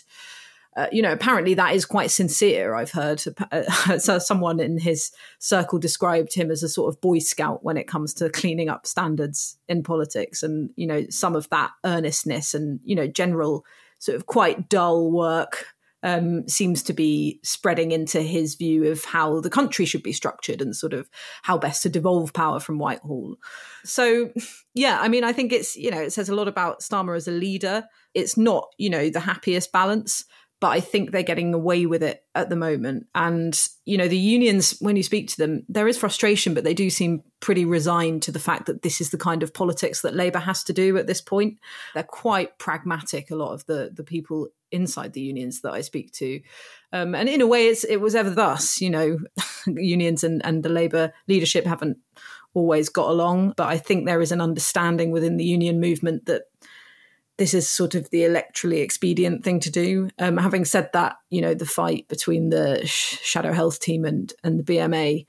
uh, 0.77 0.89
you 0.93 1.01
know, 1.01 1.12
apparently 1.12 1.55
that 1.55 1.74
is 1.74 1.87
quite 1.87 2.11
sincere. 2.11 2.74
I've 2.74 2.91
heard 2.91 3.22
uh, 3.51 3.99
so 3.99 4.18
someone 4.18 4.61
in 4.61 4.79
his 4.79 5.11
circle 5.39 5.79
described 5.79 6.35
him 6.35 6.51
as 6.51 6.62
a 6.62 6.68
sort 6.68 6.93
of 6.93 7.01
boy 7.01 7.18
scout 7.18 7.64
when 7.64 7.77
it 7.77 7.89
comes 7.89 8.12
to 8.14 8.29
cleaning 8.31 8.68
up 8.68 8.87
standards 8.87 9.59
in 9.68 9.83
politics, 9.83 10.43
and 10.43 10.70
you 10.77 10.87
know, 10.87 11.07
some 11.11 11.35
of 11.35 11.49
that 11.51 11.70
earnestness 11.85 12.55
and 12.55 12.81
you 12.85 12.95
know, 12.95 13.07
general 13.07 13.64
sort 13.99 14.16
of 14.16 14.27
quite 14.27 14.68
dull 14.68 15.11
work 15.11 15.66
um, 16.03 16.47
seems 16.47 16.83
to 16.85 16.93
be 16.93 17.41
spreading 17.43 17.91
into 17.91 18.20
his 18.22 18.55
view 18.55 18.85
of 18.93 19.05
how 19.05 19.41
the 19.41 19.51
country 19.51 19.85
should 19.85 20.03
be 20.03 20.12
structured 20.12 20.61
and 20.61 20.77
sort 20.77 20.93
of 20.93 21.09
how 21.43 21.59
best 21.59 21.83
to 21.83 21.89
devolve 21.89 22.33
power 22.33 22.61
from 22.61 22.79
Whitehall. 22.79 23.37
So, 23.85 24.31
yeah, 24.74 24.99
I 25.01 25.09
mean, 25.09 25.24
I 25.24 25.33
think 25.33 25.53
it's, 25.53 25.74
you 25.74 25.91
know, 25.91 26.01
it 26.01 26.12
says 26.12 26.29
a 26.29 26.35
lot 26.35 26.49
about 26.49 26.81
Starmer 26.81 27.16
as 27.16 27.27
a 27.27 27.33
leader. 27.33 27.85
It's 28.14 28.37
not, 28.37 28.68
you 28.79 28.89
know, 28.91 29.11
the 29.11 29.20
happiest 29.20 29.72
balance, 29.72 30.24
but 30.59 30.69
I 30.69 30.81
think 30.81 31.11
they're 31.11 31.23
getting 31.23 31.53
away 31.53 31.85
with 31.85 32.03
it 32.03 32.25
at 32.35 32.49
the 32.49 32.57
moment. 32.57 33.07
And, 33.15 33.59
you 33.85 33.99
know, 33.99 34.09
the 34.09 34.17
unions, 34.17 34.79
when 34.81 34.97
you 34.97 35.03
speak 35.03 35.29
to 35.29 35.37
them, 35.37 35.65
there 35.69 35.87
is 35.87 35.99
frustration, 35.99 36.55
but 36.55 36.65
they 36.65 36.73
do 36.73 36.89
seem 36.89 37.23
pretty 37.41 37.67
resigned 37.67 38.23
to 38.23 38.33
the 38.33 38.39
fact 38.39 38.67
that 38.67 38.81
this 38.81 39.01
is 39.01 39.11
the 39.11 39.19
kind 39.19 39.43
of 39.43 39.53
politics 39.53 40.01
that 40.01 40.15
Labour 40.15 40.39
has 40.39 40.65
to 40.65 40.73
do 40.73 40.97
at 40.97 41.07
this 41.07 41.21
point. 41.21 41.59
They're 41.93 42.03
quite 42.03 42.59
pragmatic, 42.59 43.31
a 43.31 43.37
lot 43.37 43.53
of 43.53 43.67
the, 43.67 43.91
the 43.93 44.05
people 44.05 44.49
inside 44.73 45.13
the 45.13 45.21
unions 45.21 45.61
that 45.61 45.73
I 45.73 45.83
speak 45.83 46.13
to. 46.13 46.41
Um, 46.93 47.15
and 47.15 47.29
in 47.29 47.43
a 47.43 47.47
way, 47.47 47.69
it's, 47.69 47.85
it 47.85 48.01
was 48.01 48.15
ever 48.15 48.31
thus, 48.31 48.81
you 48.81 48.89
know, 48.89 49.19
unions 49.67 50.25
and, 50.25 50.45
and 50.45 50.63
the 50.63 50.71
Labour 50.71 51.13
leadership 51.29 51.67
haven't 51.67 51.99
always 52.55 52.89
got 52.89 53.11
along. 53.11 53.53
But 53.57 53.69
I 53.69 53.77
think 53.77 54.07
there 54.07 54.23
is 54.23 54.33
an 54.33 54.41
understanding 54.41 55.11
within 55.11 55.37
the 55.37 55.45
union 55.45 55.81
movement 55.81 56.25
that 56.27 56.45
this 57.39 57.55
is 57.55 57.68
sort 57.68 57.95
of 57.95 58.09
the 58.11 58.22
electorally 58.22 58.82
expedient 58.82 59.45
thing 59.45 59.61
to 59.61 59.70
do. 59.70 60.09
Um, 60.18 60.37
having 60.39 60.64
said 60.64 60.91
that, 60.93 61.16
you 61.30 61.41
know, 61.41 61.55
the 61.55 61.66
fight 61.66 62.09
between 62.09 62.51
the 62.51 62.87
Shadow 62.87 63.53
Health 63.53 63.80
team 63.80 64.05
and 64.05 64.32
and 64.43 64.59
the 64.59 64.62
BMA 64.62 65.26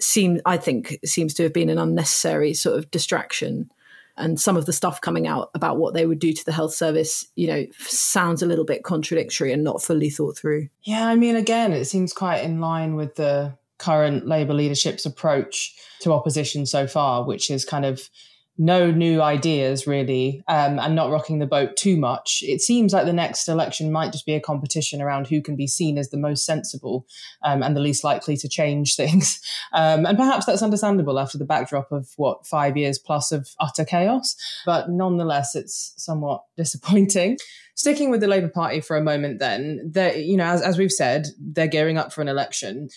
seems, 0.00 0.40
I 0.46 0.56
think, 0.56 0.98
seems 1.04 1.34
to 1.34 1.42
have 1.42 1.52
been 1.52 1.70
an 1.70 1.78
unnecessary 1.78 2.54
sort 2.54 2.78
of 2.78 2.90
distraction. 2.90 3.70
And 4.16 4.40
some 4.40 4.56
of 4.56 4.66
the 4.66 4.72
stuff 4.72 5.00
coming 5.00 5.28
out 5.28 5.50
about 5.54 5.78
what 5.78 5.94
they 5.94 6.04
would 6.04 6.18
do 6.18 6.32
to 6.32 6.44
the 6.44 6.52
health 6.52 6.74
service, 6.74 7.26
you 7.36 7.46
know, 7.46 7.66
sounds 7.78 8.42
a 8.42 8.46
little 8.46 8.64
bit 8.64 8.82
contradictory 8.82 9.52
and 9.52 9.62
not 9.62 9.80
fully 9.80 10.10
thought 10.10 10.36
through. 10.36 10.68
Yeah, 10.82 11.06
I 11.06 11.14
mean, 11.14 11.36
again, 11.36 11.72
it 11.72 11.84
seems 11.84 12.12
quite 12.12 12.42
in 12.42 12.60
line 12.60 12.96
with 12.96 13.14
the 13.14 13.56
current 13.78 14.26
Labour 14.26 14.54
leadership's 14.54 15.06
approach 15.06 15.76
to 16.00 16.12
opposition 16.12 16.66
so 16.66 16.88
far, 16.88 17.24
which 17.24 17.48
is 17.48 17.64
kind 17.64 17.84
of 17.84 18.10
no 18.58 18.90
new 18.90 19.22
ideas 19.22 19.86
really 19.86 20.42
um, 20.48 20.80
and 20.80 20.96
not 20.96 21.10
rocking 21.10 21.38
the 21.38 21.46
boat 21.46 21.76
too 21.76 21.96
much. 21.96 22.42
It 22.42 22.60
seems 22.60 22.92
like 22.92 23.06
the 23.06 23.12
next 23.12 23.48
election 23.48 23.92
might 23.92 24.10
just 24.10 24.26
be 24.26 24.34
a 24.34 24.40
competition 24.40 25.00
around 25.00 25.28
who 25.28 25.40
can 25.40 25.54
be 25.54 25.68
seen 25.68 25.96
as 25.96 26.10
the 26.10 26.16
most 26.16 26.44
sensible 26.44 27.06
um, 27.44 27.62
and 27.62 27.76
the 27.76 27.80
least 27.80 28.02
likely 28.02 28.36
to 28.36 28.48
change 28.48 28.96
things. 28.96 29.40
Um, 29.72 30.04
and 30.04 30.18
perhaps 30.18 30.44
that's 30.44 30.62
understandable 30.62 31.20
after 31.20 31.38
the 31.38 31.44
backdrop 31.44 31.92
of 31.92 32.08
what 32.16 32.46
five 32.46 32.76
years 32.76 32.98
plus 32.98 33.30
of 33.30 33.48
utter 33.60 33.84
chaos. 33.84 34.34
But 34.66 34.90
nonetheless, 34.90 35.54
it's 35.54 35.94
somewhat 35.96 36.42
disappointing. 36.56 37.38
Sticking 37.76 38.10
with 38.10 38.20
the 38.20 38.26
Labour 38.26 38.48
Party 38.48 38.80
for 38.80 38.96
a 38.96 39.00
moment, 39.00 39.38
then, 39.38 39.92
that 39.92 40.24
you 40.24 40.36
know, 40.36 40.46
as, 40.46 40.62
as 40.62 40.78
we've 40.78 40.90
said, 40.90 41.28
they're 41.40 41.68
gearing 41.68 41.96
up 41.96 42.12
for 42.12 42.22
an 42.22 42.28
election. 42.28 42.88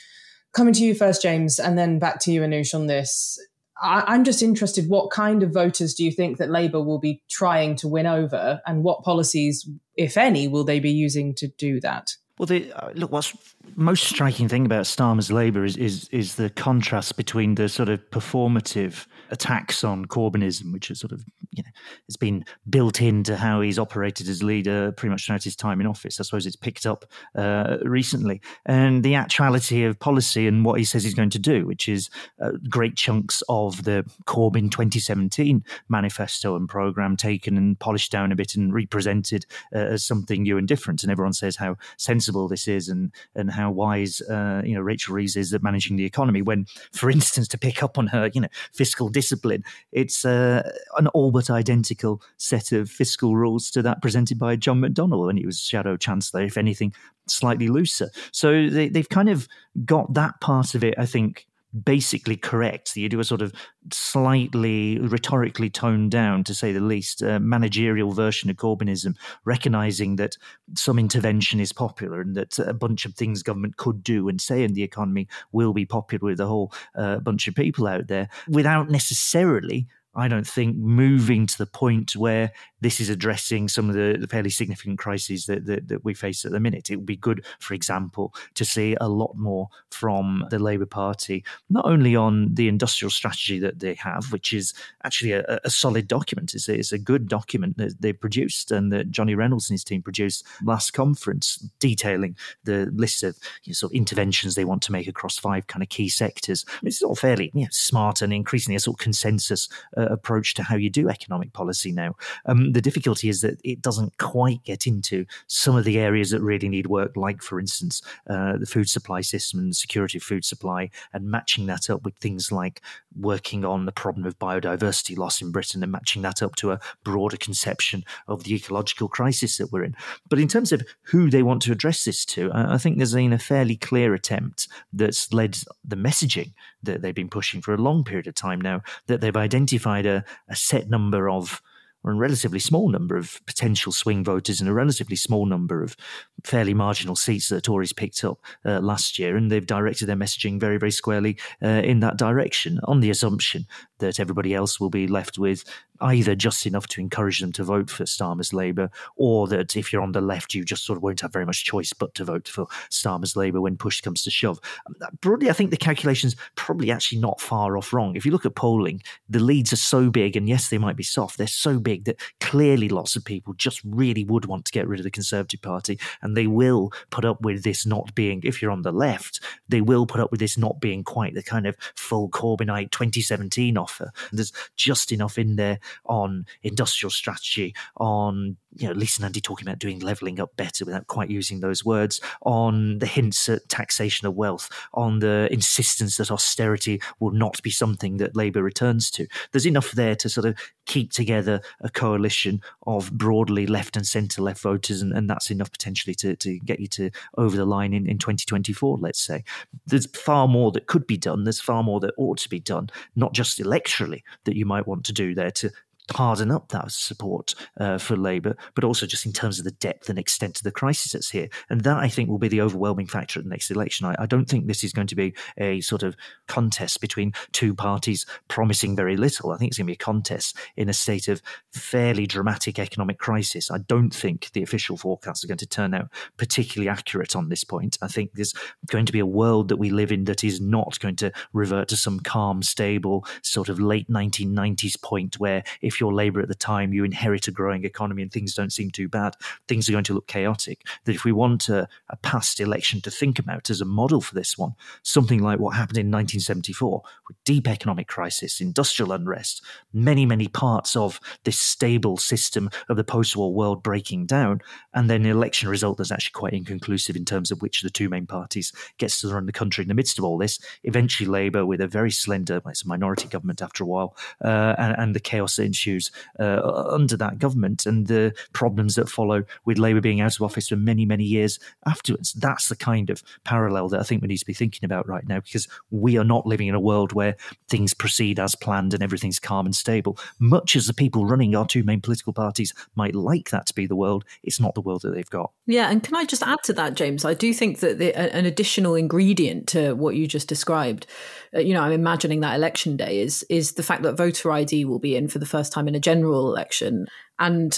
Coming 0.54 0.74
to 0.74 0.84
you 0.84 0.96
first, 0.96 1.22
James, 1.22 1.60
and 1.60 1.78
then 1.78 2.00
back 2.00 2.20
to 2.22 2.32
you, 2.32 2.42
Anoosh, 2.42 2.74
on 2.74 2.88
this 2.88 3.40
I, 3.82 4.16
am 4.16 4.24
just 4.24 4.44
interested 4.44 4.90
what 4.90 5.10
kind 5.10 5.44
of 5.44 5.54
voters 5.54 5.94
do 5.94 6.06
you 6.06 6.12
think 6.12 6.38
that 6.38 6.50
Labour 6.50 6.82
will 6.82 7.00
be 7.00 7.22
trying 7.30 7.76
to 7.78 7.88
win 7.88 8.06
over, 8.06 8.62
and 8.66 8.84
what 8.84 9.04
policies, 9.04 9.68
if 9.96 10.18
any, 10.18 10.48
will 10.48 10.64
they 10.64 10.80
be 10.80 10.92
using 10.92 11.34
to 11.36 11.48
do 11.48 11.80
that? 11.82 12.12
Well, 12.38 12.48
the, 12.48 12.72
uh, 12.74 12.92
look, 12.94 13.12
what's 13.12 13.36
most 13.76 14.04
striking 14.04 14.48
thing 14.48 14.66
about 14.66 14.86
Starmer's 14.86 15.32
Labour 15.32 15.64
is, 15.64 15.78
is 15.78 16.08
is 16.10 16.36
the 16.36 16.50
contrast 16.50 17.16
between 17.18 17.56
the 17.56 17.70
sort 17.70 17.90
of 17.90 18.00
performative 18.12 19.08
attacks 19.30 19.84
on 19.84 20.06
Corbynism, 20.06 20.74
which 20.74 20.92
is 20.92 21.00
sort 21.00 21.12
of 21.12 21.24
you 21.52 21.64
know 21.64 21.70
has 22.08 22.18
been 22.18 22.46
built 22.70 23.02
into 23.02 23.36
how 23.36 23.62
he's 23.62 23.80
operated 23.80 24.28
as 24.28 24.44
leader 24.44 24.92
pretty 24.94 25.12
much 25.12 25.26
throughout 25.26 25.44
his 25.44 25.56
time 25.56 25.82
in 25.82 25.88
office. 25.88 26.20
I 26.20 26.24
suppose 26.24 26.46
it's 26.46 26.56
picked 26.56 26.86
up 26.86 27.06
uh, 27.36 27.78
recently, 27.84 28.42
and 28.66 29.04
the 29.04 29.16
actuality 29.16 29.84
of 29.84 30.00
policy 30.00 30.48
and 30.48 30.66
what 30.66 30.80
he 30.80 30.86
says 30.86 31.04
he's 31.04 31.14
going 31.14 31.30
to 31.32 31.40
do, 31.40 31.66
which 31.66 31.88
is 31.88 32.10
uh, 32.42 32.52
great 32.70 32.96
chunks 32.96 33.42
of 33.50 33.84
the 33.84 34.06
Corbyn 34.26 34.70
2017 34.70 35.64
manifesto 35.90 36.56
and 36.56 36.68
program 36.68 37.16
taken 37.18 37.58
and 37.58 37.80
polished 37.80 38.12
down 38.12 38.32
a 38.32 38.36
bit 38.36 38.56
and 38.56 38.74
represented 38.74 39.46
uh, 39.74 39.80
as 39.80 40.06
something 40.06 40.44
new 40.44 40.58
and 40.58 40.68
different, 40.68 41.04
and 41.04 41.12
everyone 41.12 41.34
says 41.34 41.56
how 41.56 41.78
sensible 41.98 42.48
this 42.48 42.68
is 42.68 42.90
and 42.90 43.12
and 43.36 43.51
how 43.52 43.72
wise 43.72 44.22
uh, 44.22 44.62
you 44.66 44.74
know 44.74 44.82
Rachel 44.82 45.16
Reeves 45.16 45.36
is 45.36 45.54
at 45.54 45.64
managing 45.64 45.96
the 45.98 46.06
economy. 46.06 46.42
When, 46.42 46.66
for 46.92 47.10
instance, 47.10 47.48
to 47.50 47.58
pick 47.58 47.84
up 47.84 47.98
on 47.98 48.08
her 48.08 48.30
you 48.34 48.42
know 48.42 48.50
fiscal 48.74 49.10
discipline. 49.10 49.64
It's 49.92 50.26
uh, 50.26 50.70
an 50.98 51.08
all 51.08 51.32
but 51.32 51.50
identical 51.50 52.22
set 52.38 52.72
of 52.72 52.90
fiscal 52.90 53.36
rules 53.36 53.70
to 53.72 53.82
that 53.82 54.02
presented 54.02 54.40
by 54.40 54.56
John 54.56 54.82
McDonnell 54.82 55.26
when 55.26 55.38
he 55.38 55.46
was 55.46 55.60
Shadow 55.60 55.98
Chancellor, 55.98 56.42
if 56.44 56.58
anything, 56.58 56.94
slightly 57.28 57.68
looser. 57.68 58.10
So 58.32 58.70
they, 58.70 58.90
they've 58.90 59.08
kind 59.10 59.30
of 59.30 59.48
got 59.86 60.14
that 60.14 60.40
part 60.42 60.76
of 60.76 60.84
it, 60.84 60.96
I 60.98 61.06
think, 61.06 61.48
basically 61.84 62.36
correct. 62.36 62.96
You 62.96 63.10
do 63.10 63.20
a 63.20 63.24
sort 63.24 63.42
of 63.42 63.54
slightly 63.92 65.00
rhetorically 65.00 65.70
toned 65.70 66.12
down, 66.12 66.44
to 66.46 66.54
say 66.54 66.72
the 66.72 66.80
least, 66.80 67.24
uh, 67.24 67.40
managerial 67.40 68.12
version 68.12 68.50
of 68.50 68.58
Corbynism, 68.58 69.16
recognizing 69.46 70.18
that 70.18 70.38
some 70.76 71.00
intervention 71.00 71.60
is 71.60 71.74
popular 71.74 72.22
and 72.22 72.36
that 72.36 72.60
a 72.60 72.74
bunch 72.74 73.06
of 73.06 73.16
things 73.16 73.44
government 73.44 73.78
could 73.78 74.04
do 74.04 74.28
and 74.28 74.42
say 74.42 74.64
in 74.64 74.74
the 74.74 74.84
economy 74.84 75.28
will 75.52 75.74
be 75.74 75.86
popular 75.86 76.32
with 76.32 76.40
a 76.40 76.48
whole 76.48 76.74
uh, 76.96 77.20
bunch 77.20 77.48
of 77.48 77.56
people 77.56 77.88
out 77.88 78.08
there 78.08 78.30
without 78.50 78.90
necessarily 78.90 79.88
I 80.16 80.28
don't 80.28 80.48
think 80.48 80.76
moving 80.76 81.48
to 81.48 81.58
the 81.58 81.66
point 81.66 82.16
where 82.16 82.52
this 82.82 83.00
is 83.00 83.10
addressing 83.10 83.68
some 83.68 83.90
of 83.90 83.96
the, 83.96 84.18
the 84.20 84.28
fairly 84.28 84.50
significant 84.50 85.00
crises 85.00 85.46
that, 85.46 85.66
that, 85.68 85.88
that, 85.88 86.04
we 86.04 86.14
face 86.14 86.44
at 86.44 86.52
the 86.52 86.60
minute. 86.60 86.90
It 86.90 86.98
would 86.98 87.06
be 87.06 87.16
good, 87.16 87.46
for 87.60 87.76
example, 87.76 88.34
to 88.56 88.66
see 88.66 88.98
a 89.00 89.08
lot 89.08 89.36
more 89.36 89.70
from 89.92 90.46
the 90.50 90.60
Labour 90.60 90.88
Party, 90.88 91.46
not 91.70 91.86
only 91.86 92.16
on 92.16 92.54
the 92.56 92.68
industrial 92.68 93.12
strategy 93.12 93.60
that 93.60 93.80
they 93.80 93.94
have, 93.96 94.32
which 94.32 94.52
is 94.52 94.74
actually 95.04 95.34
a, 95.34 95.60
a 95.64 95.70
solid 95.70 96.08
document. 96.08 96.56
It's 96.56 96.68
a, 96.68 96.74
it's 96.74 96.92
a, 96.92 97.02
good 97.02 97.28
document 97.28 97.78
that 97.78 98.00
they 98.00 98.14
produced 98.14 98.72
and 98.72 98.92
that 98.92 99.10
Johnny 99.10 99.34
Reynolds 99.34 99.70
and 99.70 99.74
his 99.74 99.84
team 99.84 100.02
produced 100.02 100.46
last 100.64 100.92
conference, 100.92 101.56
detailing 101.80 102.36
the 102.64 102.92
list 102.94 103.24
of 103.24 103.38
you 103.64 103.72
know, 103.72 103.74
sort 103.74 103.92
of 103.92 103.96
interventions 103.96 104.54
they 104.56 104.66
want 104.66 104.84
to 104.84 104.92
make 104.92 105.08
across 105.08 105.38
five 105.38 105.68
kind 105.68 105.82
of 105.82 105.90
key 105.90 106.10
sectors. 106.10 106.64
It's 106.84 107.02
all 107.02 107.16
fairly 107.16 107.52
you 107.54 107.62
know, 107.62 107.68
smart 107.72 108.22
and 108.22 108.32
increasingly 108.32 108.76
a 108.76 108.80
sort 108.80 108.96
of 108.96 109.04
consensus 109.04 109.68
approach 110.10 110.54
to 110.56 110.64
how 110.64 110.76
you 110.76 110.90
do 110.90 111.10
economic 111.10 111.54
policy 111.54 111.92
now. 111.92 112.16
Um, 112.46 112.72
the 112.74 112.82
difficulty 112.82 113.30
is 113.30 113.42
that 113.42 113.60
it 113.64 113.82
doesn't 113.82 114.18
quite 114.18 114.64
get 114.64 114.88
into 114.88 115.26
some 115.48 115.76
of 115.76 115.84
the 115.84 116.00
areas 116.00 116.30
that 116.30 116.42
really 116.42 116.70
need 116.70 116.88
work, 116.88 117.18
like, 117.18 117.42
for 117.42 117.60
instance, 117.60 118.02
uh, 118.30 118.58
the 118.58 118.66
food 118.66 118.90
supply 118.90 119.22
system 119.22 119.60
and 119.60 119.76
security 119.76 120.18
of 120.18 120.24
food 120.24 120.46
supply, 120.46 120.90
and 121.14 121.30
matching 121.30 121.66
that 121.66 121.90
up 121.90 122.04
with 122.04 122.16
things 122.16 122.52
like 122.52 122.82
working 123.20 123.66
on 123.66 123.86
the 123.86 123.92
problem 123.92 124.26
of 124.26 124.40
biodiversity 124.40 125.18
loss 125.18 125.42
in 125.42 125.52
Britain 125.52 125.84
and 125.84 125.92
matching 125.92 126.22
that 126.22 126.42
up 126.42 126.56
to 126.56 126.72
a 126.72 126.80
broader 127.04 127.38
conception 127.38 128.04
of 128.28 128.44
the 128.44 128.56
ecological 128.56 129.10
crisis 129.10 129.58
that 129.58 129.72
we're 129.72 129.84
in. 129.84 129.96
But 130.30 130.40
in 130.40 130.48
terms 130.48 130.72
of 130.72 130.82
who 131.04 131.30
they 131.30 131.44
want 131.44 131.62
to 131.64 131.72
address 131.72 132.06
this 132.06 132.26
to, 132.26 132.52
I 132.54 132.78
think 132.78 132.98
there's 132.98 133.14
been 133.14 133.34
a 133.34 133.40
fairly 133.40 133.76
clear 133.76 134.14
attempt 134.14 134.68
that's 134.94 135.34
led 135.34 135.58
the 135.84 135.98
messaging 135.98 136.54
that 136.84 137.02
they've 137.02 137.14
been 137.14 137.30
pushing 137.30 137.62
for 137.62 137.74
a 137.74 137.78
long 137.78 138.04
period 138.04 138.28
of 138.28 138.34
time 138.34 138.60
now, 138.60 138.82
that 139.08 139.22
they've 139.22 139.36
identified 139.36 139.72
a, 140.00 140.24
a 140.50 140.56
set 140.56 140.90
number 140.90 141.30
of 141.30 141.62
or 142.04 142.12
a 142.12 142.16
relatively 142.16 142.60
small 142.60 142.90
number 142.90 143.16
of 143.16 143.40
potential 143.46 143.92
swing 143.92 144.24
voters 144.24 144.60
and 144.60 144.70
a 144.70 144.74
relatively 144.74 145.16
small 145.16 145.46
number 145.46 145.84
of 145.84 145.96
fairly 146.44 146.74
marginal 146.74 147.16
seats 147.16 147.50
that 147.50 147.64
Tories 147.64 147.94
picked 147.94 148.24
up 148.24 148.40
uh, 148.66 148.80
last 148.80 149.20
year. 149.20 149.36
And 149.36 149.52
they've 149.52 149.66
directed 149.66 150.08
their 150.08 150.16
messaging 150.16 150.60
very, 150.60 150.78
very 150.78 150.92
squarely 150.92 151.38
uh, 151.62 151.68
in 151.68 152.00
that 152.00 152.18
direction 152.18 152.80
on 152.86 153.02
the 153.02 153.10
assumption 153.10 153.68
that 154.02 154.20
everybody 154.20 154.54
else 154.54 154.80
will 154.80 154.90
be 154.90 155.08
left 155.08 155.40
with 155.40 155.64
either 156.02 156.36
just 156.36 156.66
enough 156.66 156.88
to 156.88 157.02
encourage 157.02 157.40
them 157.40 157.52
to 157.54 157.64
vote 157.64 157.90
for 157.90 158.04
Starmer's 158.04 158.54
Labour, 158.54 158.90
or 159.16 159.48
that 159.48 159.76
if 159.76 159.94
you're 159.94 160.02
on 160.02 160.12
the 160.12 160.22
left, 160.22 160.54
you 160.54 160.66
just 160.66 160.84
sort 160.84 160.98
of 160.98 161.04
won't 161.04 161.22
have 161.22 161.32
very 161.32 161.46
much 161.46 161.64
choice 161.64 161.94
but 161.94 162.14
to 162.16 162.26
vote 162.26 162.48
for 162.48 162.66
Starmer's 162.90 163.36
Labour 163.36 163.62
when 163.62 163.78
push 163.78 164.02
comes 164.02 164.24
to 164.24 164.32
shove. 164.32 164.60
Um, 164.88 164.96
broadly, 165.22 165.50
I 165.50 165.54
think 165.54 165.70
the 165.70 165.78
calculation's 165.78 166.36
probably 166.56 166.92
actually 166.92 167.20
not 167.20 167.40
far 167.40 167.78
off 167.78 167.94
wrong. 167.94 168.16
If 168.16 168.26
you 168.26 168.32
look 168.32 168.46
at 168.46 168.56
polling, 168.56 169.02
the 169.30 169.40
leads 169.40 169.72
are 169.72 169.78
so 169.78 170.10
big, 170.10 170.36
and 170.36 170.50
yes, 170.50 170.70
they 170.70 170.78
might 170.78 170.98
be 170.98 171.04
soft, 171.04 171.38
they're 171.38 171.48
so 171.48 171.80
big 171.80 172.06
that 172.06 172.20
clearly 172.40 172.90
lots 172.90 173.16
of 173.16 173.24
people 173.24 173.54
just 173.54 173.82
really 173.86 174.24
would 174.24 174.46
want 174.46 174.66
to 174.66 174.72
get 174.72 174.88
rid 174.88 175.00
of 175.00 175.04
the 175.04 175.12
Conservative 175.12 175.62
Party, 175.62 176.00
and 176.22 176.36
they 176.36 176.48
will 176.48 176.92
put 177.12 177.26
up 177.26 177.42
with 177.42 177.64
this 177.64 177.86
not 177.86 178.14
being, 178.16 178.42
if 178.44 178.62
you're 178.62 178.72
on 178.72 178.82
the 178.82 178.92
left, 178.92 179.40
they 179.70 179.82
will 179.82 180.06
put 180.06 180.20
up 180.20 180.32
with 180.32 180.40
this 180.40 180.58
not 180.58 180.82
being 180.82 181.04
quite 181.04 181.34
the 181.34 181.44
kind 181.44 181.68
of 181.68 181.76
full 181.96 182.30
Corbynite 182.30 182.92
2017 182.92 183.78
offer. 183.78 183.91
There's 184.32 184.54
just 184.76 185.12
enough 185.12 185.38
in 185.38 185.56
there 185.56 185.80
on 186.06 186.46
industrial 186.64 187.12
strategy, 187.12 187.74
on 187.98 188.58
you 188.76 188.88
know, 188.88 188.94
Lisa 188.94 189.22
Nandy 189.22 189.42
talking 189.42 189.68
about 189.68 189.80
doing 189.80 190.00
levelling 190.00 190.40
up 190.40 190.56
better 190.56 190.86
without 190.86 191.08
quite 191.08 191.30
using 191.30 191.60
those 191.60 191.84
words, 191.84 192.22
on 192.44 193.00
the 193.00 193.06
hints 193.06 193.50
at 193.50 193.68
taxation 193.70 194.28
of 194.28 194.36
wealth, 194.36 194.70
on 194.94 195.20
the 195.20 195.48
insistence 195.52 196.18
that 196.18 196.32
austerity 196.32 197.02
will 197.20 197.32
not 197.32 197.62
be 197.64 197.70
something 197.70 198.18
that 198.18 198.36
Labour 198.36 198.64
returns 198.64 199.12
to. 199.12 199.28
There's 199.52 199.66
enough 199.66 199.92
there 199.92 200.16
to 200.16 200.30
sort 200.30 200.46
of 200.46 200.58
keep 200.86 201.12
together 201.12 201.62
a 201.82 201.90
coalition 201.90 202.62
of 202.88 203.12
broadly 203.12 203.68
left 203.68 203.96
and 203.96 204.06
centre 204.06 204.42
left 204.42 204.62
voters, 204.62 205.02
and, 205.02 205.12
and 205.14 205.30
that's 205.30 205.52
enough 205.52 205.72
potentially 205.72 206.16
to, 206.16 206.36
to 206.38 206.60
get 206.60 206.80
you 206.80 206.88
to 206.88 207.12
over 207.38 207.58
the 207.58 207.66
line 207.66 207.94
in, 207.94 208.08
in 208.08 208.18
2024, 208.18 208.98
let's 209.00 209.22
say. 209.22 209.44
There's 209.86 210.08
far 210.18 210.48
more 210.48 210.72
that 210.72 210.88
could 210.88 211.06
be 211.06 211.18
done. 211.18 211.44
There's 211.44 211.62
far 211.62 211.84
more 211.84 212.00
that 212.02 212.14
ought 212.18 212.38
to 212.40 212.50
be 212.50 212.60
done, 212.60 212.90
not 213.16 213.34
just 213.34 213.60
electorally, 213.60 214.22
that 214.46 214.56
you 214.56 214.66
might 214.66 214.88
want 214.88 215.06
to 215.06 215.14
do 215.14 215.34
there 215.34 215.52
to 215.52 215.72
harden 216.12 216.52
up 216.52 216.70
that 216.70 216.92
support 216.92 217.56
uh, 217.80 217.98
for 217.98 218.16
Labour, 218.16 218.56
but 218.76 218.84
also 218.84 219.06
just 219.06 219.26
in 219.26 219.34
terms 219.34 219.60
of 219.60 219.66
the 219.66 219.72
depth 219.72 220.10
and 220.10 220.20
extent 220.20 220.58
of 220.58 220.64
the 220.64 220.72
crisis 220.72 221.12
that's 221.12 221.30
here. 221.30 221.50
And 221.70 221.82
that, 221.82 221.98
I 221.98 222.08
think, 222.08 222.30
will 222.30 222.38
be 222.38 222.48
the 222.48 222.62
overwhelming 222.62 223.08
factor 223.08 223.40
at 223.40 223.46
the 223.46 223.50
next 223.50 223.72
election. 223.72 224.06
I, 224.06 224.16
I, 224.20 224.26
don't 224.26 224.48
think 224.48 224.68
this 224.68 224.84
is 224.84 224.94
going 224.94 225.08
to 225.08 225.16
be 225.16 225.34
a 225.58 225.82
sort 225.82 226.04
of 226.04 226.16
contest 226.48 227.02
between 227.02 227.34
two 227.52 227.74
parties 227.74 228.26
promising 228.48 228.96
very 228.96 229.18
little. 229.18 229.52
I 229.52 229.58
think 229.58 229.70
it's 229.70 229.78
going 229.78 229.86
to 229.86 229.92
be 229.92 229.96
a 229.96 229.98
contest 229.98 230.58
in 230.76 230.90
a 230.90 230.94
state 230.94 231.28
of 231.28 231.42
fairly 231.74 232.26
dramatic 232.26 232.80
economic 232.80 233.20
crisis. 233.20 233.70
I 233.72 233.80
don't 233.80 234.14
think 234.14 234.52
the 234.54 234.64
official 234.64 234.98
forecasts 234.98 235.44
are 235.44 235.48
going 235.48 235.58
to 235.58 235.68
turn 235.68 235.94
out 235.94 236.10
particularly 236.38 236.90
accurate 236.90 237.36
on 237.36 237.50
this 237.50 237.64
point. 237.64 237.98
I 238.02 238.08
think 238.08 238.32
there's 238.34 238.54
going 238.88 239.06
to 239.06 239.14
be 239.14 239.20
a 239.20 239.26
world 239.26 239.70
that 239.70 239.78
we 239.78 239.90
live 239.90 240.12
in 240.12 240.26
that 240.26 240.44
is 240.44 240.60
not 240.60 241.00
going 241.00 241.16
to 241.18 241.32
revert 241.54 241.88
to 241.90 241.98
some 241.98 242.20
calm, 242.20 242.64
stable, 242.64 243.26
sort 243.44 243.70
of 243.70 243.80
late 243.80 244.10
1990s 244.10 245.02
point 245.02 245.40
where 245.40 245.64
if 245.82 246.01
you're 246.02 246.14
Labour 246.14 246.42
at 246.42 246.48
the 246.48 246.56
time, 246.56 246.94
you 246.94 247.04
inherit 247.04 247.48
a 247.48 247.52
growing 247.52 247.86
economy 247.86 248.24
and 248.24 248.32
things 248.32 248.56
don't 248.56 248.74
seem 248.74 248.90
too 248.90 249.08
bad. 249.08 249.36
Things 249.68 249.88
are 249.88 249.92
going 249.92 250.04
to 250.06 250.14
look 250.14 250.28
chaotic. 250.28 250.86
That 251.06 251.16
if 251.16 251.24
we 251.24 251.32
want 251.32 251.70
a, 251.70 251.88
a 252.10 252.18
past 252.18 252.60
election 252.60 253.00
to 253.02 253.12
think 253.12 253.40
about 253.40 253.70
as 253.70 253.80
a 253.80 253.86
model 253.86 254.20
for 254.20 254.36
this 254.36 254.58
one, 254.58 254.74
something 255.04 255.42
like 255.42 255.60
what 255.60 255.76
happened 255.76 255.98
in 255.98 256.08
1974 256.08 257.02
with 257.28 257.44
deep 257.46 257.68
economic 257.68 258.08
crisis, 258.08 258.60
industrial 258.60 259.12
unrest, 259.12 259.64
many, 259.94 260.26
many 260.26 260.48
parts 260.48 260.96
of 260.96 261.20
this 261.44 261.60
stable 261.60 262.18
system 262.18 262.70
of 262.90 262.98
the 262.98 263.04
post 263.04 263.36
war 263.36 263.54
world 263.54 263.84
breaking 263.84 264.26
down, 264.26 264.62
and 264.94 265.10
then 265.10 265.26
an 265.26 265.32
election 265.32 265.70
result 265.70 265.98
that's 265.98 266.12
actually 266.12 266.32
quite 266.32 266.54
inconclusive 266.54 267.16
in 267.16 267.26
terms 267.26 267.52
of 267.52 267.62
which 267.62 267.82
of 267.82 267.84
the 267.84 267.92
two 267.92 268.10
main 268.10 268.26
parties 268.26 268.74
gets 268.98 269.22
to 269.22 269.28
run 269.28 269.46
the 269.46 269.52
country 269.52 269.84
in 269.84 269.88
the 269.88 269.94
midst 269.94 270.18
of 270.18 270.26
all 270.26 270.38
this. 270.38 270.60
Eventually, 270.84 271.30
Labour, 271.30 271.66
with 271.66 271.82
a 271.82 271.88
very 271.88 272.12
slender, 272.12 272.62
well, 272.64 272.72
it's 272.72 272.84
a 272.84 272.88
minority 272.88 273.28
government 273.28 273.62
after 273.62 273.84
a 273.84 273.88
while, 273.88 274.16
uh, 274.44 274.76
and, 274.78 274.96
and 274.98 275.16
the 275.16 275.20
chaos 275.20 275.56
that 275.56 275.64
ensues 275.64 275.91
issues 275.92 276.12
uh, 276.40 276.62
under 276.90 277.18
that 277.18 277.40
government 277.40 277.86
and 277.86 278.08
the 278.08 278.34
problems 278.54 278.96
that 278.96 279.10
follow 279.10 279.44
with 279.66 279.78
Labour 279.78 280.02
being 280.02 280.22
out 280.22 280.36
of 280.36 280.42
office 280.42 280.70
for 280.70 280.76
many, 280.76 281.06
many 281.06 281.24
years 281.24 281.60
afterwards. 281.86 282.34
That's 282.34 282.70
the 282.70 282.76
kind 282.76 283.10
of 283.10 283.24
parallel 283.44 283.90
that 283.90 284.00
I 284.00 284.04
think 284.04 284.22
we 284.22 284.28
need 284.28 284.38
to 284.38 284.46
be 284.46 284.54
thinking 284.54 284.86
about 284.86 285.08
right 285.08 285.28
now 285.28 285.40
because 285.40 285.68
we 285.90 286.18
are 286.18 286.24
not 286.24 286.46
living 286.46 286.68
in 286.68 286.76
a 286.76 286.80
world 286.80 287.14
where 287.14 287.36
things 287.70 287.94
proceed 287.94 288.40
as 288.40 288.56
planned 288.56 288.94
and 288.94 289.04
everything's 289.04 289.40
calm 289.40 289.66
and 289.66 289.76
stable. 289.76 290.18
Much 290.40 290.76
as 290.76 290.88
the 290.88 290.94
people 290.94 291.26
running 291.26 291.56
our 291.56 291.66
two 291.66 291.84
main 291.84 292.02
political 292.02 292.34
parties 292.34 292.74
might 292.96 293.16
like 293.16 293.50
that 293.50 293.66
to 293.68 293.76
be 293.76 293.86
the 293.86 293.96
world, 293.96 294.24
it's 294.44 294.60
not 294.60 294.76
the 294.76 294.82
world 294.82 295.02
that 295.02 295.14
they've 295.14 295.30
got. 295.30 295.52
Yeah, 295.68 295.90
and 295.90 296.04
can 296.04 296.16
I 296.16 296.26
just 296.26 296.44
add 296.44 296.60
to 296.64 296.74
that, 296.74 296.96
James? 296.96 297.26
I 297.26 297.34
do 297.34 297.54
think 297.54 297.80
that 297.80 297.98
the, 297.98 298.16
an 298.16 298.46
additional 298.46 298.96
ingredient 298.96 299.68
to 299.70 299.94
what 299.94 300.16
you 300.16 300.28
just 300.28 300.48
described, 300.48 301.08
uh, 301.56 301.60
you 301.60 301.74
know, 301.74 301.82
I'm 301.82 301.92
imagining 301.92 302.42
that 302.42 302.56
election 302.56 302.98
day 302.98 303.20
is 303.20 303.44
is 303.50 303.74
the 303.74 303.84
fact 303.84 304.04
that 304.04 304.18
voter 304.18 304.52
ID 304.52 304.86
will 304.86 305.00
be 305.00 305.16
in 305.16 305.28
for 305.28 305.40
the 305.40 305.46
first 305.46 305.71
time 305.72 305.88
in 305.88 305.96
a 305.96 306.00
general 306.00 306.48
election. 306.48 307.08
And 307.40 307.78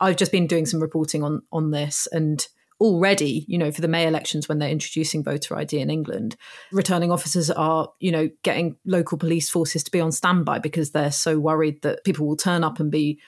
I've 0.00 0.16
just 0.16 0.32
been 0.32 0.46
doing 0.46 0.66
some 0.66 0.80
reporting 0.80 1.22
on 1.22 1.42
on 1.52 1.70
this 1.70 2.08
and 2.12 2.46
already, 2.80 3.44
you 3.48 3.56
know, 3.56 3.72
for 3.72 3.80
the 3.80 3.88
May 3.88 4.06
elections 4.06 4.48
when 4.48 4.58
they're 4.58 4.68
introducing 4.68 5.24
voter 5.24 5.56
ID 5.56 5.78
in 5.78 5.90
England, 5.90 6.36
returning 6.72 7.10
officers 7.10 7.50
are, 7.50 7.88
you 8.00 8.12
know, 8.12 8.28
getting 8.42 8.76
local 8.84 9.16
police 9.16 9.48
forces 9.48 9.82
to 9.84 9.90
be 9.90 10.00
on 10.00 10.12
standby 10.12 10.58
because 10.58 10.90
they're 10.90 11.12
so 11.12 11.38
worried 11.38 11.80
that 11.82 12.04
people 12.04 12.26
will 12.26 12.36
turn 12.36 12.62
up 12.64 12.78
and 12.78 12.90
be 12.90 13.18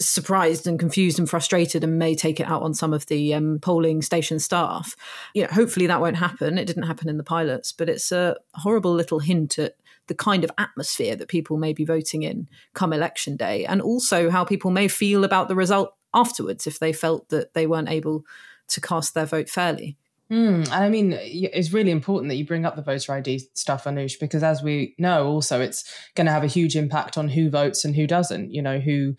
surprised 0.00 0.66
and 0.66 0.78
confused 0.78 1.18
and 1.18 1.28
frustrated 1.28 1.82
and 1.82 1.98
may 1.98 2.14
take 2.14 2.38
it 2.38 2.46
out 2.46 2.62
on 2.62 2.74
some 2.74 2.92
of 2.92 3.06
the 3.06 3.34
um, 3.34 3.58
polling 3.60 4.02
station 4.02 4.38
staff. 4.38 4.94
You 5.34 5.42
know, 5.42 5.48
hopefully 5.48 5.86
that 5.86 6.00
won't 6.00 6.16
happen. 6.16 6.58
It 6.58 6.66
didn't 6.66 6.84
happen 6.84 7.08
in 7.08 7.16
the 7.16 7.24
pilots, 7.24 7.72
but 7.72 7.88
it's 7.88 8.12
a 8.12 8.36
horrible 8.54 8.94
little 8.94 9.20
hint 9.20 9.58
at 9.58 9.74
the 10.08 10.14
kind 10.14 10.44
of 10.44 10.50
atmosphere 10.58 11.16
that 11.16 11.28
people 11.28 11.56
may 11.56 11.72
be 11.72 11.84
voting 11.84 12.22
in 12.22 12.48
come 12.74 12.92
election 12.92 13.36
day, 13.36 13.64
and 13.64 13.80
also 13.80 14.30
how 14.30 14.44
people 14.44 14.70
may 14.70 14.88
feel 14.88 15.24
about 15.24 15.48
the 15.48 15.56
result 15.56 15.94
afterwards 16.14 16.66
if 16.66 16.78
they 16.78 16.92
felt 16.92 17.28
that 17.28 17.54
they 17.54 17.66
weren't 17.66 17.90
able 17.90 18.24
to 18.68 18.80
cast 18.80 19.14
their 19.14 19.26
vote 19.26 19.48
fairly. 19.48 19.96
Mm, 20.30 20.64
and 20.64 20.72
I 20.72 20.88
mean, 20.88 21.16
it's 21.20 21.72
really 21.72 21.92
important 21.92 22.30
that 22.30 22.34
you 22.34 22.44
bring 22.44 22.66
up 22.66 22.74
the 22.74 22.82
voter 22.82 23.12
ID 23.12 23.48
stuff, 23.54 23.84
Anoosh, 23.84 24.18
because 24.18 24.42
as 24.42 24.60
we 24.60 24.94
know, 24.98 25.28
also 25.28 25.60
it's 25.60 25.84
going 26.16 26.26
to 26.26 26.32
have 26.32 26.42
a 26.42 26.48
huge 26.48 26.74
impact 26.74 27.16
on 27.16 27.28
who 27.28 27.48
votes 27.48 27.84
and 27.84 27.94
who 27.94 28.08
doesn't. 28.08 28.52
You 28.52 28.60
know, 28.60 28.80
who 28.80 29.14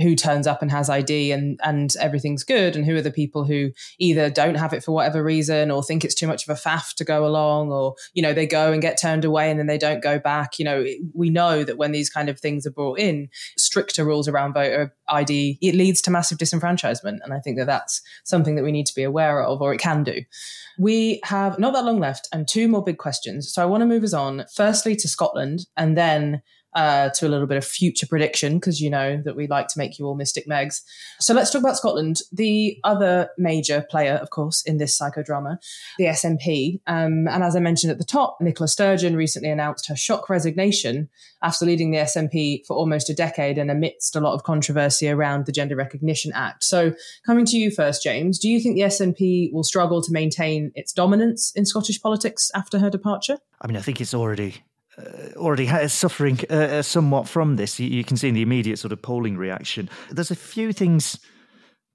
who 0.00 0.14
turns 0.14 0.46
up 0.46 0.62
and 0.62 0.70
has 0.70 0.88
ID 0.88 1.32
and 1.32 1.58
and 1.62 1.94
everything's 2.00 2.44
good, 2.44 2.76
and 2.76 2.84
who 2.84 2.96
are 2.96 3.02
the 3.02 3.10
people 3.10 3.44
who 3.44 3.70
either 3.98 4.30
don't 4.30 4.56
have 4.56 4.72
it 4.72 4.84
for 4.84 4.92
whatever 4.92 5.22
reason 5.22 5.70
or 5.70 5.82
think 5.82 6.04
it's 6.04 6.14
too 6.14 6.26
much 6.26 6.46
of 6.46 6.56
a 6.56 6.60
faff 6.60 6.94
to 6.94 7.04
go 7.04 7.26
along, 7.26 7.72
or 7.72 7.94
you 8.12 8.22
know 8.22 8.32
they 8.32 8.46
go 8.46 8.72
and 8.72 8.82
get 8.82 9.00
turned 9.00 9.24
away 9.24 9.50
and 9.50 9.58
then 9.58 9.66
they 9.66 9.78
don't 9.78 10.02
go 10.02 10.18
back. 10.18 10.58
You 10.58 10.64
know, 10.64 10.84
we 11.14 11.30
know 11.30 11.64
that 11.64 11.78
when 11.78 11.92
these 11.92 12.10
kind 12.10 12.28
of 12.28 12.38
things 12.38 12.66
are 12.66 12.72
brought 12.72 12.98
in, 12.98 13.28
stricter 13.56 14.04
rules 14.04 14.28
around 14.28 14.54
voter 14.54 14.94
ID, 15.08 15.58
it 15.60 15.74
leads 15.74 16.00
to 16.02 16.10
massive 16.10 16.38
disenfranchisement, 16.38 17.18
and 17.22 17.32
I 17.32 17.40
think 17.40 17.58
that 17.58 17.66
that's 17.66 18.02
something 18.24 18.56
that 18.56 18.64
we 18.64 18.72
need 18.72 18.86
to 18.86 18.94
be 18.94 19.02
aware 19.02 19.42
of, 19.42 19.60
or 19.60 19.72
it 19.74 19.78
can 19.78 20.02
do. 20.02 20.22
We 20.78 21.20
have 21.24 21.58
not 21.58 21.74
that 21.74 21.84
long 21.84 22.00
left 22.00 22.28
and 22.32 22.48
two 22.48 22.66
more 22.66 22.82
big 22.82 22.98
questions. 22.98 23.52
So 23.52 23.62
I 23.62 23.66
want 23.66 23.82
to 23.82 23.86
move 23.86 24.02
us 24.02 24.14
on 24.14 24.46
firstly 24.54 24.96
to 24.96 25.08
Scotland 25.08 25.66
and 25.76 25.96
then 25.96 26.42
uh, 26.74 27.10
to 27.10 27.26
a 27.26 27.30
little 27.30 27.46
bit 27.46 27.56
of 27.56 27.64
future 27.64 28.06
prediction 28.06 28.58
because 28.58 28.80
you 28.80 28.90
know 28.90 29.20
that 29.24 29.36
we 29.36 29.46
like 29.46 29.68
to 29.68 29.78
make 29.78 29.98
you 29.98 30.06
all 30.06 30.14
mystic 30.14 30.46
megs. 30.46 30.82
So 31.18 31.34
let's 31.34 31.50
talk 31.50 31.60
about 31.60 31.76
Scotland. 31.76 32.20
The 32.32 32.78
other 32.84 33.28
major 33.38 33.84
player, 33.90 34.14
of 34.14 34.30
course, 34.30 34.62
in 34.62 34.78
this 34.78 34.98
psychodrama, 34.98 35.58
the 35.98 36.04
SNP. 36.06 36.80
Um, 36.86 37.26
and 37.28 37.42
as 37.42 37.56
I 37.56 37.60
mentioned 37.60 37.90
at 37.90 37.98
the 37.98 38.04
top, 38.04 38.38
Nicola 38.40 38.68
Sturgeon 38.68 39.16
recently 39.16 39.50
announced 39.50 39.88
her 39.88 39.96
shock 39.96 40.28
resignation 40.28 41.08
after 41.42 41.66
leading 41.66 41.90
the 41.90 41.98
SNP 41.98 42.66
for 42.66 42.76
almost 42.76 43.10
a 43.10 43.14
decade 43.14 43.58
and 43.58 43.70
amidst 43.70 44.14
a 44.14 44.20
lot 44.20 44.34
of 44.34 44.44
controversy 44.44 45.08
around 45.08 45.46
the 45.46 45.52
Gender 45.52 45.76
Recognition 45.76 46.32
Act. 46.34 46.62
So 46.62 46.94
coming 47.26 47.46
to 47.46 47.56
you 47.56 47.70
first, 47.70 48.02
James, 48.02 48.38
do 48.38 48.48
you 48.48 48.60
think 48.60 48.76
the 48.76 48.82
SNP 48.82 49.52
will 49.52 49.64
struggle 49.64 50.02
to 50.02 50.12
maintain 50.12 50.72
its 50.74 50.92
dominance 50.92 51.52
in 51.54 51.64
Scottish 51.64 52.00
politics 52.00 52.50
after 52.54 52.78
her 52.78 52.90
departure? 52.90 53.38
I 53.60 53.66
mean, 53.66 53.76
I 53.76 53.80
think 53.80 54.00
it's 54.00 54.14
already 54.14 54.62
uh, 54.98 55.36
already 55.36 55.66
suffering 55.88 56.40
uh, 56.50 56.54
uh, 56.54 56.82
somewhat 56.82 57.28
from 57.28 57.56
this. 57.56 57.78
You, 57.78 57.88
you, 57.88 58.04
can 58.04 58.16
see 58.16 58.28
in 58.28 58.34
the 58.34 58.42
immediate 58.42 58.78
sort 58.78 58.92
of 58.92 59.02
polling 59.02 59.36
reaction. 59.36 59.88
There's 60.10 60.30
a 60.30 60.36
few 60.36 60.72
things 60.72 61.18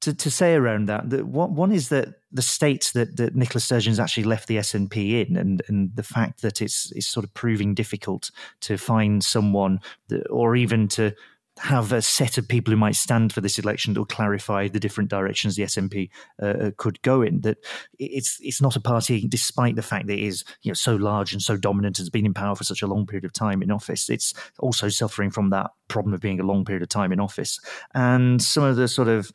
to, 0.02 0.14
to 0.14 0.30
say 0.30 0.54
around 0.54 0.88
that. 0.88 1.06
one, 1.26 1.56
one 1.56 1.72
is 1.72 1.90
that 1.90 2.16
the 2.32 2.42
states 2.42 2.92
that, 2.92 3.18
that 3.18 3.36
Nicola 3.36 3.60
Sturgeon's 3.60 4.00
actually 4.00 4.24
left 4.24 4.48
the 4.48 4.58
SNP 4.58 5.28
in, 5.28 5.36
and, 5.36 5.62
and 5.68 5.96
the 5.96 6.04
fact 6.04 6.42
that 6.42 6.62
it's, 6.62 6.92
it's 6.92 7.08
sort 7.08 7.24
of 7.24 7.34
proving 7.34 7.74
difficult 7.74 8.32
to 8.62 8.78
find 8.78 9.24
someone 9.24 9.80
that, 10.10 10.28
or 10.30 10.56
even 10.56 10.88
to 10.90 11.14
have 11.60 11.92
a 11.94 12.02
set 12.02 12.38
of 12.38 12.48
people 12.48 12.72
who 12.72 12.78
might 12.78 12.96
stand 12.96 13.32
for 13.32 13.42
this 13.42 13.58
election 13.58 13.94
that 13.94 14.00
will 14.00 14.06
clarify 14.06 14.68
the 14.68 14.80
different 14.80 15.10
directions 15.10 15.56
the 15.56 15.64
SNP 15.64 16.10
uh, 16.42 16.46
uh, 16.46 16.72
could 16.78 17.02
go 17.02 17.22
in. 17.22 17.42
That 17.42 17.58
it's 17.98 18.38
it's 18.42 18.62
not 18.62 18.76
a 18.76 18.82
party, 18.82 19.28
despite 19.28 19.76
the 19.76 19.82
fact 19.82 20.08
that 20.08 20.20
it 20.20 20.24
is 20.24 20.44
you 20.64 20.70
know 20.70 20.76
so 20.76 20.96
large 20.96 21.32
and 21.32 21.42
so 21.42 21.56
dominant, 21.56 21.98
has 21.98 22.10
been 22.10 22.26
in 22.26 22.34
power 22.34 22.56
for 22.56 22.64
such 22.64 22.82
a 22.82 22.88
long 22.88 23.06
period 23.06 23.26
of 23.26 23.34
time 23.34 23.62
in 23.62 23.72
office. 23.72 24.10
It's 24.10 24.34
also 24.60 24.90
suffering 24.90 25.32
from 25.32 25.50
that 25.52 25.72
problem 25.88 26.14
of 26.14 26.22
being 26.22 26.40
a 26.40 26.46
long 26.46 26.66
period 26.66 26.84
of 26.84 26.90
time 26.90 27.12
in 27.12 27.20
office, 27.20 27.60
and 27.94 28.42
some 28.42 28.64
of 28.64 28.76
the 28.76 28.88
sort 28.88 29.08
of 29.08 29.32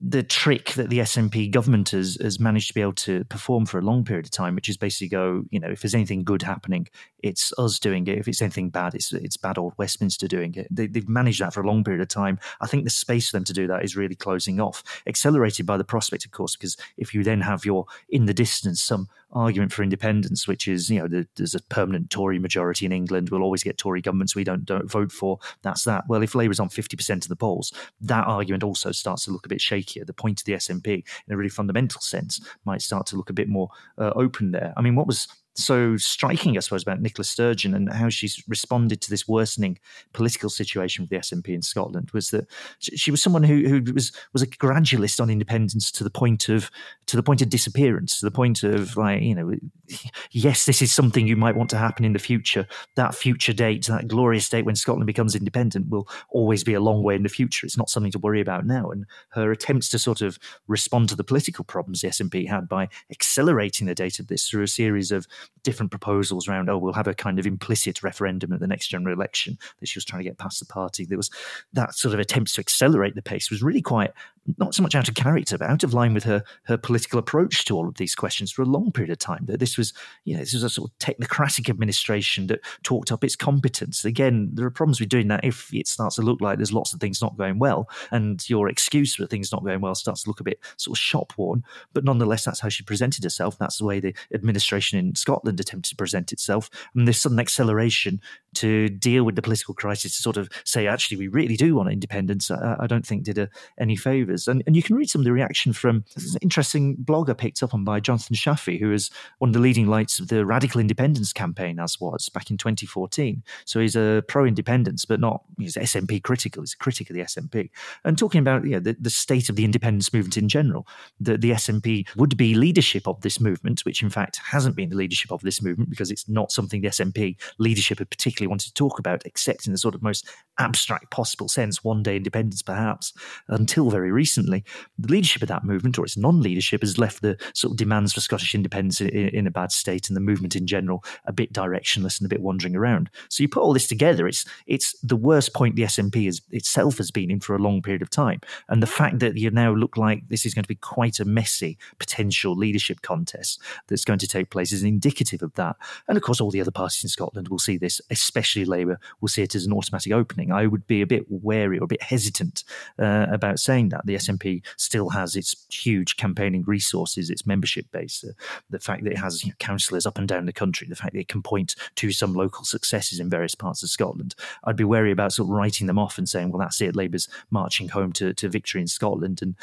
the 0.00 0.22
trick 0.22 0.72
that 0.74 0.90
the 0.90 1.00
SNP 1.00 1.50
government 1.50 1.90
has, 1.90 2.16
has 2.20 2.38
managed 2.38 2.68
to 2.68 2.74
be 2.74 2.80
able 2.80 2.92
to 2.92 3.24
perform 3.24 3.66
for 3.66 3.78
a 3.78 3.82
long 3.82 4.04
period 4.04 4.26
of 4.26 4.30
time, 4.30 4.54
which 4.54 4.68
is 4.68 4.76
basically 4.76 5.08
go, 5.08 5.44
you 5.50 5.58
know, 5.58 5.68
if 5.68 5.82
there's 5.82 5.94
anything 5.94 6.22
good 6.22 6.42
happening, 6.42 6.86
it's 7.20 7.52
us 7.58 7.80
doing 7.80 8.06
it. 8.06 8.18
If 8.18 8.28
it's 8.28 8.40
anything 8.40 8.70
bad, 8.70 8.94
it's 8.94 9.12
it's 9.12 9.36
bad 9.36 9.58
old 9.58 9.74
Westminster 9.76 10.28
doing 10.28 10.54
it. 10.54 10.68
They, 10.70 10.88
have 10.94 11.08
managed 11.08 11.40
that 11.40 11.52
for 11.52 11.62
a 11.62 11.66
long 11.66 11.82
period 11.82 12.00
of 12.00 12.08
time. 12.08 12.38
I 12.60 12.68
think 12.68 12.84
the 12.84 12.90
space 12.90 13.30
for 13.30 13.36
them 13.36 13.44
to 13.44 13.52
do 13.52 13.66
that 13.66 13.84
is 13.84 13.96
really 13.96 14.14
closing 14.14 14.60
off, 14.60 14.84
accelerated 15.06 15.66
by 15.66 15.76
the 15.76 15.84
prospect, 15.84 16.24
of 16.24 16.30
course, 16.30 16.54
because 16.54 16.76
if 16.96 17.12
you 17.12 17.24
then 17.24 17.40
have 17.40 17.64
your 17.64 17.86
in 18.08 18.26
the 18.26 18.34
distance 18.34 18.80
some 18.80 19.08
argument 19.32 19.72
for 19.72 19.82
independence, 19.82 20.48
which 20.48 20.66
is, 20.66 20.90
you 20.90 20.98
know, 20.98 21.08
the, 21.08 21.26
there's 21.36 21.54
a 21.54 21.62
permanent 21.64 22.10
Tory 22.10 22.38
majority 22.38 22.86
in 22.86 22.92
England. 22.92 23.30
We'll 23.30 23.42
always 23.42 23.62
get 23.62 23.78
Tory 23.78 24.00
governments 24.00 24.34
we 24.34 24.44
don't, 24.44 24.64
don't 24.64 24.90
vote 24.90 25.12
for. 25.12 25.38
That's 25.62 25.84
that. 25.84 26.04
Well, 26.08 26.22
if 26.22 26.34
Labour's 26.34 26.60
on 26.60 26.68
50% 26.68 27.22
of 27.22 27.28
the 27.28 27.36
polls, 27.36 27.72
that 28.00 28.26
argument 28.26 28.64
also 28.64 28.92
starts 28.92 29.24
to 29.24 29.30
look 29.30 29.46
a 29.46 29.48
bit 29.48 29.60
shakier. 29.60 30.06
The 30.06 30.12
point 30.12 30.40
of 30.40 30.46
the 30.46 30.54
SNP, 30.54 30.86
in 30.86 31.34
a 31.34 31.36
really 31.36 31.48
fundamental 31.50 32.00
sense, 32.00 32.40
might 32.64 32.82
start 32.82 33.06
to 33.06 33.16
look 33.16 33.30
a 33.30 33.34
bit 33.34 33.48
more 33.48 33.68
uh, 33.98 34.12
open 34.14 34.52
there. 34.52 34.72
I 34.76 34.82
mean, 34.82 34.94
what 34.94 35.06
was 35.06 35.28
so 35.58 35.96
striking, 35.96 36.56
I 36.56 36.60
suppose, 36.60 36.82
about 36.82 37.00
Nicola 37.00 37.24
Sturgeon 37.24 37.74
and 37.74 37.92
how 37.92 38.08
she's 38.08 38.42
responded 38.46 39.00
to 39.02 39.10
this 39.10 39.26
worsening 39.26 39.78
political 40.12 40.50
situation 40.50 41.02
with 41.02 41.10
the 41.10 41.16
SNP 41.16 41.48
in 41.48 41.62
Scotland 41.62 42.10
was 42.12 42.30
that 42.30 42.46
she 42.78 43.10
was 43.10 43.22
someone 43.22 43.42
who, 43.42 43.68
who 43.68 43.92
was 43.92 44.12
was 44.32 44.42
a 44.42 44.46
gradualist 44.46 45.20
on 45.20 45.30
independence 45.30 45.90
to 45.90 46.04
the 46.04 46.10
point 46.10 46.48
of 46.48 46.70
to 47.06 47.16
the 47.16 47.22
point 47.22 47.42
of 47.42 47.48
disappearance, 47.48 48.20
to 48.20 48.26
the 48.26 48.30
point 48.30 48.62
of 48.62 48.96
like 48.96 49.20
you 49.22 49.34
know, 49.34 49.52
yes, 50.30 50.64
this 50.64 50.80
is 50.80 50.92
something 50.92 51.26
you 51.26 51.36
might 51.36 51.56
want 51.56 51.70
to 51.70 51.76
happen 51.76 52.04
in 52.04 52.12
the 52.12 52.18
future. 52.18 52.66
That 52.94 53.14
future 53.14 53.52
date, 53.52 53.86
that 53.86 54.06
glorious 54.08 54.48
date 54.48 54.64
when 54.64 54.76
Scotland 54.76 55.06
becomes 55.06 55.34
independent, 55.34 55.88
will 55.88 56.08
always 56.30 56.62
be 56.62 56.74
a 56.74 56.80
long 56.80 57.02
way 57.02 57.16
in 57.16 57.24
the 57.24 57.28
future. 57.28 57.66
It's 57.66 57.76
not 57.76 57.90
something 57.90 58.12
to 58.12 58.18
worry 58.18 58.40
about 58.40 58.64
now. 58.64 58.90
And 58.90 59.06
her 59.30 59.50
attempts 59.50 59.88
to 59.90 59.98
sort 59.98 60.20
of 60.20 60.38
respond 60.68 61.08
to 61.08 61.16
the 61.16 61.24
political 61.24 61.64
problems 61.64 62.00
the 62.00 62.08
SNP 62.08 62.48
had 62.48 62.68
by 62.68 62.88
accelerating 63.10 63.86
the 63.86 63.94
date 63.94 64.20
of 64.20 64.28
this 64.28 64.48
through 64.48 64.62
a 64.62 64.68
series 64.68 65.10
of 65.10 65.26
different 65.62 65.90
proposals 65.90 66.48
around, 66.48 66.70
oh, 66.70 66.78
we'll 66.78 66.92
have 66.92 67.08
a 67.08 67.14
kind 67.14 67.38
of 67.38 67.46
implicit 67.46 68.02
referendum 68.02 68.52
at 68.52 68.60
the 68.60 68.66
next 68.66 68.88
general 68.88 69.14
election 69.14 69.58
that 69.80 69.88
she 69.88 69.98
was 69.98 70.04
trying 70.04 70.20
to 70.20 70.28
get 70.28 70.38
past 70.38 70.60
the 70.60 70.66
party. 70.66 71.04
There 71.04 71.18
was 71.18 71.30
that 71.72 71.94
sort 71.94 72.14
of 72.14 72.20
attempts 72.20 72.54
to 72.54 72.60
accelerate 72.60 73.14
the 73.14 73.22
pace 73.22 73.50
was 73.50 73.62
really 73.62 73.82
quite 73.82 74.12
not 74.56 74.74
so 74.74 74.82
much 74.82 74.94
out 74.94 75.08
of 75.08 75.14
character, 75.14 75.58
but 75.58 75.68
out 75.68 75.84
of 75.84 75.94
line 75.94 76.14
with 76.14 76.24
her 76.24 76.42
her 76.64 76.76
political 76.76 77.18
approach 77.18 77.64
to 77.66 77.76
all 77.76 77.88
of 77.88 77.96
these 77.96 78.14
questions 78.14 78.50
for 78.50 78.62
a 78.62 78.66
long 78.66 78.90
period 78.92 79.10
of 79.10 79.18
time. 79.18 79.44
That 79.46 79.60
this 79.60 79.76
was, 79.76 79.92
you 80.24 80.34
know, 80.34 80.40
this 80.40 80.54
was 80.54 80.62
a 80.62 80.70
sort 80.70 80.90
of 80.90 80.98
technocratic 80.98 81.68
administration 81.68 82.46
that 82.48 82.60
talked 82.82 83.12
up 83.12 83.24
its 83.24 83.36
competence. 83.36 84.04
Again, 84.04 84.50
there 84.54 84.66
are 84.66 84.70
problems 84.70 85.00
with 85.00 85.08
doing 85.08 85.28
that 85.28 85.44
if 85.44 85.72
it 85.72 85.86
starts 85.86 86.16
to 86.16 86.22
look 86.22 86.40
like 86.40 86.58
there's 86.58 86.72
lots 86.72 86.92
of 86.92 87.00
things 87.00 87.20
not 87.20 87.36
going 87.36 87.58
well, 87.58 87.88
and 88.10 88.48
your 88.48 88.68
excuse 88.68 89.14
for 89.14 89.26
things 89.26 89.52
not 89.52 89.64
going 89.64 89.80
well 89.80 89.94
starts 89.94 90.22
to 90.22 90.30
look 90.30 90.40
a 90.40 90.44
bit 90.44 90.60
sort 90.76 90.96
of 90.96 91.00
shop 91.00 91.32
worn. 91.36 91.62
But 91.92 92.04
nonetheless, 92.04 92.44
that's 92.44 92.60
how 92.60 92.68
she 92.68 92.84
presented 92.84 93.24
herself. 93.24 93.58
That's 93.58 93.78
the 93.78 93.84
way 93.84 94.00
the 94.00 94.14
administration 94.32 94.98
in 94.98 95.14
Scotland 95.14 95.60
attempted 95.60 95.90
to 95.90 95.96
present 95.96 96.32
itself. 96.32 96.70
And 96.94 97.06
this 97.06 97.20
sudden 97.20 97.40
acceleration 97.40 98.20
to 98.58 98.88
deal 98.88 99.24
with 99.24 99.36
the 99.36 99.42
political 99.42 99.74
crisis 99.74 100.16
to 100.16 100.22
sort 100.22 100.36
of 100.36 100.48
say, 100.64 100.86
actually, 100.86 101.16
we 101.16 101.28
really 101.28 101.56
do 101.56 101.74
want 101.76 101.90
independence, 101.90 102.50
I, 102.50 102.76
I 102.80 102.86
don't 102.86 103.06
think 103.06 103.24
did 103.24 103.36
her 103.36 103.48
any 103.78 103.96
favours. 103.96 104.48
And, 104.48 104.62
and 104.66 104.76
you 104.76 104.82
can 104.82 104.96
read 104.96 105.10
some 105.10 105.20
of 105.20 105.24
the 105.24 105.32
reaction 105.32 105.72
from 105.72 106.04
this 106.14 106.36
interesting 106.42 106.96
blog 106.96 107.30
I 107.30 107.34
picked 107.34 107.62
up 107.62 107.74
on 107.74 107.84
by 107.84 108.00
Jonathan 108.00 108.36
Shafi, 108.36 108.78
who 108.78 108.92
is 108.92 109.10
one 109.38 109.50
of 109.50 109.54
the 109.54 109.60
leading 109.60 109.86
lights 109.86 110.18
of 110.18 110.28
the 110.28 110.44
radical 110.44 110.80
independence 110.80 111.32
campaign, 111.32 111.78
as 111.78 112.00
was 112.00 112.28
back 112.28 112.50
in 112.50 112.56
2014. 112.56 113.42
So 113.64 113.80
he's 113.80 113.96
a 113.96 114.22
pro 114.28 114.44
independence, 114.44 115.04
but 115.04 115.20
not, 115.20 115.42
he's 115.58 115.76
SNP 115.76 116.22
critical. 116.22 116.62
He's 116.62 116.74
a 116.74 116.78
critic 116.78 117.10
of 117.10 117.14
the 117.14 117.22
SNP. 117.22 117.70
And 118.04 118.18
talking 118.18 118.40
about 118.40 118.64
you 118.64 118.72
know, 118.72 118.80
the, 118.80 118.96
the 118.98 119.10
state 119.10 119.48
of 119.48 119.56
the 119.56 119.64
independence 119.64 120.12
movement 120.12 120.36
in 120.36 120.48
general, 120.48 120.86
that 121.20 121.40
the 121.40 121.52
SNP 121.52 122.08
would 122.16 122.36
be 122.36 122.54
leadership 122.54 123.06
of 123.06 123.20
this 123.20 123.40
movement, 123.40 123.80
which 123.84 124.02
in 124.02 124.10
fact 124.10 124.38
hasn't 124.38 124.76
been 124.76 124.90
the 124.90 124.96
leadership 124.96 125.32
of 125.32 125.40
this 125.42 125.62
movement 125.62 125.90
because 125.90 126.10
it's 126.10 126.28
not 126.28 126.52
something 126.52 126.80
the 126.80 126.88
SNP 126.88 127.36
leadership 127.58 127.98
had 127.98 128.10
particularly 128.10 128.47
wanted 128.48 128.68
to 128.68 128.74
talk 128.74 128.98
about, 128.98 129.22
except 129.24 129.66
in 129.66 129.72
the 129.72 129.78
sort 129.78 129.94
of 129.94 130.02
most 130.02 130.26
abstract 130.58 131.10
possible 131.10 131.48
sense, 131.48 131.84
one 131.84 132.02
day 132.02 132.16
independence 132.16 132.62
perhaps, 132.62 133.12
until 133.48 133.90
very 133.90 134.10
recently 134.10 134.64
the 134.98 135.08
leadership 135.08 135.42
of 135.42 135.48
that 135.48 135.64
movement 135.64 135.98
or 135.98 136.04
its 136.04 136.16
non 136.16 136.40
leadership 136.40 136.82
has 136.82 136.98
left 136.98 137.22
the 137.22 137.36
sort 137.54 137.72
of 137.72 137.76
demands 137.76 138.12
for 138.12 138.20
Scottish 138.20 138.54
independence 138.54 139.00
in, 139.00 139.08
in, 139.08 139.46
a 139.46 139.50
bad 139.50 139.72
state 139.72 140.08
and 140.08 140.16
the 140.16 140.20
movement 140.20 140.56
in 140.56 140.66
general 140.66 141.04
a 141.24 141.32
bit 141.32 141.52
directionless 141.52 142.20
and 142.20 142.26
a 142.26 142.28
bit 142.28 142.40
wandering 142.40 142.76
around. 142.76 143.10
So 143.28 143.42
you 143.42 143.48
put 143.48 143.62
all 143.62 143.72
this 143.72 143.86
together, 143.86 144.26
it's 144.26 144.44
it's 144.66 144.98
the 145.02 145.16
worst 145.16 145.54
point 145.54 145.76
the 145.76 145.82
SNP 145.82 146.26
has, 146.26 146.40
itself 146.50 146.98
has 146.98 147.10
been 147.10 147.30
in 147.30 147.40
for 147.40 147.54
a 147.54 147.58
long 147.58 147.82
period 147.82 148.02
of 148.02 148.10
time. 148.10 148.40
And 148.68 148.82
the 148.82 148.86
fact 148.86 149.20
that 149.20 149.36
you 149.36 149.50
now 149.50 149.72
look 149.72 149.96
like 149.96 150.28
this 150.28 150.44
is 150.44 150.54
going 150.54 150.64
to 150.64 150.68
be 150.68 150.74
quite 150.74 151.20
a 151.20 151.24
messy 151.24 151.78
potential 151.98 152.54
leadership 152.54 153.02
contest 153.02 153.60
that's 153.86 154.04
going 154.04 154.18
to 154.18 154.28
take 154.28 154.50
place 154.50 154.72
is 154.72 154.82
indicative 154.82 155.42
of 155.42 155.54
that. 155.54 155.76
And 156.08 156.16
of 156.16 156.22
course, 156.22 156.40
all 156.40 156.50
the 156.50 156.60
other 156.60 156.70
parties 156.70 157.02
in 157.02 157.08
Scotland 157.08 157.48
will 157.48 157.58
see 157.58 157.76
this, 157.76 158.00
especially 158.10 158.37
Labour, 158.64 158.98
will 159.20 159.28
see 159.28 159.42
it 159.42 159.54
as 159.54 159.66
an 159.66 159.72
automatic 159.72 160.12
opening. 160.12 160.52
I 160.52 160.66
would 160.66 160.86
be 160.86 161.02
a 161.02 161.06
bit 161.06 161.24
wary 161.28 161.78
or 161.78 161.84
a 161.84 161.88
bit 161.88 162.02
hesitant 162.02 162.64
uh, 162.98 163.26
about 163.30 163.60
saying 163.60 163.90
that. 163.90 164.06
The 164.06 164.14
SNP 164.14 164.64
still 164.76 165.10
has 165.10 165.36
its 165.36 165.66
huge 165.70 166.16
campaigning 166.16 166.62
resources, 166.62 167.30
its 167.30 167.46
membership 167.46 167.90
base, 167.92 168.24
uh, 168.24 168.32
the 168.70 168.78
fact 168.78 169.04
that 169.04 169.12
it 169.12 169.18
has 169.18 169.44
you 169.44 169.50
know, 169.50 169.56
councillors 169.58 170.06
up 170.06 170.18
and 170.18 170.28
down 170.28 170.46
the 170.46 170.52
country, 170.52 170.86
the 170.88 170.96
fact 170.96 171.12
that 171.12 171.20
it 171.20 171.28
can 171.28 171.42
point 171.42 171.74
to 171.96 172.10
some 172.12 172.34
local 172.34 172.64
successes 172.64 173.20
in 173.20 173.30
various 173.30 173.54
parts 173.54 173.82
of 173.82 173.90
Scotland. 173.90 174.34
I'd 174.64 174.76
be 174.76 174.84
wary 174.84 175.12
about 175.12 175.32
sort 175.32 175.46
of 175.46 175.50
writing 175.50 175.86
them 175.86 175.98
off 175.98 176.18
and 176.18 176.28
saying, 176.28 176.50
well, 176.50 176.60
that's 176.60 176.80
it, 176.80 176.96
Labour's 176.96 177.28
marching 177.50 177.88
home 177.88 178.12
to, 178.14 178.32
to 178.34 178.48
victory 178.48 178.80
in 178.80 178.86
Scotland 178.86 179.42
and 179.42 179.54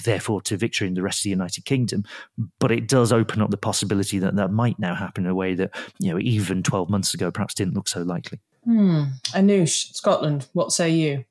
therefore 0.00 0.40
to 0.42 0.56
victory 0.56 0.88
in 0.88 0.94
the 0.94 1.02
rest 1.02 1.20
of 1.20 1.24
the 1.24 1.30
United 1.30 1.64
Kingdom. 1.64 2.04
But 2.58 2.72
it 2.72 2.88
does 2.88 3.12
open 3.12 3.42
up 3.42 3.50
the 3.50 3.56
possibility 3.56 4.18
that 4.18 4.36
that 4.36 4.52
might 4.52 4.78
now 4.78 4.94
happen 4.94 5.24
in 5.24 5.30
a 5.30 5.34
way 5.34 5.54
that, 5.54 5.70
you 5.98 6.12
know, 6.12 6.18
even 6.18 6.62
12 6.62 6.88
months 6.90 7.14
ago 7.14 7.30
perhaps 7.30 7.54
didn't 7.54 7.74
look 7.74 7.88
so 7.88 8.02
likely. 8.02 8.40
Hmm. 8.64 9.04
Anoosh, 9.32 9.92
Scotland, 9.94 10.48
what 10.52 10.72
say 10.72 10.90
you? 10.90 11.24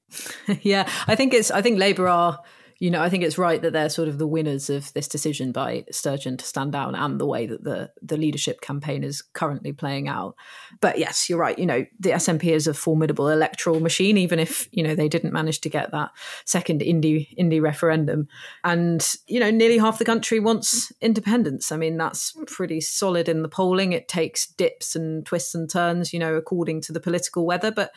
yeah, 0.61 0.89
I 1.07 1.15
think 1.15 1.33
it's, 1.33 1.49
I 1.49 1.61
think 1.61 1.79
Labour 1.79 2.07
are 2.07 2.39
you 2.81 2.89
know, 2.89 2.99
I 2.99 3.09
think 3.09 3.23
it's 3.23 3.37
right 3.37 3.61
that 3.61 3.73
they're 3.73 3.89
sort 3.89 4.07
of 4.07 4.17
the 4.17 4.25
winners 4.25 4.67
of 4.67 4.91
this 4.93 5.07
decision 5.07 5.51
by 5.51 5.85
Sturgeon 5.91 6.35
to 6.37 6.43
stand 6.43 6.71
down 6.71 6.95
and 6.95 7.19
the 7.19 7.27
way 7.27 7.45
that 7.45 7.63
the 7.63 7.91
the 8.01 8.17
leadership 8.17 8.59
campaign 8.59 9.03
is 9.03 9.21
currently 9.21 9.71
playing 9.71 10.07
out. 10.07 10.33
But 10.79 10.97
yes, 10.97 11.29
you're 11.29 11.37
right. 11.37 11.59
You 11.59 11.67
know, 11.67 11.85
the 11.99 12.09
SNP 12.09 12.43
is 12.43 12.65
a 12.65 12.73
formidable 12.73 13.29
electoral 13.29 13.81
machine, 13.81 14.17
even 14.17 14.39
if 14.39 14.67
you 14.71 14.81
know 14.81 14.95
they 14.95 15.07
didn't 15.07 15.31
manage 15.31 15.61
to 15.61 15.69
get 15.69 15.91
that 15.91 16.09
second 16.43 16.81
indie 16.81 17.27
indie 17.37 17.61
referendum. 17.61 18.27
And 18.63 19.07
you 19.27 19.39
know, 19.39 19.51
nearly 19.51 19.77
half 19.77 19.99
the 19.99 20.03
country 20.03 20.39
wants 20.39 20.91
independence. 21.01 21.71
I 21.71 21.77
mean, 21.77 21.97
that's 21.97 22.35
pretty 22.47 22.81
solid 22.81 23.29
in 23.29 23.43
the 23.43 23.47
polling. 23.47 23.93
It 23.93 24.07
takes 24.07 24.47
dips 24.47 24.95
and 24.95 25.23
twists 25.23 25.53
and 25.53 25.69
turns, 25.69 26.13
you 26.13 26.19
know, 26.19 26.33
according 26.33 26.81
to 26.81 26.93
the 26.93 26.99
political 26.99 27.45
weather, 27.45 27.69
but 27.69 27.91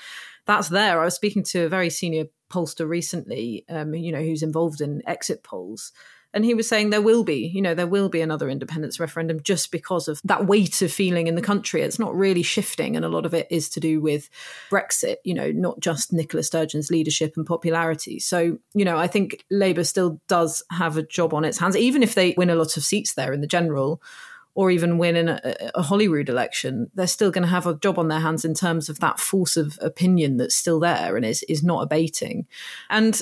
that's 0.45 0.69
there. 0.69 1.01
I 1.01 1.07
was 1.07 1.15
speaking 1.15 1.43
to 1.45 1.65
a 1.65 1.69
very 1.71 1.89
senior 1.89 2.27
pollster 2.55 2.89
recently, 2.89 3.65
um, 3.69 3.95
you 3.95 4.13
know, 4.13 4.23
who's 4.23 4.43
involved 4.43 4.81
in 4.81 5.03
exit 5.07 5.43
polls. 5.43 5.93
And 6.33 6.45
he 6.45 6.55
was 6.55 6.69
saying 6.69 6.91
there 6.91 7.01
will 7.01 7.23
be, 7.23 7.47
you 7.47 7.63
know, 7.63 7.75
there 7.75 7.87
will 7.87 8.09
be 8.09 8.21
another 8.21 8.51
independence 8.51 8.99
referendum 8.99 9.41
just 9.41 9.71
because 9.71 10.09
of 10.09 10.21
that 10.25 10.47
weight 10.47 10.83
of 10.83 10.91
feeling 10.93 11.29
in 11.29 11.37
the 11.37 11.41
country. 11.41 11.83
It's 11.83 12.01
not 12.01 12.15
really 12.15 12.43
shifting. 12.43 12.97
And 12.97 13.05
a 13.05 13.09
lot 13.09 13.25
of 13.25 13.35
it 13.35 13.47
is 13.51 13.69
to 13.71 13.81
do 13.81 14.01
with 14.01 14.29
Brexit, 14.69 15.17
you 15.23 15.33
know, 15.33 15.53
not 15.53 15.79
just 15.79 16.13
Nicola 16.13 16.43
Sturgeon's 16.43 16.91
leadership 16.91 17.35
and 17.37 17.47
popularity. 17.47 18.19
So, 18.19 18.59
you 18.75 18.85
know, 18.85 18.99
I 18.99 19.07
think 19.07 19.45
Labour 19.49 19.85
still 19.85 20.21
does 20.27 20.65
have 20.73 20.97
a 20.97 21.05
job 21.05 21.33
on 21.35 21.45
its 21.45 21.59
hands, 21.59 21.77
even 21.77 22.03
if 22.03 22.17
they 22.17 22.35
win 22.37 22.51
a 22.51 22.57
lot 22.57 22.77
of 22.77 22.83
seats 22.83 23.15
there 23.15 23.33
in 23.33 23.41
the 23.41 23.47
general 23.47 24.03
or 24.55 24.71
even 24.71 24.99
win 24.99 25.17
in 25.17 25.29
a, 25.29 25.41
a 25.75 25.83
Holyrood 25.83 26.29
election, 26.29 26.91
they're 26.95 27.07
still 27.07 27.31
going 27.31 27.43
to 27.43 27.49
have 27.49 27.67
a 27.67 27.75
job 27.75 27.99
on 27.99 28.09
their 28.09 28.21
hands 28.21 28.45
in 28.45 28.55
terms 28.55 28.89
of 28.89 29.01
that 29.01 29.19
force 29.19 29.57
of 29.57 29.79
opinion 29.81 30.37
that's 30.37 30.55
still 30.55 30.81
there 30.81 31.17
and 31.17 31.25
is 31.25 31.43
is 31.45 31.63
not 31.63 31.83
abating. 31.83 32.47
And 32.91 33.21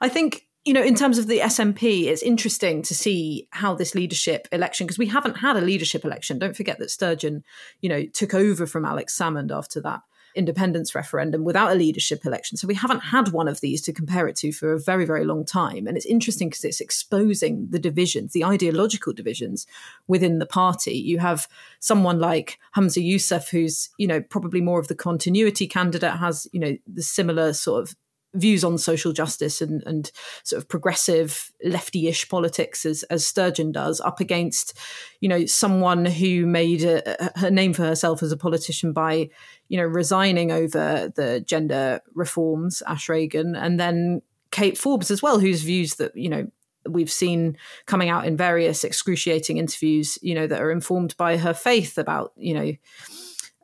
I 0.00 0.08
think 0.08 0.46
you 0.64 0.74
know, 0.74 0.82
in 0.82 0.94
terms 0.94 1.16
of 1.16 1.26
the 1.26 1.38
SNP, 1.38 2.04
it's 2.04 2.22
interesting 2.22 2.82
to 2.82 2.94
see 2.94 3.48
how 3.50 3.74
this 3.74 3.94
leadership 3.94 4.46
election, 4.52 4.86
because 4.86 4.98
we 4.98 5.06
haven't 5.06 5.38
had 5.38 5.56
a 5.56 5.62
leadership 5.62 6.04
election. 6.04 6.38
Don't 6.38 6.54
forget 6.54 6.78
that 6.78 6.90
Sturgeon, 6.90 7.44
you 7.80 7.88
know, 7.88 8.04
took 8.04 8.34
over 8.34 8.66
from 8.66 8.84
Alex 8.84 9.18
Salmond 9.18 9.50
after 9.50 9.80
that 9.80 10.02
independence 10.34 10.94
referendum 10.94 11.44
without 11.44 11.72
a 11.72 11.74
leadership 11.74 12.24
election. 12.24 12.56
So 12.56 12.68
we 12.68 12.74
haven't 12.74 13.00
had 13.00 13.28
one 13.28 13.48
of 13.48 13.60
these 13.60 13.82
to 13.82 13.92
compare 13.92 14.28
it 14.28 14.36
to 14.36 14.52
for 14.52 14.72
a 14.72 14.80
very, 14.80 15.04
very 15.04 15.24
long 15.24 15.44
time. 15.44 15.86
And 15.86 15.96
it's 15.96 16.06
interesting 16.06 16.48
because 16.48 16.64
it's 16.64 16.80
exposing 16.80 17.68
the 17.70 17.78
divisions, 17.78 18.32
the 18.32 18.44
ideological 18.44 19.12
divisions 19.12 19.66
within 20.06 20.38
the 20.38 20.46
party. 20.46 20.94
You 20.94 21.18
have 21.18 21.48
someone 21.80 22.18
like 22.18 22.58
Hamza 22.72 23.00
Yousaf, 23.00 23.50
who's, 23.50 23.90
you 23.98 24.06
know, 24.06 24.20
probably 24.20 24.60
more 24.60 24.80
of 24.80 24.88
the 24.88 24.94
continuity 24.94 25.66
candidate, 25.66 26.14
has, 26.14 26.46
you 26.52 26.60
know, 26.60 26.76
the 26.86 27.02
similar 27.02 27.52
sort 27.52 27.82
of 27.82 27.96
views 28.34 28.62
on 28.62 28.78
social 28.78 29.12
justice 29.12 29.60
and, 29.60 29.82
and 29.86 30.12
sort 30.44 30.62
of 30.62 30.68
progressive 30.68 31.50
lefty-ish 31.64 32.28
politics 32.28 32.86
as, 32.86 33.02
as 33.04 33.26
Sturgeon 33.26 33.72
does 33.72 34.00
up 34.00 34.20
against, 34.20 34.78
you 35.20 35.28
know, 35.28 35.46
someone 35.46 36.04
who 36.04 36.46
made 36.46 36.84
a, 36.84 37.24
a, 37.24 37.38
her 37.40 37.50
name 37.50 37.72
for 37.72 37.82
herself 37.82 38.22
as 38.22 38.30
a 38.30 38.36
politician 38.36 38.92
by, 38.92 39.28
you 39.68 39.76
know, 39.76 39.84
resigning 39.84 40.52
over 40.52 41.12
the 41.16 41.40
gender 41.40 42.00
reforms, 42.14 42.82
Ash 42.86 43.08
Regan, 43.08 43.56
and 43.56 43.80
then 43.80 44.22
Kate 44.50 44.78
Forbes 44.78 45.10
as 45.10 45.22
well, 45.22 45.40
whose 45.40 45.62
views 45.62 45.96
that, 45.96 46.16
you 46.16 46.28
know, 46.28 46.46
we've 46.88 47.10
seen 47.10 47.56
coming 47.86 48.08
out 48.08 48.26
in 48.26 48.36
various 48.36 48.84
excruciating 48.84 49.58
interviews, 49.58 50.18
you 50.22 50.34
know, 50.34 50.46
that 50.46 50.62
are 50.62 50.70
informed 50.70 51.16
by 51.16 51.36
her 51.36 51.52
faith 51.52 51.98
about, 51.98 52.32
you 52.36 52.54
know, 52.54 52.72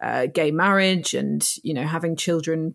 uh, 0.02 0.26
gay 0.26 0.50
marriage 0.50 1.14
and, 1.14 1.48
you 1.62 1.72
know, 1.72 1.86
having 1.86 2.16
children 2.16 2.74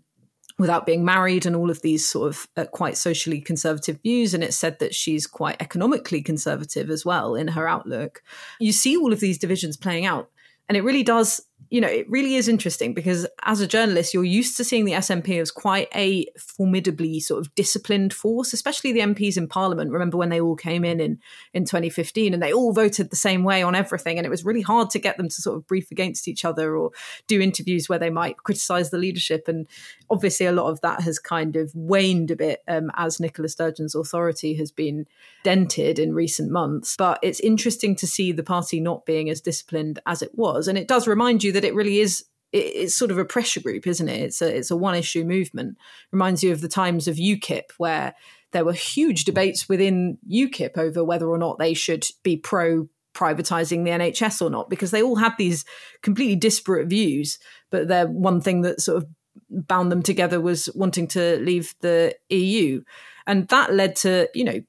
without 0.62 0.86
being 0.86 1.04
married 1.04 1.46
and 1.46 1.56
all 1.56 1.70
of 1.70 1.82
these 1.82 2.10
sort 2.10 2.30
of 2.30 2.48
uh, 2.56 2.66
quite 2.66 2.96
socially 2.96 3.42
conservative 3.42 4.00
views. 4.02 4.34
And 4.34 4.44
it's 4.44 4.56
said 4.56 4.80
that 4.80 4.96
she's 4.96 5.28
quite 5.28 5.58
economically 5.60 6.22
conservative 6.22 6.90
as 6.90 7.06
well 7.06 7.36
in 7.36 7.50
her 7.50 7.68
outlook. 7.68 8.24
You 8.60 8.72
see 8.72 8.96
all 8.96 9.12
of 9.12 9.20
these 9.20 9.38
divisions 9.38 9.76
playing 9.76 10.06
out 10.06 10.30
and 10.70 10.78
it 10.78 10.84
really 10.86 11.04
does 11.04 11.42
you 11.70 11.80
know, 11.80 11.88
it 11.88 12.10
really 12.10 12.36
is 12.36 12.48
interesting 12.48 12.94
because 12.94 13.26
as 13.44 13.62
a 13.62 13.68
journalist, 13.68 14.14
you're 14.14 14.24
used 14.24 14.58
to 14.58 14.64
seeing 14.64 14.86
the 14.86 14.94
SNP 14.94 15.40
as 15.40 15.52
quite 15.52 15.88
a 15.96 16.26
formidably 16.38 17.20
sort 17.20 17.40
of 17.40 17.54
disciplined 17.56 18.14
force, 18.14 18.52
especially 18.52 18.92
the 18.92 19.00
MPs 19.00 19.38
in 19.38 19.48
Parliament. 19.48 19.92
Remember 19.92 20.18
when 20.18 20.30
they 20.30 20.42
all 20.42 20.56
came 20.56 20.84
in, 20.84 21.00
in 21.00 21.20
in 21.54 21.66
2015 21.66 22.34
and 22.34 22.42
they 22.42 22.52
all 22.52 22.74
voted 22.74 23.10
the 23.10 23.16
same 23.16 23.44
way 23.44 23.64
on 23.64 23.76
everything, 23.76 24.18
and 24.18 24.26
it 24.26 24.30
was 24.30 24.44
really 24.44 24.62
hard 24.62 24.90
to 24.90 25.00
get 25.00 25.18
them 25.18 25.30
to 25.30 25.42
sort 25.42 25.58
of 25.58 25.68
brief 25.68 25.92
against 25.92 26.28
each 26.28 26.44
other 26.44 26.76
or 26.76 26.92
do 27.28 27.40
interviews 27.40 27.88
where 27.88 28.00
they 28.00 28.10
might 28.10 28.38
criticise 28.38 28.90
the 28.90 28.98
leadership. 28.98 29.48
And 29.48 29.68
obviously, 30.10 30.46
a 30.46 30.52
lot 30.52 30.70
of 30.70 30.82
that 30.82 31.02
has 31.02 31.20
kind 31.20 31.56
of 31.56 31.72
waned 31.76 32.32
a 32.32 32.36
bit 32.36 32.64
um, 32.68 32.92
as 32.96 33.20
Nicola 33.20 33.48
Sturgeon's 33.48 33.96
authority 33.96 34.56
has 34.56 34.72
been 34.72 35.06
dented 35.44 36.00
in 36.00 36.14
recent 36.14 36.52
months. 36.52 36.96
But 36.98 37.20
it's 37.22 37.40
interesting 37.40 37.96
to 37.98 38.08
see 38.08 38.32
the 38.32 38.44
party 38.44 38.80
not 38.80 39.06
being 39.06 39.30
as 39.30 39.42
disciplined 39.42 40.00
as 40.06 40.22
it 40.22 40.32
was, 40.36 40.68
and 40.68 40.78
it 40.78 40.88
does 40.88 41.08
remind 41.08 41.44
you 41.44 41.51
that 41.52 41.62
that 41.62 41.68
it 41.68 41.76
really 41.76 42.00
is 42.00 42.26
it's 42.54 42.96
sort 42.96 43.12
of 43.12 43.18
a 43.18 43.24
pressure 43.24 43.62
group, 43.62 43.88
isn't 43.88 44.10
it? 44.10 44.22
It's 44.22 44.42
a 44.42 44.58
it's 44.58 44.72
a 44.72 44.76
one 44.76 44.96
issue 44.96 45.24
movement. 45.24 45.78
Reminds 46.12 46.44
you 46.44 46.52
of 46.52 46.62
the 46.62 46.68
times 46.68 47.08
of 47.08 47.16
UKIP 47.16 47.72
where 47.78 48.14
there 48.52 48.66
were 48.66 48.74
huge 48.74 49.24
debates 49.24 49.70
within 49.70 50.18
UKIP 50.30 50.78
over 50.78 51.04
whether 51.04 51.30
or 51.30 51.38
not 51.38 51.60
they 51.60 51.74
should 51.74 52.06
be 52.24 52.38
pro 52.38 52.90
privatizing 53.14 53.84
the 53.84 53.92
NHS 53.92 54.42
or 54.42 54.50
not, 54.50 54.70
because 54.70 54.92
they 54.92 55.04
all 55.04 55.18
had 55.18 55.34
these 55.38 55.66
completely 56.02 56.36
disparate 56.36 56.88
views. 56.88 57.40
But 57.70 57.88
their 57.88 58.08
one 58.08 58.42
thing 58.42 58.62
that 58.62 58.82
sort 58.82 58.98
of 58.98 59.10
bound 59.50 59.92
them 59.92 60.02
together 60.02 60.40
was 60.40 60.70
wanting 60.76 61.08
to 61.10 61.38
leave 61.40 61.76
the 61.82 62.16
EU. 62.30 62.84
And 63.28 63.48
that 63.50 63.74
led 63.74 63.96
to, 63.98 64.30
you 64.34 64.44
know, 64.44 64.62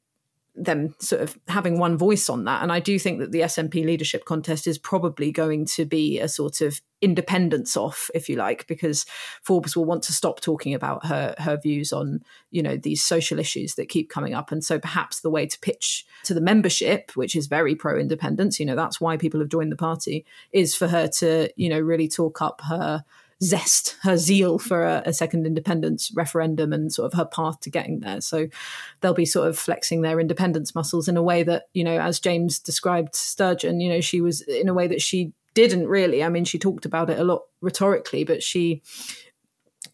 them 0.54 0.94
sort 0.98 1.22
of 1.22 1.38
having 1.48 1.78
one 1.78 1.96
voice 1.96 2.28
on 2.28 2.44
that. 2.44 2.62
And 2.62 2.70
I 2.70 2.78
do 2.78 2.98
think 2.98 3.20
that 3.20 3.32
the 3.32 3.40
SNP 3.40 3.86
leadership 3.86 4.26
contest 4.26 4.66
is 4.66 4.76
probably 4.76 5.32
going 5.32 5.64
to 5.66 5.86
be 5.86 6.18
a 6.20 6.28
sort 6.28 6.60
of 6.60 6.80
independence 7.00 7.76
off, 7.76 8.10
if 8.14 8.28
you 8.28 8.36
like, 8.36 8.66
because 8.66 9.06
Forbes 9.42 9.74
will 9.74 9.86
want 9.86 10.02
to 10.04 10.12
stop 10.12 10.40
talking 10.40 10.74
about 10.74 11.06
her 11.06 11.34
her 11.38 11.56
views 11.56 11.92
on, 11.92 12.22
you 12.50 12.62
know, 12.62 12.76
these 12.76 13.02
social 13.02 13.38
issues 13.38 13.76
that 13.76 13.88
keep 13.88 14.10
coming 14.10 14.34
up. 14.34 14.52
And 14.52 14.62
so 14.62 14.78
perhaps 14.78 15.20
the 15.20 15.30
way 15.30 15.46
to 15.46 15.58
pitch 15.60 16.04
to 16.24 16.34
the 16.34 16.40
membership, 16.40 17.12
which 17.14 17.34
is 17.34 17.46
very 17.46 17.74
pro 17.74 17.98
independence, 17.98 18.60
you 18.60 18.66
know, 18.66 18.76
that's 18.76 19.00
why 19.00 19.16
people 19.16 19.40
have 19.40 19.48
joined 19.48 19.72
the 19.72 19.76
party, 19.76 20.26
is 20.52 20.74
for 20.74 20.86
her 20.86 21.08
to, 21.08 21.48
you 21.56 21.70
know, 21.70 21.80
really 21.80 22.08
talk 22.08 22.42
up 22.42 22.60
her 22.68 23.04
zest, 23.42 23.96
her 24.02 24.16
zeal 24.16 24.58
for 24.58 24.84
a, 24.84 25.02
a, 25.06 25.12
second 25.12 25.46
independence 25.46 26.12
referendum 26.14 26.72
and 26.72 26.92
sort 26.92 27.12
of 27.12 27.18
her 27.18 27.24
path 27.24 27.60
to 27.60 27.70
getting 27.70 28.00
there. 28.00 28.20
So 28.20 28.46
they'll 29.00 29.14
be 29.14 29.26
sort 29.26 29.48
of 29.48 29.58
flexing 29.58 30.02
their 30.02 30.20
independence 30.20 30.74
muscles 30.74 31.08
in 31.08 31.16
a 31.16 31.22
way 31.22 31.42
that, 31.42 31.64
you 31.74 31.82
know, 31.82 31.98
as 31.98 32.20
James 32.20 32.58
described 32.58 33.14
Sturgeon, 33.14 33.80
you 33.80 33.88
know, 33.88 34.00
she 34.00 34.20
was 34.20 34.42
in 34.42 34.68
a 34.68 34.74
way 34.74 34.86
that 34.86 35.02
she 35.02 35.32
didn't 35.54 35.88
really. 35.88 36.22
I 36.22 36.28
mean, 36.28 36.44
she 36.44 36.58
talked 36.58 36.84
about 36.84 37.10
it 37.10 37.18
a 37.18 37.24
lot 37.24 37.42
rhetorically, 37.60 38.24
but 38.24 38.42
she 38.42 38.82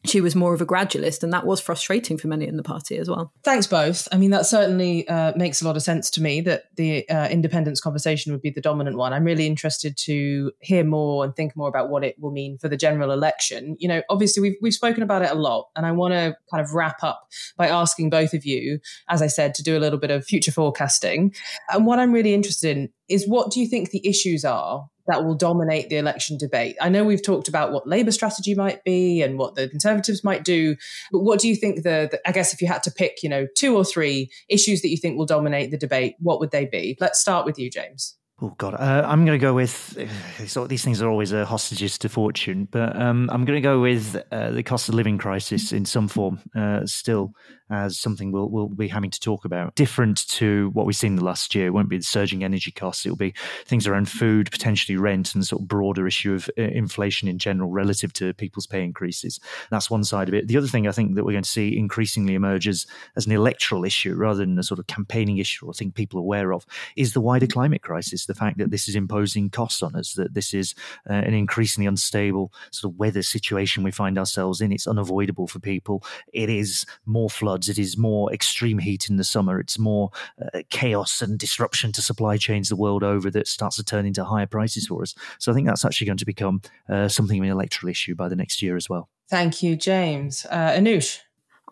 she 0.05 0.21
was 0.21 0.37
more 0.37 0.55
of 0.55 0.61
a 0.61 0.67
gradualist, 0.67 1.23
and 1.23 1.33
that 1.33 1.45
was 1.45 1.61
frustrating 1.61 2.17
for 2.17 2.29
many 2.29 2.47
in 2.47 2.57
the 2.57 2.63
party 2.63 2.97
as 2.99 3.09
well. 3.09 3.33
Thanks, 3.43 3.67
both. 3.67 4.07
I 4.13 4.17
mean, 4.17 4.31
that 4.31 4.47
certainly 4.47 5.07
uh, 5.09 5.33
makes 5.37 5.61
a 5.61 5.65
lot 5.65 5.77
of 5.77 5.83
sense 5.83 6.09
to 6.11 6.23
me 6.23 6.41
that 6.43 6.65
the 6.77 7.09
uh, 7.09 7.29
independence 7.29 7.81
conversation 7.81 8.33
would 8.33 8.43
be 8.43 8.51
the 8.51 8.61
dominant 8.61 8.97
one. 8.97 9.13
I'm 9.13 9.25
really 9.25 9.47
interested 9.47 9.97
to 10.05 10.53
hear 10.61 10.85
more 10.85 11.25
and 11.25 11.35
think 11.35 11.57
more 11.57 11.69
about 11.69 11.91
what 11.91 12.05
it 12.05 12.17
will 12.19 12.31
mean 12.31 12.59
for 12.59 12.69
the 12.69 12.77
general 12.77 13.11
election. 13.11 13.77
You 13.79 13.89
know, 13.89 14.03
obviously, 14.09 14.41
we've, 14.41 14.57
we've 14.63 14.75
spoken 14.75 15.03
about 15.03 15.23
it 15.23 15.31
a 15.31 15.35
lot, 15.35 15.69
and 15.75 15.85
I 15.85 15.93
want 15.93 16.15
to 16.15 16.37
kind 16.51 16.65
of 16.65 16.73
wrap 16.73 17.03
up 17.03 17.29
by 17.57 17.69
asking 17.69 18.11
both 18.11 18.35
of 18.35 18.47
you, 18.47 18.81
as 19.09 19.21
I 19.21 19.27
said, 19.27 19.55
to 19.57 19.63
do 19.63 19.77
a 19.77 19.81
little 19.81 19.99
bit 19.99 20.11
of 20.11 20.25
future 20.25 20.53
forecasting. 20.53 21.35
And 21.71 21.87
what 21.87 21.99
I'm 21.99 22.13
really 22.13 22.35
interested 22.35 22.77
in 22.77 22.89
is 23.09 23.27
what 23.27 23.51
do 23.51 23.61
you 23.61 23.67
think 23.67 23.91
the 23.91 24.07
issues 24.07 24.45
are 24.45 24.89
that 25.09 25.25
will 25.25 25.35
dominate 25.35 25.89
the 25.89 25.97
election 25.97 26.37
debate. 26.37 26.77
I 26.81 26.91
know 26.91 27.03
we've 27.03 27.25
talked 27.25 27.49
about 27.49 27.73
what 27.73 27.89
Labour 27.89 28.13
strategy 28.13 28.55
might 28.55 28.85
be 28.85 29.23
and 29.23 29.39
what 29.39 29.55
the 29.55 29.67
Conservatives 29.67 30.23
might 30.23 30.45
do, 30.45 30.77
but 31.11 31.21
what 31.21 31.41
do 31.41 31.49
you 31.49 31.57
think 31.57 31.77
the, 31.77 32.09
the, 32.11 32.21
I 32.27 32.33
guess 32.33 32.53
if 32.53 32.61
you 32.61 32.69
had 32.69 32.83
to 32.83 32.91
pick, 32.91 33.23
you 33.23 33.29
know, 33.31 33.47
two 33.57 33.75
or 33.75 33.85
three 33.85 34.31
issues 34.51 34.83
that 34.83 34.91
you 34.91 34.99
think 34.99 35.17
will 35.17 35.27
dominate 35.27 35.71
the 35.71 35.79
debate, 35.79 36.17
what 36.19 36.41
would 36.41 36.51
they 36.51 36.67
be? 36.67 36.97
Let's 37.01 37.19
start 37.19 37.47
with 37.47 37.59
you, 37.59 37.71
James. 37.71 38.18
Oh 38.41 38.55
God, 38.57 38.75
uh, 38.75 39.05
I'm 39.05 39.25
going 39.25 39.39
to 39.39 39.43
go 39.43 39.55
with. 39.55 39.99
So 40.47 40.69
these 40.69 40.85
things 40.85 41.03
are 41.03 41.11
always 41.11 41.33
uh, 41.33 41.45
hostages 41.45 41.99
to 41.99 42.09
fortune, 42.09 42.69
but 42.71 42.95
um, 42.95 43.29
I'm 43.33 43.45
going 43.45 43.57
to 43.57 43.61
go 43.61 43.81
with 43.81 44.17
uh, 44.31 44.53
the 44.53 44.63
cost 44.63 44.89
of 44.89 44.95
living 44.95 45.19
crisis 45.19 45.73
in 45.73 45.85
some 45.85 46.07
form. 46.07 46.39
Uh, 46.55 46.87
still, 46.87 47.35
as 47.71 47.99
something 47.99 48.33
we'll, 48.33 48.49
we'll 48.49 48.69
be 48.69 48.89
having 48.89 49.11
to 49.11 49.21
talk 49.21 49.45
about. 49.45 49.75
Different 49.75 50.27
to 50.29 50.71
what 50.73 50.87
we've 50.87 50.97
seen 50.97 51.17
the 51.17 51.25
last 51.25 51.55
year. 51.55 51.67
It 51.67 51.71
won't 51.71 51.89
be 51.89 51.99
the 51.99 52.03
surging 52.03 52.43
energy 52.45 52.71
costs. 52.71 53.05
It'll 53.05 53.17
be 53.17 53.35
things 53.67 53.87
around 53.87 54.09
food, 54.09 54.51
potentially 54.51 54.97
rent, 54.97 55.35
and 55.35 55.47
sort 55.47 55.63
of 55.63 55.69
broader 55.69 56.07
issue 56.07 56.35
of 56.35 56.49
uh, 56.59 56.63
inflation 56.63 57.29
in 57.29 57.39
general 57.39 57.71
relative 57.71 58.13
to 58.15 58.33
people's 58.35 58.67
pay 58.67 58.83
increases. 58.83 59.39
That's 59.71 59.91
one 59.91 60.05
side 60.05 60.29
of 60.29 60.35
it. 60.35 60.49
The 60.49 60.57
other 60.57 60.67
thing 60.67 60.87
I 60.87 60.93
think 60.93 61.15
that 61.15 61.25
we're 61.25 61.33
going 61.33 61.45
to 61.45 61.51
see 61.51 61.77
increasingly 61.77 62.35
emerge 62.35 62.67
as, 62.69 62.87
as 63.17 63.27
an 63.27 63.33
electoral 63.33 63.85
issue 63.85 64.15
rather 64.15 64.41
than 64.41 64.59
a 64.59 64.63
sort 64.63 64.81
of 64.81 64.87
campaigning 64.87 65.39
issue 65.39 65.67
or 65.67 65.75
thing 65.75 65.93
people 65.93 66.19
are 66.19 66.23
aware 66.23 66.53
of 66.53 66.65
is 66.97 67.13
the 67.13 67.21
wider 67.21 67.47
climate 67.47 67.83
crisis. 67.83 68.27
The 68.29 68.35
fact 68.35 68.59
that 68.59 68.71
this 68.71 68.89
is 68.89 68.95
imposing 68.95 69.51
costs 69.51 69.83
on 69.83 69.97
us, 69.97 70.13
that 70.13 70.35
this 70.35 70.55
is 70.55 70.75
uh, 71.11 71.15
an 71.15 71.35
increasingly 71.35 71.87
unstable 71.89 72.53
sort 72.71 72.93
of 72.93 72.99
weather 72.99 73.23
situation 73.23 73.83
we 73.83 73.91
find 73.91 74.17
ourselves 74.17 74.61
in. 74.61 74.71
It's 74.71 74.87
unavoidable 74.87 75.49
for 75.49 75.59
people. 75.59 76.05
It 76.33 76.49
is 76.49 76.87
more 77.05 77.29
floods. 77.29 77.69
It 77.69 77.79
is 77.79 77.97
more 77.99 78.33
extreme 78.33 78.79
heat 78.79 79.11
in 79.11 79.17
the 79.17 79.25
summer. 79.25 79.59
It's 79.59 79.79
more 79.79 80.11
uh, 80.41 80.61
chaos 80.71 81.21
and 81.21 81.39
disruption 81.39 81.91
to 81.93 82.03
supply 82.03 82.37
chains 82.37 82.69
the 82.69 82.77
world 82.77 83.03
over 83.03 83.31
that 83.33 83.49
starts 83.49 83.77
to 83.77 83.85
turn 83.85 84.07
into 84.07 84.25
higher 84.25 84.47
prices 84.47 84.87
for 84.87 85.03
us. 85.03 85.15
So 85.39 85.51
I 85.51 85.55
think 85.55 85.67
that's 85.67 85.85
actually 85.85 86.07
going 86.07 86.19
to 86.19 86.27
become 86.27 86.63
uh, 86.89 87.09
something 87.09 87.39
of 87.39 87.45
an 87.45 87.51
electoral 87.51 87.91
issue 87.91 88.15
by 88.15 88.29
the 88.29 88.37
next 88.37 88.63
year 88.63 88.77
as 88.77 88.89
well. 88.89 89.09
Thank 89.29 89.63
you, 89.63 89.77
James. 89.77 90.47
Uh, 90.47 90.71
Anoosh. 90.71 91.21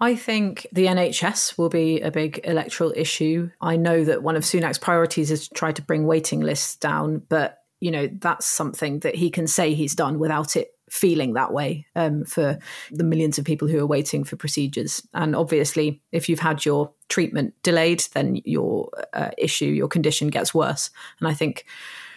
I 0.01 0.14
think 0.14 0.66
the 0.72 0.86
NHS 0.86 1.57
will 1.57 1.68
be 1.68 2.01
a 2.01 2.11
big 2.11 2.40
electoral 2.44 2.92
issue. 2.94 3.51
I 3.61 3.76
know 3.76 4.05
that 4.05 4.22
one 4.22 4.36
of 4.36 4.42
Sunak's 4.42 4.78
priorities 4.78 5.30
is 5.30 5.49
to 5.49 5.55
try 5.55 5.72
to 5.72 5.82
bring 5.82 6.07
waiting 6.07 6.40
lists 6.40 6.76
down, 6.76 7.22
but 7.28 7.62
you 7.80 7.90
know 7.90 8.09
that's 8.20 8.47
something 8.47 9.01
that 9.01 9.14
he 9.14 9.30
can 9.30 9.47
say 9.47 9.74
he's 9.74 9.94
done 9.94 10.18
without 10.18 10.57
it 10.57 10.72
feeling 10.88 11.32
that 11.32 11.53
way 11.53 11.86
um, 11.97 12.24
for 12.24 12.59
the 12.90 13.05
millions 13.05 13.38
of 13.38 13.44
people 13.44 13.66
who 13.68 13.78
are 13.78 13.86
waiting 13.86 14.24
for 14.24 14.36
procedures. 14.36 15.07
And 15.14 15.34
obviously, 15.34 16.01
if 16.12 16.28
you've 16.28 16.40
had 16.40 16.64
your 16.64 16.92
treatment 17.09 17.55
delayed, 17.62 18.05
then 18.14 18.40
your 18.44 18.90
uh, 19.12 19.30
issue, 19.36 19.66
your 19.66 19.88
condition 19.88 20.28
gets 20.28 20.55
worse. 20.55 20.90
And 21.18 21.28
I 21.28 21.34
think 21.34 21.66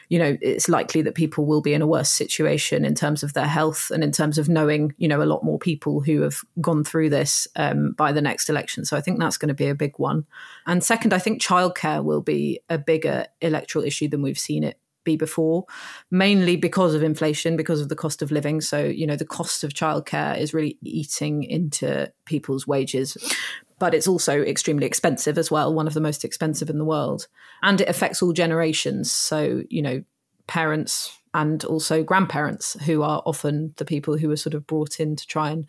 you 0.09 0.17
know, 0.17 0.37
it's 0.41 0.67
likely 0.67 1.03
that 1.03 1.13
people 1.13 1.45
will 1.45 1.61
be 1.61 1.73
in 1.73 1.83
a 1.83 1.87
worse 1.87 2.09
situation 2.09 2.83
in 2.83 2.95
terms 2.95 3.21
of 3.21 3.33
their 3.33 3.47
health 3.47 3.91
and 3.91 4.03
in 4.03 4.11
terms 4.11 4.39
of 4.39 4.49
knowing, 4.49 4.93
you 4.97 5.07
know, 5.07 5.21
a 5.21 5.23
lot 5.23 5.43
more 5.43 5.59
people 5.59 6.01
who 6.01 6.21
have 6.21 6.41
gone 6.59 6.83
through 6.83 7.11
this 7.11 7.47
um, 7.55 7.91
by 7.91 8.11
the 8.11 8.21
next 8.21 8.49
election. 8.49 8.85
So 8.85 8.97
I 8.97 9.01
think 9.01 9.19
that's 9.19 9.37
going 9.37 9.49
to 9.49 9.53
be 9.53 9.67
a 9.67 9.75
big 9.75 9.93
one. 9.97 10.25
And 10.65 10.83
second, 10.83 11.13
I 11.13 11.19
think 11.19 11.41
childcare 11.41 12.03
will 12.03 12.21
be 12.21 12.59
a 12.69 12.79
bigger 12.79 13.27
electoral 13.39 13.85
issue 13.85 14.07
than 14.07 14.23
we've 14.23 14.39
seen 14.39 14.63
it 14.63 14.79
be 15.03 15.15
before, 15.15 15.65
mainly 16.09 16.55
because 16.55 16.95
of 16.95 17.03
inflation, 17.03 17.55
because 17.55 17.79
of 17.79 17.89
the 17.89 17.95
cost 17.95 18.23
of 18.23 18.31
living. 18.31 18.61
So, 18.61 18.83
you 18.83 19.05
know, 19.05 19.15
the 19.15 19.25
cost 19.25 19.63
of 19.63 19.73
childcare 19.73 20.37
is 20.37 20.55
really 20.55 20.77
eating 20.81 21.43
into 21.43 22.11
people's 22.25 22.65
wages 22.67 23.15
but 23.79 23.93
it's 23.93 24.07
also 24.07 24.41
extremely 24.41 24.85
expensive 24.85 25.37
as 25.37 25.49
well, 25.49 25.73
one 25.73 25.87
of 25.87 25.93
the 25.93 26.01
most 26.01 26.23
expensive 26.23 26.69
in 26.69 26.77
the 26.77 26.85
world. 26.85 27.27
And 27.63 27.81
it 27.81 27.89
affects 27.89 28.21
all 28.21 28.33
generations. 28.33 29.11
So, 29.11 29.63
you 29.69 29.81
know, 29.81 30.03
parents 30.47 31.17
and 31.33 31.63
also 31.65 32.03
grandparents, 32.03 32.75
who 32.85 33.03
are 33.03 33.21
often 33.25 33.73
the 33.77 33.85
people 33.85 34.17
who 34.17 34.31
are 34.31 34.35
sort 34.35 34.55
of 34.55 34.65
brought 34.65 34.99
in 34.99 35.15
to 35.15 35.27
try 35.27 35.51
and 35.51 35.67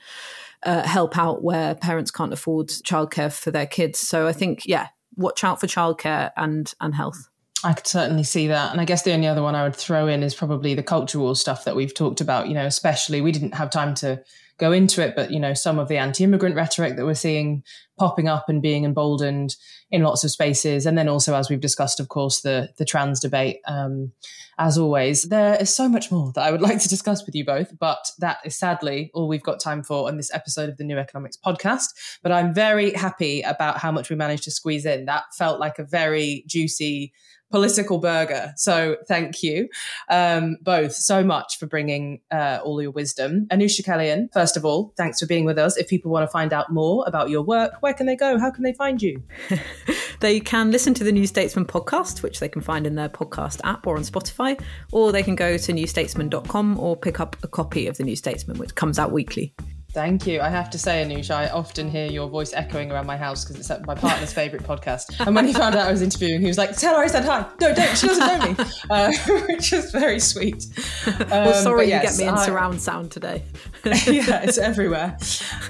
uh, 0.63 0.83
help 0.87 1.19
out 1.19 1.43
where 1.43 1.75
parents 1.75 2.11
can't 2.11 2.33
afford 2.33 2.69
childcare 2.69 3.33
for 3.33 3.51
their 3.51 3.67
kids. 3.67 3.99
So 3.99 4.27
I 4.27 4.33
think, 4.33 4.63
yeah, 4.65 4.89
watch 5.17 5.45
out 5.45 5.61
for 5.61 5.67
childcare 5.67 6.31
and 6.37 6.73
and 6.81 6.95
health. 6.95 7.29
I 7.63 7.75
could 7.75 7.87
certainly 7.87 8.25
see 8.25 8.47
that. 8.47 8.73
And 8.73 8.81
I 8.81 8.87
guess 8.87 9.03
the 9.03 9.13
only 9.13 9.27
other 9.27 9.43
one 9.43 9.55
I 9.55 9.65
would 9.65 9.77
throw 9.77 10.07
in 10.07 10.23
is 10.23 10.35
probably 10.35 10.75
the 10.75 10.83
cultural 10.83 11.35
stuff 11.35 11.65
that 11.65 11.77
we've 11.77 11.95
talked 11.95 12.23
about. 12.23 12.49
You 12.49 12.55
know, 12.55 12.65
especially 12.65 13.21
we 13.21 13.33
didn't 13.33 13.55
have 13.55 13.69
time 13.69 13.95
to 13.97 14.23
go 14.61 14.71
into 14.71 15.03
it, 15.03 15.17
but 15.17 15.31
you 15.31 15.41
know, 15.41 15.55
some 15.55 15.79
of 15.79 15.89
the 15.89 15.97
anti-immigrant 15.97 16.55
rhetoric 16.55 16.97
that 16.97 17.07
we're 17.07 17.15
seeing 17.15 17.65
popping 17.99 18.29
up 18.29 18.49
and 18.49 18.63
being 18.63 18.85
emboldened 18.85 19.57
in 19.91 20.03
lots 20.03 20.23
of 20.23 20.31
spaces, 20.31 20.87
and 20.87 20.97
then 20.97 21.09
also, 21.09 21.35
as 21.35 21.51
we've 21.51 21.61
discussed, 21.61 21.99
of 21.99 22.09
course, 22.09 22.43
the 22.43 22.69
the 22.79 22.85
trans 22.85 23.19
debate. 23.19 23.61
Um, 23.67 24.13
as 24.59 24.77
always, 24.77 25.23
there 25.23 25.55
is 25.55 25.75
so 25.75 25.89
much 25.89 26.13
more 26.13 26.33
that 26.35 26.43
I 26.43 26.51
would 26.51 26.61
like 26.69 26.79
to 26.81 26.89
discuss 26.89 27.25
with 27.25 27.35
you 27.35 27.45
both, 27.45 27.77
but 27.79 28.11
that 28.19 28.39
is 28.45 28.55
sadly 28.55 29.11
all 29.15 29.27
we've 29.27 29.43
got 29.43 29.59
time 29.59 29.83
for 29.83 30.07
on 30.07 30.19
this 30.19 30.33
episode 30.35 30.69
of 30.69 30.77
the 30.77 30.85
New 30.85 30.99
Economics 30.99 31.39
podcast. 31.45 32.19
But 32.23 32.33
I'm 32.33 32.53
very 32.53 32.93
happy 32.93 33.41
about 33.41 33.79
how 33.79 33.91
much 33.91 34.11
we 34.11 34.17
managed 34.17 34.45
to 34.45 34.51
squeeze 34.51 34.85
in. 34.85 35.07
That 35.07 35.25
felt 35.37 35.59
like 35.59 35.79
a 35.79 35.85
very 35.85 36.45
juicy 36.47 37.13
political 37.51 37.99
burger. 37.99 38.53
So 38.57 38.97
thank 39.07 39.43
you 39.43 39.69
um, 40.09 40.57
both 40.63 40.95
so 40.95 41.25
much 41.25 41.59
for 41.59 41.67
bringing 41.67 42.21
uh, 42.31 42.61
all 42.63 42.81
your 42.81 42.91
wisdom. 42.91 43.47
Anoosh 43.51 43.81
Chakelian, 43.81 44.33
first 44.33 44.57
of 44.57 44.65
all, 44.65 44.93
thanks 44.97 45.21
for 45.21 45.27
being 45.27 45.45
with 45.45 45.59
us. 45.59 45.77
If 45.77 45.89
people 45.89 46.11
want 46.11 46.25
to 46.25 46.33
find 46.33 46.53
out 46.53 46.71
more 46.73 47.05
about 47.07 47.31
your 47.31 47.43
work, 47.43 47.75
where 47.81 47.95
can 47.95 48.07
they 48.07 48.17
go? 48.17 48.39
How 48.39 48.51
can 48.51 48.63
they 48.63 48.73
find 48.73 49.03
you? 49.03 49.23
they 50.21 50.41
can 50.41 50.71
listen 50.71 50.95
to 50.95 51.05
the 51.05 51.13
New 51.13 51.27
Statesman 51.27 51.67
podcast, 51.67 52.23
which 52.23 52.41
they 52.41 52.49
can 52.49 52.63
find 52.63 52.87
in 52.87 52.95
their 52.95 53.09
podcast 53.09 53.61
app 53.65 53.87
or 53.87 53.97
on 53.97 54.03
Spotify, 54.03 54.61
or 54.93 55.13
they 55.13 55.23
can 55.23 55.35
go 55.35 55.57
to 55.57 55.73
newstatesman.com 55.73 56.79
or 56.79 56.97
pick 56.97 57.21
up 57.21 57.37
a 57.43 57.49
copy 57.49 57.87
of 57.87 57.97
the 57.97 58.05
New 58.05 58.17
Statesman, 58.17 58.59
which 58.59 58.75
comes 58.75 58.99
out 58.99 59.13
weekly. 59.13 59.55
Thank 59.93 60.26
you. 60.26 60.41
I 60.41 60.49
have 60.49 60.70
to 60.70 60.78
say, 60.78 61.05
Anoosh, 61.05 61.34
I 61.34 61.49
often 61.49 61.91
hear 61.91 62.07
your 62.07 62.28
voice 62.28 62.53
echoing 62.53 62.93
around 62.93 63.07
my 63.07 63.16
house 63.16 63.45
because 63.45 63.59
it's 63.59 63.86
my 63.86 63.95
partner's 63.95 64.32
favourite 64.32 64.64
podcast. 64.64 65.26
And 65.26 65.34
when 65.34 65.47
he 65.47 65.53
found 65.53 65.74
out 65.74 65.88
I 65.88 65.91
was 65.91 66.01
interviewing, 66.01 66.41
he 66.41 66.47
was 66.47 66.59
like, 66.59 66.76
"Tell 66.76 66.95
her 66.95 67.03
I 67.03 67.09
said 67.09 67.24
hi." 67.24 67.47
No, 67.61 67.74
don't. 67.74 67.97
She 67.99 68.07
doesn't 68.07 68.26
know 68.26 68.49
me, 68.49 68.70
uh, 68.91 69.12
which 69.49 69.72
is 69.72 69.91
very 69.91 70.20
sweet. 70.20 70.66
Um, 71.07 71.28
well, 71.28 71.55
sorry 71.55 71.88
yes, 71.88 72.05
you 72.05 72.09
get 72.11 72.18
me 72.18 72.28
in 72.28 72.38
I, 72.38 72.47
surround 72.47 72.80
sound 72.80 73.11
today. 73.11 73.43
yeah, 73.84 74.43
it's 74.43 74.59
everywhere. 74.59 75.16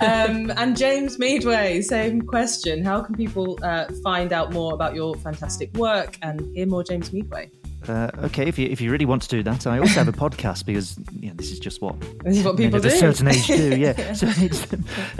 Um, 0.00 0.50
and 0.56 0.76
James 0.76 1.18
Meadway, 1.18 1.80
same 1.80 2.20
question. 2.20 2.84
How 2.84 3.00
can 3.00 3.14
people 3.14 3.58
uh, 3.62 3.86
find 4.02 4.32
out 4.34 4.52
more 4.52 4.74
about 4.74 4.94
your 4.94 5.14
fantastic 5.16 5.72
work 5.76 6.18
and 6.20 6.54
hear 6.54 6.66
more 6.66 6.84
James 6.84 7.10
Meadway? 7.12 7.50
Uh, 7.88 8.10
okay, 8.24 8.46
if 8.46 8.58
you 8.58 8.66
if 8.68 8.80
you 8.80 8.90
really 8.90 9.06
want 9.06 9.22
to 9.22 9.28
do 9.28 9.42
that, 9.42 9.66
I 9.66 9.78
also 9.78 9.94
have 9.94 10.08
a 10.08 10.12
podcast 10.12 10.66
because 10.66 10.98
you 11.18 11.28
know, 11.28 11.34
this 11.34 11.50
is 11.50 11.58
just 11.58 11.80
what 11.80 11.98
this 12.24 12.38
is 12.38 12.44
what 12.44 12.56
people 12.56 12.78
do. 12.78 12.88
At 12.88 12.94
a 12.94 12.96
certain 12.96 13.28
age 13.28 13.46
do, 13.46 13.76
yeah. 13.78 14.12
so 14.12 14.26
it's 14.28 14.72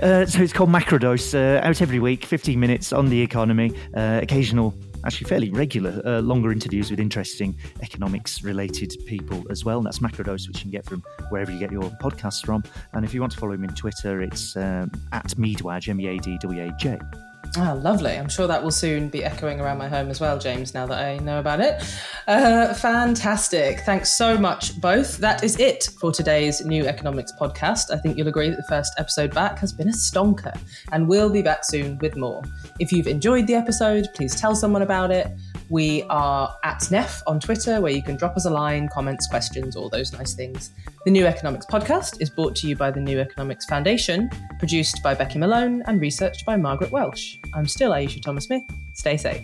uh, 0.02 0.26
so 0.26 0.42
it's 0.42 0.52
called 0.52 0.70
Macrodose, 0.70 1.34
uh, 1.34 1.66
out 1.66 1.80
every 1.80 1.98
week, 1.98 2.24
fifteen 2.24 2.60
minutes 2.60 2.92
on 2.92 3.08
the 3.08 3.20
economy, 3.20 3.72
uh, 3.94 4.20
occasional. 4.22 4.74
Actually, 5.02 5.28
fairly 5.28 5.48
regular, 5.48 6.02
uh, 6.04 6.20
longer 6.20 6.52
interviews 6.52 6.90
with 6.90 7.00
interesting 7.00 7.56
economics-related 7.82 8.92
people 9.06 9.42
as 9.48 9.64
well. 9.64 9.78
And 9.78 9.86
that's 9.86 10.00
Macrodose, 10.00 10.46
which 10.46 10.58
you 10.58 10.64
can 10.64 10.70
get 10.70 10.84
from 10.84 11.02
wherever 11.30 11.50
you 11.50 11.58
get 11.58 11.72
your 11.72 11.84
podcasts 12.02 12.44
from. 12.44 12.62
And 12.92 13.02
if 13.02 13.14
you 13.14 13.22
want 13.22 13.32
to 13.32 13.38
follow 13.38 13.52
him 13.52 13.64
on 13.64 13.74
Twitter, 13.74 14.20
it's 14.20 14.54
um, 14.58 14.92
at 15.12 15.28
Meadwaj, 15.38 15.88
M-E-A-D-W-A-J. 15.88 16.98
Oh, 17.56 17.74
lovely. 17.82 18.12
I'm 18.12 18.28
sure 18.28 18.46
that 18.46 18.62
will 18.62 18.70
soon 18.70 19.08
be 19.08 19.24
echoing 19.24 19.60
around 19.60 19.78
my 19.78 19.88
home 19.88 20.08
as 20.08 20.20
well, 20.20 20.38
James, 20.38 20.72
now 20.72 20.86
that 20.86 20.98
I 20.98 21.18
know 21.18 21.40
about 21.40 21.58
it. 21.58 21.82
Uh, 22.28 22.72
fantastic. 22.74 23.80
Thanks 23.80 24.12
so 24.12 24.38
much, 24.38 24.80
both. 24.80 25.18
That 25.18 25.42
is 25.42 25.58
it 25.58 25.88
for 25.98 26.12
today's 26.12 26.64
New 26.64 26.86
Economics 26.86 27.32
podcast. 27.40 27.90
I 27.90 27.96
think 27.96 28.16
you'll 28.16 28.28
agree 28.28 28.50
that 28.50 28.56
the 28.56 28.68
first 28.68 28.94
episode 28.98 29.34
back 29.34 29.58
has 29.58 29.72
been 29.72 29.88
a 29.88 29.92
stonker, 29.92 30.56
and 30.92 31.08
we'll 31.08 31.28
be 31.28 31.42
back 31.42 31.64
soon 31.64 31.98
with 31.98 32.16
more. 32.16 32.40
If 32.78 32.92
you've 32.92 33.08
enjoyed 33.08 33.48
the 33.48 33.54
episode, 33.54 34.06
please 34.14 34.36
tell 34.36 34.54
someone 34.54 34.82
about 34.82 35.10
it. 35.10 35.26
We 35.70 36.02
are 36.10 36.52
at 36.64 36.90
NEF 36.90 37.22
on 37.28 37.38
Twitter, 37.38 37.80
where 37.80 37.92
you 37.92 38.02
can 38.02 38.16
drop 38.16 38.36
us 38.36 38.44
a 38.44 38.50
line, 38.50 38.88
comments, 38.88 39.28
questions, 39.28 39.76
all 39.76 39.88
those 39.88 40.12
nice 40.12 40.34
things. 40.34 40.72
The 41.04 41.12
New 41.12 41.26
Economics 41.26 41.64
podcast 41.64 42.20
is 42.20 42.28
brought 42.28 42.56
to 42.56 42.66
you 42.66 42.74
by 42.74 42.90
the 42.90 43.00
New 43.00 43.20
Economics 43.20 43.66
Foundation, 43.66 44.28
produced 44.58 45.00
by 45.00 45.14
Becky 45.14 45.38
Malone, 45.38 45.82
and 45.86 46.00
researched 46.00 46.44
by 46.44 46.56
Margaret 46.56 46.90
Welsh. 46.90 47.36
I'm 47.54 47.68
still 47.68 47.92
Ayeisha 47.92 48.20
Thomas 48.20 48.46
Smith. 48.46 48.64
Stay 48.94 49.16
safe. 49.16 49.42